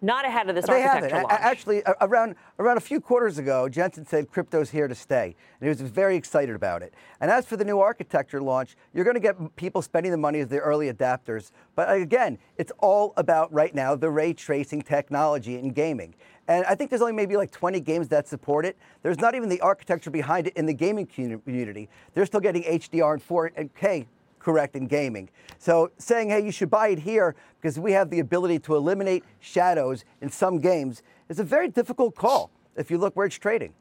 Not 0.00 0.24
ahead 0.24 0.48
of 0.48 0.54
this 0.54 0.66
They 0.66 0.80
haven't. 0.80 1.12
architecture 1.12 1.28
launch. 1.28 1.40
Actually, 1.42 1.82
around 2.00 2.36
around 2.58 2.76
a 2.76 2.80
few 2.80 3.00
quarters 3.00 3.38
ago, 3.38 3.68
Jensen 3.68 4.06
said 4.06 4.30
crypto's 4.30 4.70
here 4.70 4.86
to 4.86 4.94
stay, 4.94 5.34
and 5.60 5.62
he 5.62 5.68
was 5.68 5.80
very 5.80 6.16
excited 6.16 6.54
about 6.54 6.82
it. 6.82 6.94
And 7.20 7.30
as 7.30 7.46
for 7.46 7.56
the 7.56 7.64
new 7.64 7.80
architecture 7.80 8.40
launch, 8.40 8.76
you're 8.94 9.04
going 9.04 9.14
to 9.14 9.20
get 9.20 9.56
people 9.56 9.82
spending 9.82 10.12
the 10.12 10.18
money 10.18 10.40
as 10.40 10.48
the 10.48 10.58
early 10.58 10.92
adapters. 10.92 11.50
But 11.74 11.92
again, 11.92 12.38
it's 12.56 12.72
all 12.78 13.12
about 13.16 13.52
right 13.52 13.74
now 13.74 13.96
the 13.96 14.10
ray 14.10 14.32
tracing 14.34 14.82
technology 14.82 15.58
in 15.58 15.70
gaming. 15.70 16.14
And 16.46 16.64
I 16.64 16.74
think 16.74 16.90
there's 16.90 17.02
only 17.02 17.12
maybe 17.12 17.36
like 17.36 17.50
20 17.50 17.80
games 17.80 18.08
that 18.08 18.26
support 18.26 18.64
it. 18.64 18.76
There's 19.02 19.18
not 19.18 19.34
even 19.34 19.48
the 19.50 19.60
architecture 19.60 20.10
behind 20.10 20.46
it 20.46 20.54
in 20.56 20.64
the 20.64 20.72
gaming 20.72 21.06
community. 21.06 21.90
They're 22.14 22.24
still 22.24 22.40
getting 22.40 22.62
HDR 22.62 23.14
and 23.14 23.22
4K 23.22 24.06
correct 24.38 24.76
in 24.76 24.86
gaming. 24.86 25.28
So 25.58 25.90
saying, 25.98 26.30
hey, 26.30 26.44
you 26.44 26.52
should 26.52 26.70
buy 26.70 26.88
it 26.88 27.00
here 27.00 27.34
because 27.60 27.78
we 27.78 27.92
have 27.92 28.10
the 28.10 28.20
ability 28.20 28.58
to 28.60 28.76
eliminate 28.76 29.24
shadows 29.40 30.04
in 30.20 30.30
some 30.30 30.58
games 30.58 31.02
is 31.28 31.38
a 31.38 31.44
very 31.44 31.68
difficult 31.68 32.14
call 32.14 32.50
if 32.76 32.90
you 32.90 32.98
look 32.98 33.16
where 33.16 33.26
it's 33.26 33.36
trading. 33.36 33.74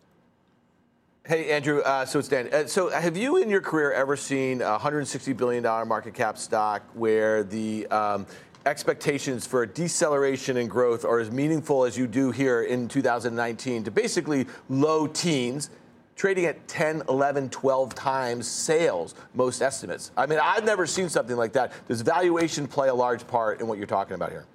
Hey, 1.25 1.51
Andrew. 1.51 1.81
Uh, 1.81 2.05
so 2.05 2.19
it's 2.19 2.29
Dan. 2.29 2.47
Uh, 2.53 2.67
so 2.67 2.89
have 2.89 3.17
you 3.17 3.35
in 3.35 3.49
your 3.49 3.59
career 3.59 3.91
ever 3.91 4.15
seen 4.15 4.61
a 4.61 4.79
$160 4.79 5.35
billion 5.35 5.61
market 5.85 6.13
cap 6.13 6.37
stock 6.37 6.83
where 6.93 7.43
the 7.43 7.85
um, 7.87 8.25
expectations 8.65 9.45
for 9.45 9.63
a 9.63 9.67
deceleration 9.67 10.55
in 10.55 10.67
growth 10.67 11.03
are 11.03 11.19
as 11.19 11.29
meaningful 11.29 11.83
as 11.83 11.97
you 11.97 12.07
do 12.07 12.31
here 12.31 12.63
in 12.63 12.87
2019 12.87 13.83
to 13.83 13.91
basically 13.91 14.47
low 14.69 15.05
teens? 15.05 15.69
Trading 16.17 16.45
at 16.45 16.67
10, 16.67 17.03
11, 17.07 17.49
12 17.51 17.93
times 17.93 18.47
sales, 18.47 19.13
most 19.35 19.61
estimates. 19.61 20.11
I 20.17 20.25
mean, 20.25 20.39
I've 20.41 20.65
never 20.65 20.87
seen 20.87 21.09
something 21.09 21.37
like 21.37 21.53
that. 21.53 21.71
Does 21.87 22.01
valuation 22.01 22.67
play 22.67 22.89
a 22.89 22.93
large 22.93 23.25
part 23.27 23.61
in 23.61 23.67
what 23.67 23.77
you're 23.77 23.85
talking 23.85 24.15
about 24.15 24.31
here? 24.31 24.45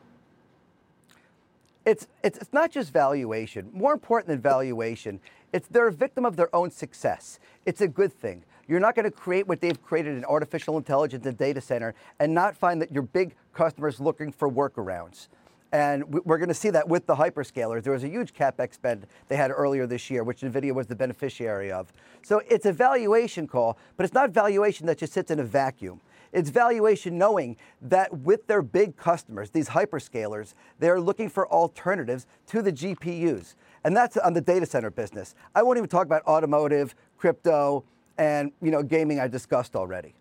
It's, 1.87 2.09
it's, 2.25 2.39
it's 2.39 2.53
not 2.53 2.73
just 2.73 2.93
valuation. 2.93 3.71
More 3.73 3.93
important 3.93 4.27
than 4.27 4.41
valuation, 4.41 5.21
it's 5.53 5.69
they're 5.69 5.87
a 5.87 5.93
victim 5.93 6.25
of 6.25 6.35
their 6.35 6.55
own 6.55 6.69
success. 6.73 7.39
It's 7.65 7.81
a 7.81 7.89
good 7.89 8.13
thing. 8.13 8.43
You're 8.67 8.81
not 8.81 8.97
going 8.97 9.05
to 9.05 9.11
create 9.13 9.47
what 9.47 9.61
they've 9.61 9.81
created 9.81 10.17
in 10.17 10.25
artificial 10.25 10.77
intelligence 10.77 11.27
and 11.27 11.39
data 11.39 11.61
center 11.61 11.95
and 12.19 12.35
not 12.35 12.57
find 12.57 12.83
that 12.83 12.91
your 12.91 13.03
big 13.03 13.37
customers 13.53 14.01
looking 14.01 14.33
for 14.33 14.51
workarounds. 14.51 15.29
And 15.73 16.05
we- 16.12 16.20
we're 16.20 16.39
going 16.39 16.49
to 16.49 16.55
see 16.55 16.70
that 16.70 16.87
with 16.87 17.07
the 17.07 17.16
hyperscalers. 17.16 17.83
There 17.83 17.95
was 17.95 18.05
a 18.05 18.09
huge 18.09 18.35
capex 18.35 18.75
spend 18.75 19.07
they 19.29 19.37
had 19.37 19.51
earlier 19.51 19.87
this 19.87 20.11
year, 20.11 20.23
which 20.23 20.43
NVIDIA 20.43 20.73
was 20.73 20.87
the 20.87 20.95
beneficiary 20.95 21.73
of. 21.73 21.93
So 22.23 22.43
it's 22.49 22.66
a 22.66 22.73
valuation 22.73 23.47
call, 23.47 23.79
but 23.97 24.05
it's 24.05 24.14
not 24.14 24.31
valuation 24.31 24.87
that 24.87 24.99
just 24.99 25.14
sits 25.14 25.31
in 25.31 25.41
a 25.41 25.45
vacuum. 25.45 26.01
It's 26.33 26.51
valuation 26.51 27.18
knowing 27.18 27.57
that 27.81 28.12
with 28.18 28.47
their 28.47 28.62
big 28.62 28.97
customers, 28.97 29.51
these 29.51 29.70
hyperscalers, 29.70 30.55
they're 30.79 31.01
looking 31.01 31.29
for 31.29 31.51
alternatives 31.51 32.27
to 32.47 32.62
the 32.62 32.73
GPUs. 32.73 33.55
And 33.85 33.97
that's 33.97 34.16
on 34.16 34.33
the 34.33 34.41
data 34.41 34.64
center 34.66 34.91
business. 34.91 35.35
I 35.55 35.62
won't 35.62 35.79
even 35.79 35.89
talk 35.89 36.07
about 36.07 36.23
automotive, 36.27 36.95
crypto, 37.18 37.85
and 38.18 38.53
you 38.61 38.70
know, 38.70 38.83
gaming 38.83 39.20
I 39.20 39.29
discussed 39.29 39.75
already. 39.75 40.14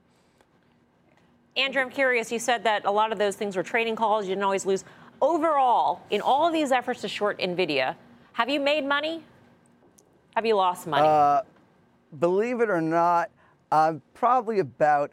Andrew, 1.58 1.82
I'm 1.82 1.90
curious. 1.90 2.32
You 2.32 2.40
said 2.40 2.64
that 2.64 2.86
a 2.86 2.92
lot 2.92 3.12
of 3.12 3.18
those 3.18 3.36
things 3.36 3.58
were 3.58 3.64
trading 3.64 3.96
calls. 3.96 4.26
You 4.26 4.32
didn't 4.32 4.46
always 4.46 4.66
lose. 4.66 4.86
Overall, 5.22 6.02
in 6.10 6.20
all 6.20 6.48
of 6.48 6.54
these 6.54 6.72
efforts 6.72 7.02
to 7.02 7.08
short 7.08 7.40
Nvidia, 7.40 7.96
have 8.34 8.50
you 8.50 8.60
made 8.60 8.86
money? 8.86 9.24
Have 10.36 10.46
you 10.46 10.56
lost 10.56 10.88
money? 10.88 11.08
Uh, 11.08 11.42
believe 12.18 12.60
it 12.60 12.70
or 12.70 12.82
not, 12.82 13.30
I'm 13.72 14.02
probably 14.16 14.60
about 14.60 15.12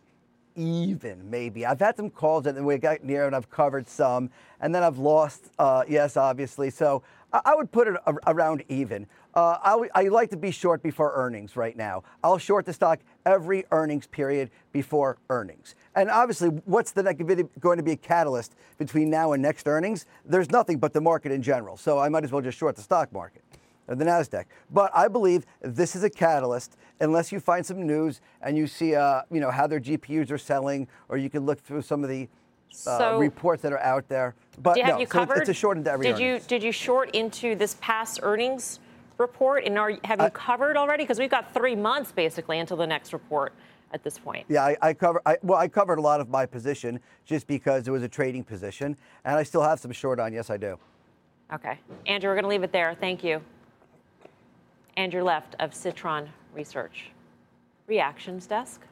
even, 0.57 1.29
maybe. 1.31 1.67
I've 1.67 1.79
had 1.79 1.97
some 1.97 2.11
calls 2.11 2.47
and 2.47 2.65
we 2.65 2.79
got 2.79 3.05
near 3.05 3.27
and 3.27 3.37
I've 3.37 3.51
covered 3.51 3.87
some, 3.87 4.31
and 4.61 4.75
then 4.75 4.83
I've 4.83 4.99
lost, 4.99 5.51
uh, 5.59 5.85
yes, 5.87 6.17
obviously. 6.17 6.71
So 6.71 7.03
I, 7.33 7.55
would 7.55 7.71
put 7.71 7.89
it 7.89 7.97
around 8.27 8.65
even. 8.69 9.07
Uh, 9.35 9.59
I, 9.63 9.89
I 9.95 10.09
like 10.09 10.31
to 10.31 10.37
be 10.37 10.51
short 10.51 10.83
before 10.83 11.13
earnings 11.15 11.57
right 11.57 11.77
now. 11.77 12.03
I'll 12.25 12.39
short 12.39 12.65
the 12.65 12.73
stock 12.73 13.01
every 13.27 13.65
earnings 13.71 14.07
period 14.07 14.51
before 14.73 15.19
earnings. 15.29 15.75
And 15.95 16.11
obviously, 16.11 16.49
what's 16.65 16.93
the 16.93 17.03
next, 17.03 17.23
going 17.61 17.77
to 17.77 17.83
be 17.83 17.93
a 17.93 17.97
catalyst 17.97 18.55
between 18.79 19.11
now 19.11 19.33
and 19.33 19.43
next 19.43 19.69
earnings? 19.69 20.07
There's 20.25 20.51
nothing 20.51 20.79
but 20.79 20.93
the 20.93 21.01
market 21.01 21.31
in 21.31 21.43
general. 21.43 21.77
So 21.77 21.99
I 21.99 22.09
might 22.09 22.25
as 22.25 22.33
well 22.33 22.43
just 22.43 22.57
short 22.57 22.77
the 22.77 22.83
stock 22.83 23.13
market. 23.13 23.43
the 23.87 23.97
Nasdaq. 23.97 24.45
But 24.71 24.91
I 24.95 25.09
believe 25.09 25.45
this 25.61 25.95
is 25.95 26.03
a 26.03 26.11
catalyst. 26.11 26.77
Unless 27.01 27.31
you 27.31 27.41
find 27.41 27.65
some 27.65 27.87
news 27.87 28.21
and 28.41 28.57
you 28.57 28.67
see, 28.67 28.95
uh, 28.95 29.23
you 29.31 29.41
know, 29.41 29.51
how 29.51 29.67
their 29.67 29.81
GPUs 29.81 30.31
are 30.31 30.39
selling, 30.39 30.89
or 31.09 31.17
you 31.17 31.31
can 31.31 31.45
look 31.47 31.61
through 31.61 31.83
some 31.83 32.03
of 32.03 32.11
the 32.11 32.29
uh, 32.87 33.17
reports 33.19 33.63
that 33.63 33.73
are 33.73 33.81
out 33.81 34.09
there. 34.09 34.35
But 34.63 34.79
have 34.79 34.87
no, 34.87 34.93
you 34.95 34.99
so 34.99 35.03
it's- 35.03 35.13
covered? 35.13 35.39
it's 35.41 35.49
a 35.49 35.55
short 35.55 35.77
into 35.79 35.91
every 35.91 36.07
Did 36.07 36.17
earnings. 36.17 36.43
you 36.45 36.49
did 36.49 36.63
you 36.63 36.73
short 36.73 37.15
into 37.15 37.55
this 37.55 37.77
past 37.81 38.21
earnings 38.23 38.81
report? 39.19 39.65
And 39.65 39.79
are 39.79 39.93
have 40.05 40.21
you 40.21 40.31
covered 40.31 40.77
already? 40.77 41.05
Because 41.05 41.19
we've 41.19 41.31
got 41.31 41.53
three 41.55 41.77
months 41.77 42.13
basically 42.13 42.59
until 42.59 42.77
the 42.77 42.87
next 42.87 43.13
report 43.13 43.53
at 43.93 44.03
this 44.03 44.19
point. 44.19 44.45
Yeah, 44.49 44.65
I, 44.65 44.77
I 44.83 44.95
cover. 44.95 45.23
I, 45.25 45.39
well, 45.43 45.59
I 45.59 45.69
covered 45.69 45.99
a 45.99 46.03
lot 46.03 46.21
of 46.21 46.29
my 46.29 46.45
position 46.45 47.01
just 47.25 47.47
because 47.47 47.89
it 47.89 47.91
was 47.91 48.03
a 48.03 48.09
trading 48.09 48.45
position, 48.45 48.97
and 49.25 49.37
I 49.37 49.43
still 49.43 49.63
have 49.63 49.81
some 49.81 49.93
short 49.93 50.21
on. 50.21 50.33
Yes, 50.33 50.51
I 50.51 50.57
do. 50.57 50.79
Okay, 51.55 51.79
Andrew, 52.07 52.29
we're 52.29 52.35
going 52.35 52.43
to 52.45 52.49
leave 52.49 52.63
it 52.63 52.73
there. 52.73 52.95
Thank 53.01 53.25
you. 53.25 53.41
Andrew 54.97 55.23
Left 55.23 55.55
of 55.61 55.73
Citron 55.73 56.29
Research. 56.55 57.11
Reactions 57.87 58.47
desk. 58.47 58.83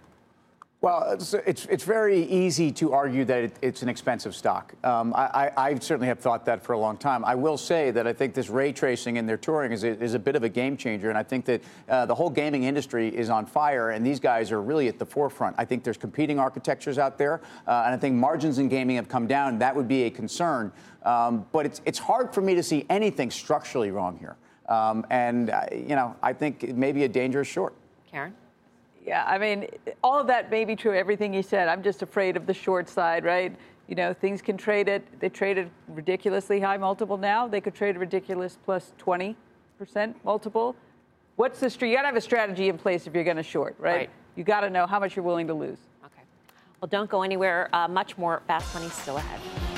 Well, 0.82 1.12
it's, 1.12 1.32
it's, 1.34 1.64
it's 1.66 1.84
very 1.84 2.22
easy 2.24 2.70
to 2.72 2.92
argue 2.92 3.24
that 3.24 3.44
it, 3.44 3.56
it's 3.62 3.82
an 3.82 3.88
expensive 3.88 4.36
stock. 4.36 4.74
Um, 4.84 5.14
I, 5.14 5.50
I, 5.56 5.70
I 5.70 5.78
certainly 5.78 6.06
have 6.06 6.20
thought 6.20 6.44
that 6.44 6.62
for 6.62 6.74
a 6.74 6.78
long 6.78 6.98
time. 6.98 7.24
I 7.24 7.34
will 7.34 7.56
say 7.56 7.90
that 7.90 8.06
I 8.06 8.12
think 8.12 8.34
this 8.34 8.50
ray 8.50 8.72
tracing 8.72 9.16
in 9.16 9.24
their 9.26 9.38
Turing 9.38 9.72
is 9.72 9.84
a, 9.84 10.00
is 10.00 10.12
a 10.12 10.18
bit 10.18 10.36
of 10.36 10.44
a 10.44 10.48
game 10.50 10.76
changer, 10.76 11.08
and 11.08 11.16
I 11.16 11.22
think 11.22 11.46
that 11.46 11.62
uh, 11.88 12.04
the 12.04 12.14
whole 12.14 12.28
gaming 12.28 12.64
industry 12.64 13.08
is 13.08 13.30
on 13.30 13.46
fire, 13.46 13.90
and 13.90 14.06
these 14.06 14.20
guys 14.20 14.52
are 14.52 14.60
really 14.60 14.86
at 14.86 14.98
the 14.98 15.06
forefront. 15.06 15.56
I 15.58 15.64
think 15.64 15.82
there's 15.82 15.96
competing 15.96 16.38
architectures 16.38 16.98
out 16.98 17.16
there, 17.16 17.40
uh, 17.66 17.84
and 17.86 17.94
I 17.94 17.96
think 17.96 18.14
margins 18.14 18.58
in 18.58 18.68
gaming 18.68 18.96
have 18.96 19.08
come 19.08 19.26
down. 19.26 19.58
That 19.58 19.74
would 19.74 19.88
be 19.88 20.04
a 20.04 20.10
concern, 20.10 20.70
um, 21.04 21.46
but 21.52 21.64
it's, 21.64 21.80
it's 21.86 21.98
hard 21.98 22.34
for 22.34 22.42
me 22.42 22.54
to 22.54 22.62
see 22.62 22.84
anything 22.90 23.30
structurally 23.30 23.90
wrong 23.90 24.18
here. 24.18 24.36
Um, 24.68 25.06
and, 25.10 25.50
uh, 25.50 25.62
you 25.72 25.96
know, 25.96 26.14
I 26.22 26.32
think 26.34 26.62
it 26.64 26.76
may 26.76 26.92
be 26.92 27.04
a 27.04 27.08
dangerous 27.08 27.48
short. 27.48 27.74
Karen? 28.10 28.34
Yeah, 29.06 29.24
I 29.24 29.38
mean, 29.38 29.68
all 30.02 30.18
of 30.18 30.26
that 30.26 30.50
may 30.50 30.64
be 30.64 30.74
true, 30.74 30.92
everything 30.92 31.32
you 31.32 31.42
said. 31.42 31.68
I'm 31.68 31.82
just 31.82 32.02
afraid 32.02 32.36
of 32.36 32.44
the 32.44 32.52
short 32.52 32.88
side, 32.88 33.24
right? 33.24 33.54
You 33.86 33.94
know, 33.94 34.12
things 34.12 34.42
can 34.42 34.56
trade 34.56 34.88
it. 34.88 35.06
They 35.20 35.28
traded 35.28 35.70
ridiculously 35.86 36.58
high 36.58 36.76
multiple 36.76 37.16
now. 37.16 37.46
They 37.46 37.60
could 37.60 37.74
trade 37.74 37.94
a 37.94 38.00
ridiculous 38.00 38.58
plus 38.64 38.92
20% 38.98 39.36
multiple. 40.24 40.74
What's 41.36 41.60
the 41.60 41.70
str 41.70 41.86
You 41.86 41.94
got 41.94 42.02
to 42.02 42.08
have 42.08 42.16
a 42.16 42.20
strategy 42.20 42.68
in 42.68 42.78
place 42.78 43.06
if 43.06 43.14
you're 43.14 43.22
going 43.22 43.36
to 43.36 43.44
short, 43.44 43.76
right? 43.78 43.96
Right. 43.96 44.10
You 44.34 44.42
got 44.42 44.62
to 44.62 44.70
know 44.70 44.86
how 44.86 44.98
much 44.98 45.14
you're 45.14 45.24
willing 45.24 45.46
to 45.46 45.54
lose. 45.54 45.78
Okay. 46.04 46.22
Well, 46.80 46.88
don't 46.88 47.08
go 47.08 47.22
anywhere. 47.22 47.68
Uh, 47.72 47.86
much 47.86 48.18
more 48.18 48.42
Fast 48.48 48.74
Money 48.74 48.88
still 48.88 49.18
ahead. 49.18 49.75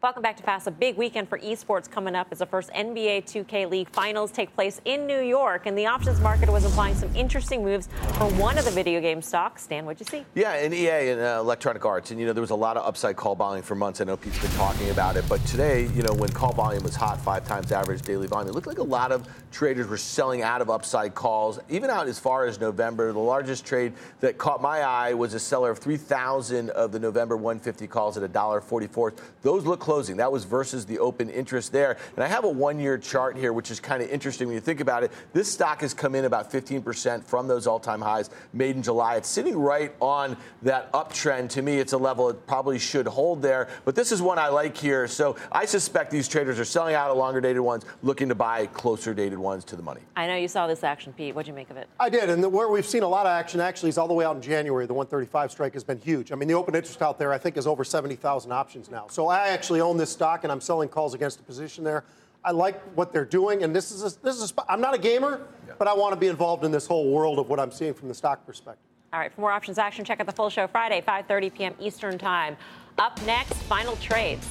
Welcome 0.00 0.22
back 0.22 0.36
to 0.36 0.44
Fast. 0.44 0.68
A 0.68 0.70
big 0.70 0.96
weekend 0.96 1.28
for 1.28 1.40
esports 1.40 1.90
coming 1.90 2.14
up 2.14 2.28
as 2.30 2.38
the 2.38 2.46
first 2.46 2.70
NBA 2.70 3.24
2K 3.24 3.68
League 3.68 3.88
finals 3.88 4.30
take 4.30 4.54
place 4.54 4.80
in 4.84 5.08
New 5.08 5.18
York. 5.18 5.66
And 5.66 5.76
the 5.76 5.86
options 5.86 6.20
market 6.20 6.48
was 6.48 6.64
implying 6.64 6.94
some 6.94 7.12
interesting 7.16 7.64
moves 7.64 7.88
for 8.12 8.26
one 8.34 8.58
of 8.58 8.64
the 8.64 8.70
video 8.70 9.00
game 9.00 9.20
stocks. 9.20 9.64
Stan, 9.64 9.84
what'd 9.84 9.98
you 9.98 10.06
see? 10.06 10.24
Yeah, 10.36 10.54
in 10.60 10.72
EA 10.72 11.10
and 11.10 11.20
uh, 11.20 11.38
Electronic 11.40 11.84
Arts, 11.84 12.12
and 12.12 12.20
you 12.20 12.26
know 12.26 12.32
there 12.32 12.40
was 12.40 12.52
a 12.52 12.54
lot 12.54 12.76
of 12.76 12.86
upside 12.86 13.16
call 13.16 13.34
volume 13.34 13.64
for 13.64 13.74
months. 13.74 14.00
I 14.00 14.04
know 14.04 14.16
Pete's 14.16 14.40
been 14.40 14.52
talking 14.52 14.88
about 14.90 15.16
it, 15.16 15.24
but 15.28 15.44
today, 15.46 15.88
you 15.88 16.04
know, 16.04 16.12
when 16.12 16.30
call 16.30 16.52
volume 16.52 16.84
was 16.84 16.94
hot, 16.94 17.20
five 17.20 17.44
times 17.44 17.72
average 17.72 18.02
daily 18.02 18.28
volume, 18.28 18.50
it 18.50 18.54
looked 18.54 18.68
like 18.68 18.78
a 18.78 18.84
lot 18.84 19.10
of 19.10 19.26
traders 19.50 19.88
were 19.88 19.96
selling 19.96 20.42
out 20.42 20.62
of 20.62 20.70
upside 20.70 21.16
calls, 21.16 21.58
even 21.68 21.90
out 21.90 22.06
as 22.06 22.20
far 22.20 22.46
as 22.46 22.60
November. 22.60 23.12
The 23.12 23.18
largest 23.18 23.66
trade 23.66 23.94
that 24.20 24.38
caught 24.38 24.62
my 24.62 24.82
eye 24.82 25.12
was 25.12 25.34
a 25.34 25.40
seller 25.40 25.72
of 25.72 25.78
3,000 25.80 26.70
of 26.70 26.92
the 26.92 27.00
November 27.00 27.36
150 27.36 27.88
calls 27.88 28.16
at 28.16 28.32
$1.44. 28.32 29.18
Those 29.42 29.64
look 29.64 29.87
closing. 29.88 30.18
That 30.18 30.30
was 30.30 30.44
versus 30.44 30.84
the 30.84 30.98
open 30.98 31.30
interest 31.30 31.72
there. 31.72 31.96
And 32.14 32.22
I 32.22 32.26
have 32.26 32.44
a 32.44 32.48
one-year 32.50 32.98
chart 32.98 33.38
here, 33.38 33.54
which 33.54 33.70
is 33.70 33.80
kind 33.80 34.02
of 34.02 34.10
interesting 34.10 34.46
when 34.46 34.54
you 34.54 34.60
think 34.60 34.80
about 34.80 35.02
it. 35.02 35.10
This 35.32 35.50
stock 35.50 35.80
has 35.80 35.94
come 35.94 36.14
in 36.14 36.26
about 36.26 36.52
15% 36.52 37.24
from 37.24 37.48
those 37.48 37.66
all-time 37.66 38.02
highs 38.02 38.28
made 38.52 38.76
in 38.76 38.82
July. 38.82 39.16
It's 39.16 39.30
sitting 39.30 39.56
right 39.56 39.94
on 39.98 40.36
that 40.60 40.92
uptrend. 40.92 41.48
To 41.50 41.62
me, 41.62 41.78
it's 41.78 41.94
a 41.94 41.96
level 41.96 42.28
it 42.28 42.46
probably 42.46 42.78
should 42.78 43.06
hold 43.06 43.40
there. 43.40 43.70
But 43.86 43.94
this 43.94 44.12
is 44.12 44.20
one 44.20 44.38
I 44.38 44.48
like 44.48 44.76
here. 44.76 45.08
So 45.08 45.36
I 45.50 45.64
suspect 45.64 46.10
these 46.10 46.28
traders 46.28 46.60
are 46.60 46.66
selling 46.66 46.94
out 46.94 47.10
of 47.10 47.16
longer 47.16 47.40
dated 47.40 47.62
ones, 47.62 47.86
looking 48.02 48.28
to 48.28 48.34
buy 48.34 48.66
closer 48.66 49.14
dated 49.14 49.38
ones 49.38 49.64
to 49.64 49.76
the 49.76 49.82
money. 49.82 50.02
I 50.16 50.26
know 50.26 50.36
you 50.36 50.48
saw 50.48 50.66
this 50.66 50.84
action, 50.84 51.14
Pete. 51.14 51.34
What'd 51.34 51.48
you 51.48 51.54
make 51.54 51.70
of 51.70 51.78
it? 51.78 51.88
I 51.98 52.10
did, 52.10 52.28
and 52.28 52.44
the, 52.44 52.48
where 52.50 52.68
we've 52.68 52.84
seen 52.84 53.04
a 53.04 53.08
lot 53.08 53.24
of 53.24 53.30
action 53.30 53.58
actually 53.58 53.88
is 53.88 53.96
all 53.96 54.06
the 54.06 54.12
way 54.12 54.26
out 54.26 54.36
in 54.36 54.42
January. 54.42 54.84
The 54.84 54.92
135 54.92 55.50
strike 55.50 55.72
has 55.72 55.82
been 55.82 55.98
huge. 55.98 56.30
I 56.30 56.34
mean, 56.34 56.46
the 56.46 56.54
open 56.54 56.74
interest 56.74 57.00
out 57.00 57.18
there, 57.18 57.32
I 57.32 57.38
think, 57.38 57.56
is 57.56 57.66
over 57.66 57.84
70,000 57.84 58.52
options 58.52 58.90
now. 58.90 59.06
So 59.08 59.28
I 59.28 59.48
actually 59.48 59.77
own 59.80 59.96
this 59.96 60.10
stock, 60.10 60.44
and 60.44 60.52
I'm 60.52 60.60
selling 60.60 60.88
calls 60.88 61.14
against 61.14 61.38
the 61.38 61.44
position 61.44 61.84
there. 61.84 62.04
I 62.44 62.52
like 62.52 62.80
what 62.96 63.12
they're 63.12 63.24
doing, 63.24 63.62
and 63.64 63.74
this 63.74 63.90
is 63.90 64.02
a, 64.02 64.22
this 64.22 64.36
is 64.36 64.42
a 64.42 64.48
spot. 64.48 64.66
I'm 64.68 64.80
not 64.80 64.94
a 64.94 64.98
gamer, 64.98 65.46
but 65.78 65.88
I 65.88 65.94
want 65.94 66.12
to 66.14 66.20
be 66.20 66.28
involved 66.28 66.64
in 66.64 66.70
this 66.70 66.86
whole 66.86 67.10
world 67.10 67.38
of 67.38 67.48
what 67.48 67.58
I'm 67.58 67.72
seeing 67.72 67.94
from 67.94 68.08
the 68.08 68.14
stock 68.14 68.46
perspective. 68.46 68.84
All 69.12 69.18
right, 69.20 69.32
for 69.32 69.40
more 69.40 69.52
options 69.52 69.78
action, 69.78 70.04
check 70.04 70.20
out 70.20 70.26
the 70.26 70.32
full 70.32 70.50
show 70.50 70.66
Friday, 70.66 71.00
5:30 71.00 71.54
p.m. 71.54 71.74
Eastern 71.80 72.18
Time. 72.18 72.56
Up 72.98 73.20
next, 73.24 73.54
final 73.54 73.96
trades. 73.96 74.46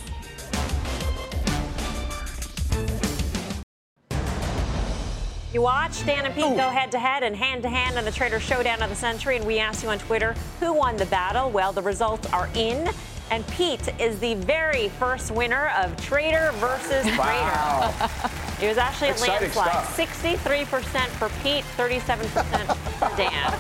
You 5.54 5.62
watch 5.62 6.06
Dan 6.06 6.26
and 6.26 6.36
Pete 6.36 6.56
go 6.56 6.70
head 6.70 6.92
to 6.92 7.00
head 7.00 7.24
and 7.24 7.36
hand 7.36 7.64
to 7.64 7.70
hand 7.70 7.98
in 7.98 8.06
the 8.06 8.12
Trader 8.12 8.40
Showdown 8.40 8.82
of 8.82 8.90
the 8.90 8.96
Century, 8.96 9.38
and 9.38 9.46
we 9.46 9.60
asked 9.60 9.82
you 9.82 9.90
on 9.90 9.98
Twitter 9.98 10.36
who 10.60 10.74
won 10.74 10.98
the 10.98 11.06
battle. 11.06 11.50
Well, 11.50 11.72
the 11.72 11.82
results 11.82 12.32
are 12.34 12.50
in, 12.54 12.90
and 13.32 13.46
Pete 13.48 13.88
is 14.00 14.20
the 14.20 14.36
very 14.36 14.90
first 14.90 15.32
winner 15.32 15.70
of 15.78 15.96
Trader 16.02 16.52
versus 16.56 17.06
Wow. 17.18 17.94
Trader. 17.98 18.66
It 18.66 18.68
was 18.70 18.78
actually 18.78 19.10
a 19.10 19.16
landslide. 19.16 19.52
stuff. 19.52 19.98
63% 19.98 21.08
for 21.18 21.30
Pete, 21.44 21.64
37% 21.78 22.76
for 22.98 23.18
Dan. 23.18 23.54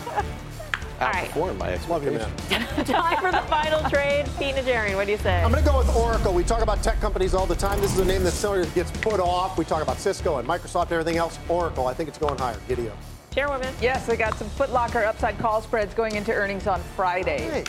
All 0.99 1.07
right. 1.09 1.29
Outperformed 1.29 1.57
my 1.59 1.69
expectations. 1.73 2.25
Time 2.89 3.17
for 3.19 3.31
the 3.31 3.41
final 3.47 3.87
trade. 3.87 4.25
Pete 4.39 4.55
Najarian, 4.55 4.95
what 4.95 5.05
do 5.05 5.11
you 5.11 5.17
say? 5.19 5.43
I'm 5.43 5.51
going 5.51 5.63
to 5.63 5.69
go 5.69 5.77
with 5.77 5.95
Oracle. 5.95 6.33
We 6.33 6.43
talk 6.43 6.61
about 6.63 6.81
tech 6.81 6.99
companies 6.99 7.35
all 7.35 7.45
the 7.45 7.55
time. 7.55 7.79
This 7.81 7.93
is 7.93 7.99
a 7.99 8.05
name 8.05 8.23
that 8.23 8.31
sort 8.31 8.61
of 8.65 8.73
gets 8.73 8.89
put 9.01 9.19
off. 9.19 9.59
We 9.59 9.65
talk 9.65 9.83
about 9.83 9.99
Cisco 9.99 10.37
and 10.37 10.47
Microsoft 10.47 10.83
and 10.85 10.93
everything 10.93 11.17
else. 11.17 11.37
Oracle, 11.49 11.85
I 11.85 11.93
think 11.93 12.09
it's 12.09 12.17
going 12.17 12.37
higher. 12.39 12.57
Gideo. 12.67 12.91
Chairwoman. 13.29 13.71
Yes, 13.79 14.09
I 14.09 14.15
got 14.15 14.33
some 14.39 14.49
Footlocker 14.49 15.05
upside 15.05 15.37
call 15.37 15.61
spreads 15.61 15.93
going 15.93 16.15
into 16.15 16.33
earnings 16.33 16.65
on 16.65 16.81
Friday. 16.95 17.63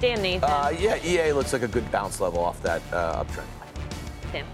Dan 0.00 0.22
Nathan. 0.22 0.48
Uh, 0.50 0.72
yeah, 0.78 0.96
EA 1.04 1.32
looks 1.32 1.52
like 1.52 1.62
a 1.62 1.68
good 1.68 1.90
bounce 1.92 2.20
level 2.20 2.40
off 2.42 2.60
that 2.62 2.82
uh, 2.92 3.22
uptrend. 3.24 3.44
Tim. 4.32 4.46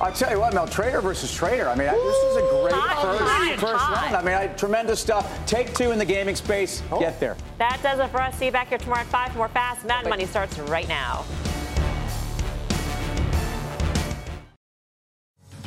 I'll 0.00 0.12
tell 0.12 0.30
you 0.32 0.40
what, 0.40 0.52
Mel, 0.54 0.66
trader 0.66 1.00
versus 1.00 1.32
trader. 1.32 1.68
I 1.68 1.76
mean, 1.76 1.88
I- 1.88 1.92
this 1.94 2.16
is 2.16 2.36
a 2.36 2.40
great 2.40 2.74
Hot, 2.74 3.02
first, 3.02 3.22
hot, 3.22 3.58
first 3.60 3.82
hot. 3.84 4.02
round. 4.12 4.16
I 4.16 4.22
mean, 4.22 4.34
I, 4.34 4.46
tremendous 4.54 4.98
stuff. 4.98 5.46
Take 5.46 5.72
two 5.74 5.92
in 5.92 5.98
the 5.98 6.04
gaming 6.04 6.34
space. 6.34 6.82
Get 6.98 7.20
there. 7.20 7.36
That 7.58 7.78
does 7.82 8.00
it 8.00 8.08
for 8.10 8.20
us. 8.20 8.36
See 8.36 8.46
you 8.46 8.50
back 8.52 8.68
here 8.70 8.78
tomorrow 8.78 9.02
at 9.02 9.06
5 9.06 9.32
for 9.32 9.38
more 9.38 9.48
Fast 9.48 9.84
Mad 9.86 10.08
Money 10.08 10.26
starts 10.26 10.58
right 10.58 10.88
now. 10.88 11.24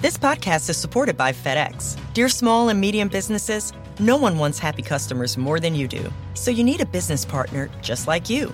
This 0.01 0.17
podcast 0.17 0.69
is 0.69 0.77
supported 0.77 1.17
by 1.17 1.31
FedEx. 1.31 1.97
Dear 2.13 2.29
small 2.29 2.69
and 2.69 2.79
medium 2.79 3.07
businesses, 3.07 3.73
no 3.99 4.15
one 4.17 4.37
wants 4.37 4.59
happy 4.59 4.83
customers 4.83 5.37
more 5.37 5.59
than 5.59 5.73
you 5.73 5.87
do. 5.87 6.11
So 6.35 6.51
you 6.51 6.63
need 6.63 6.81
a 6.81 6.85
business 6.85 7.25
partner 7.25 7.69
just 7.81 8.07
like 8.07 8.29
you. 8.29 8.53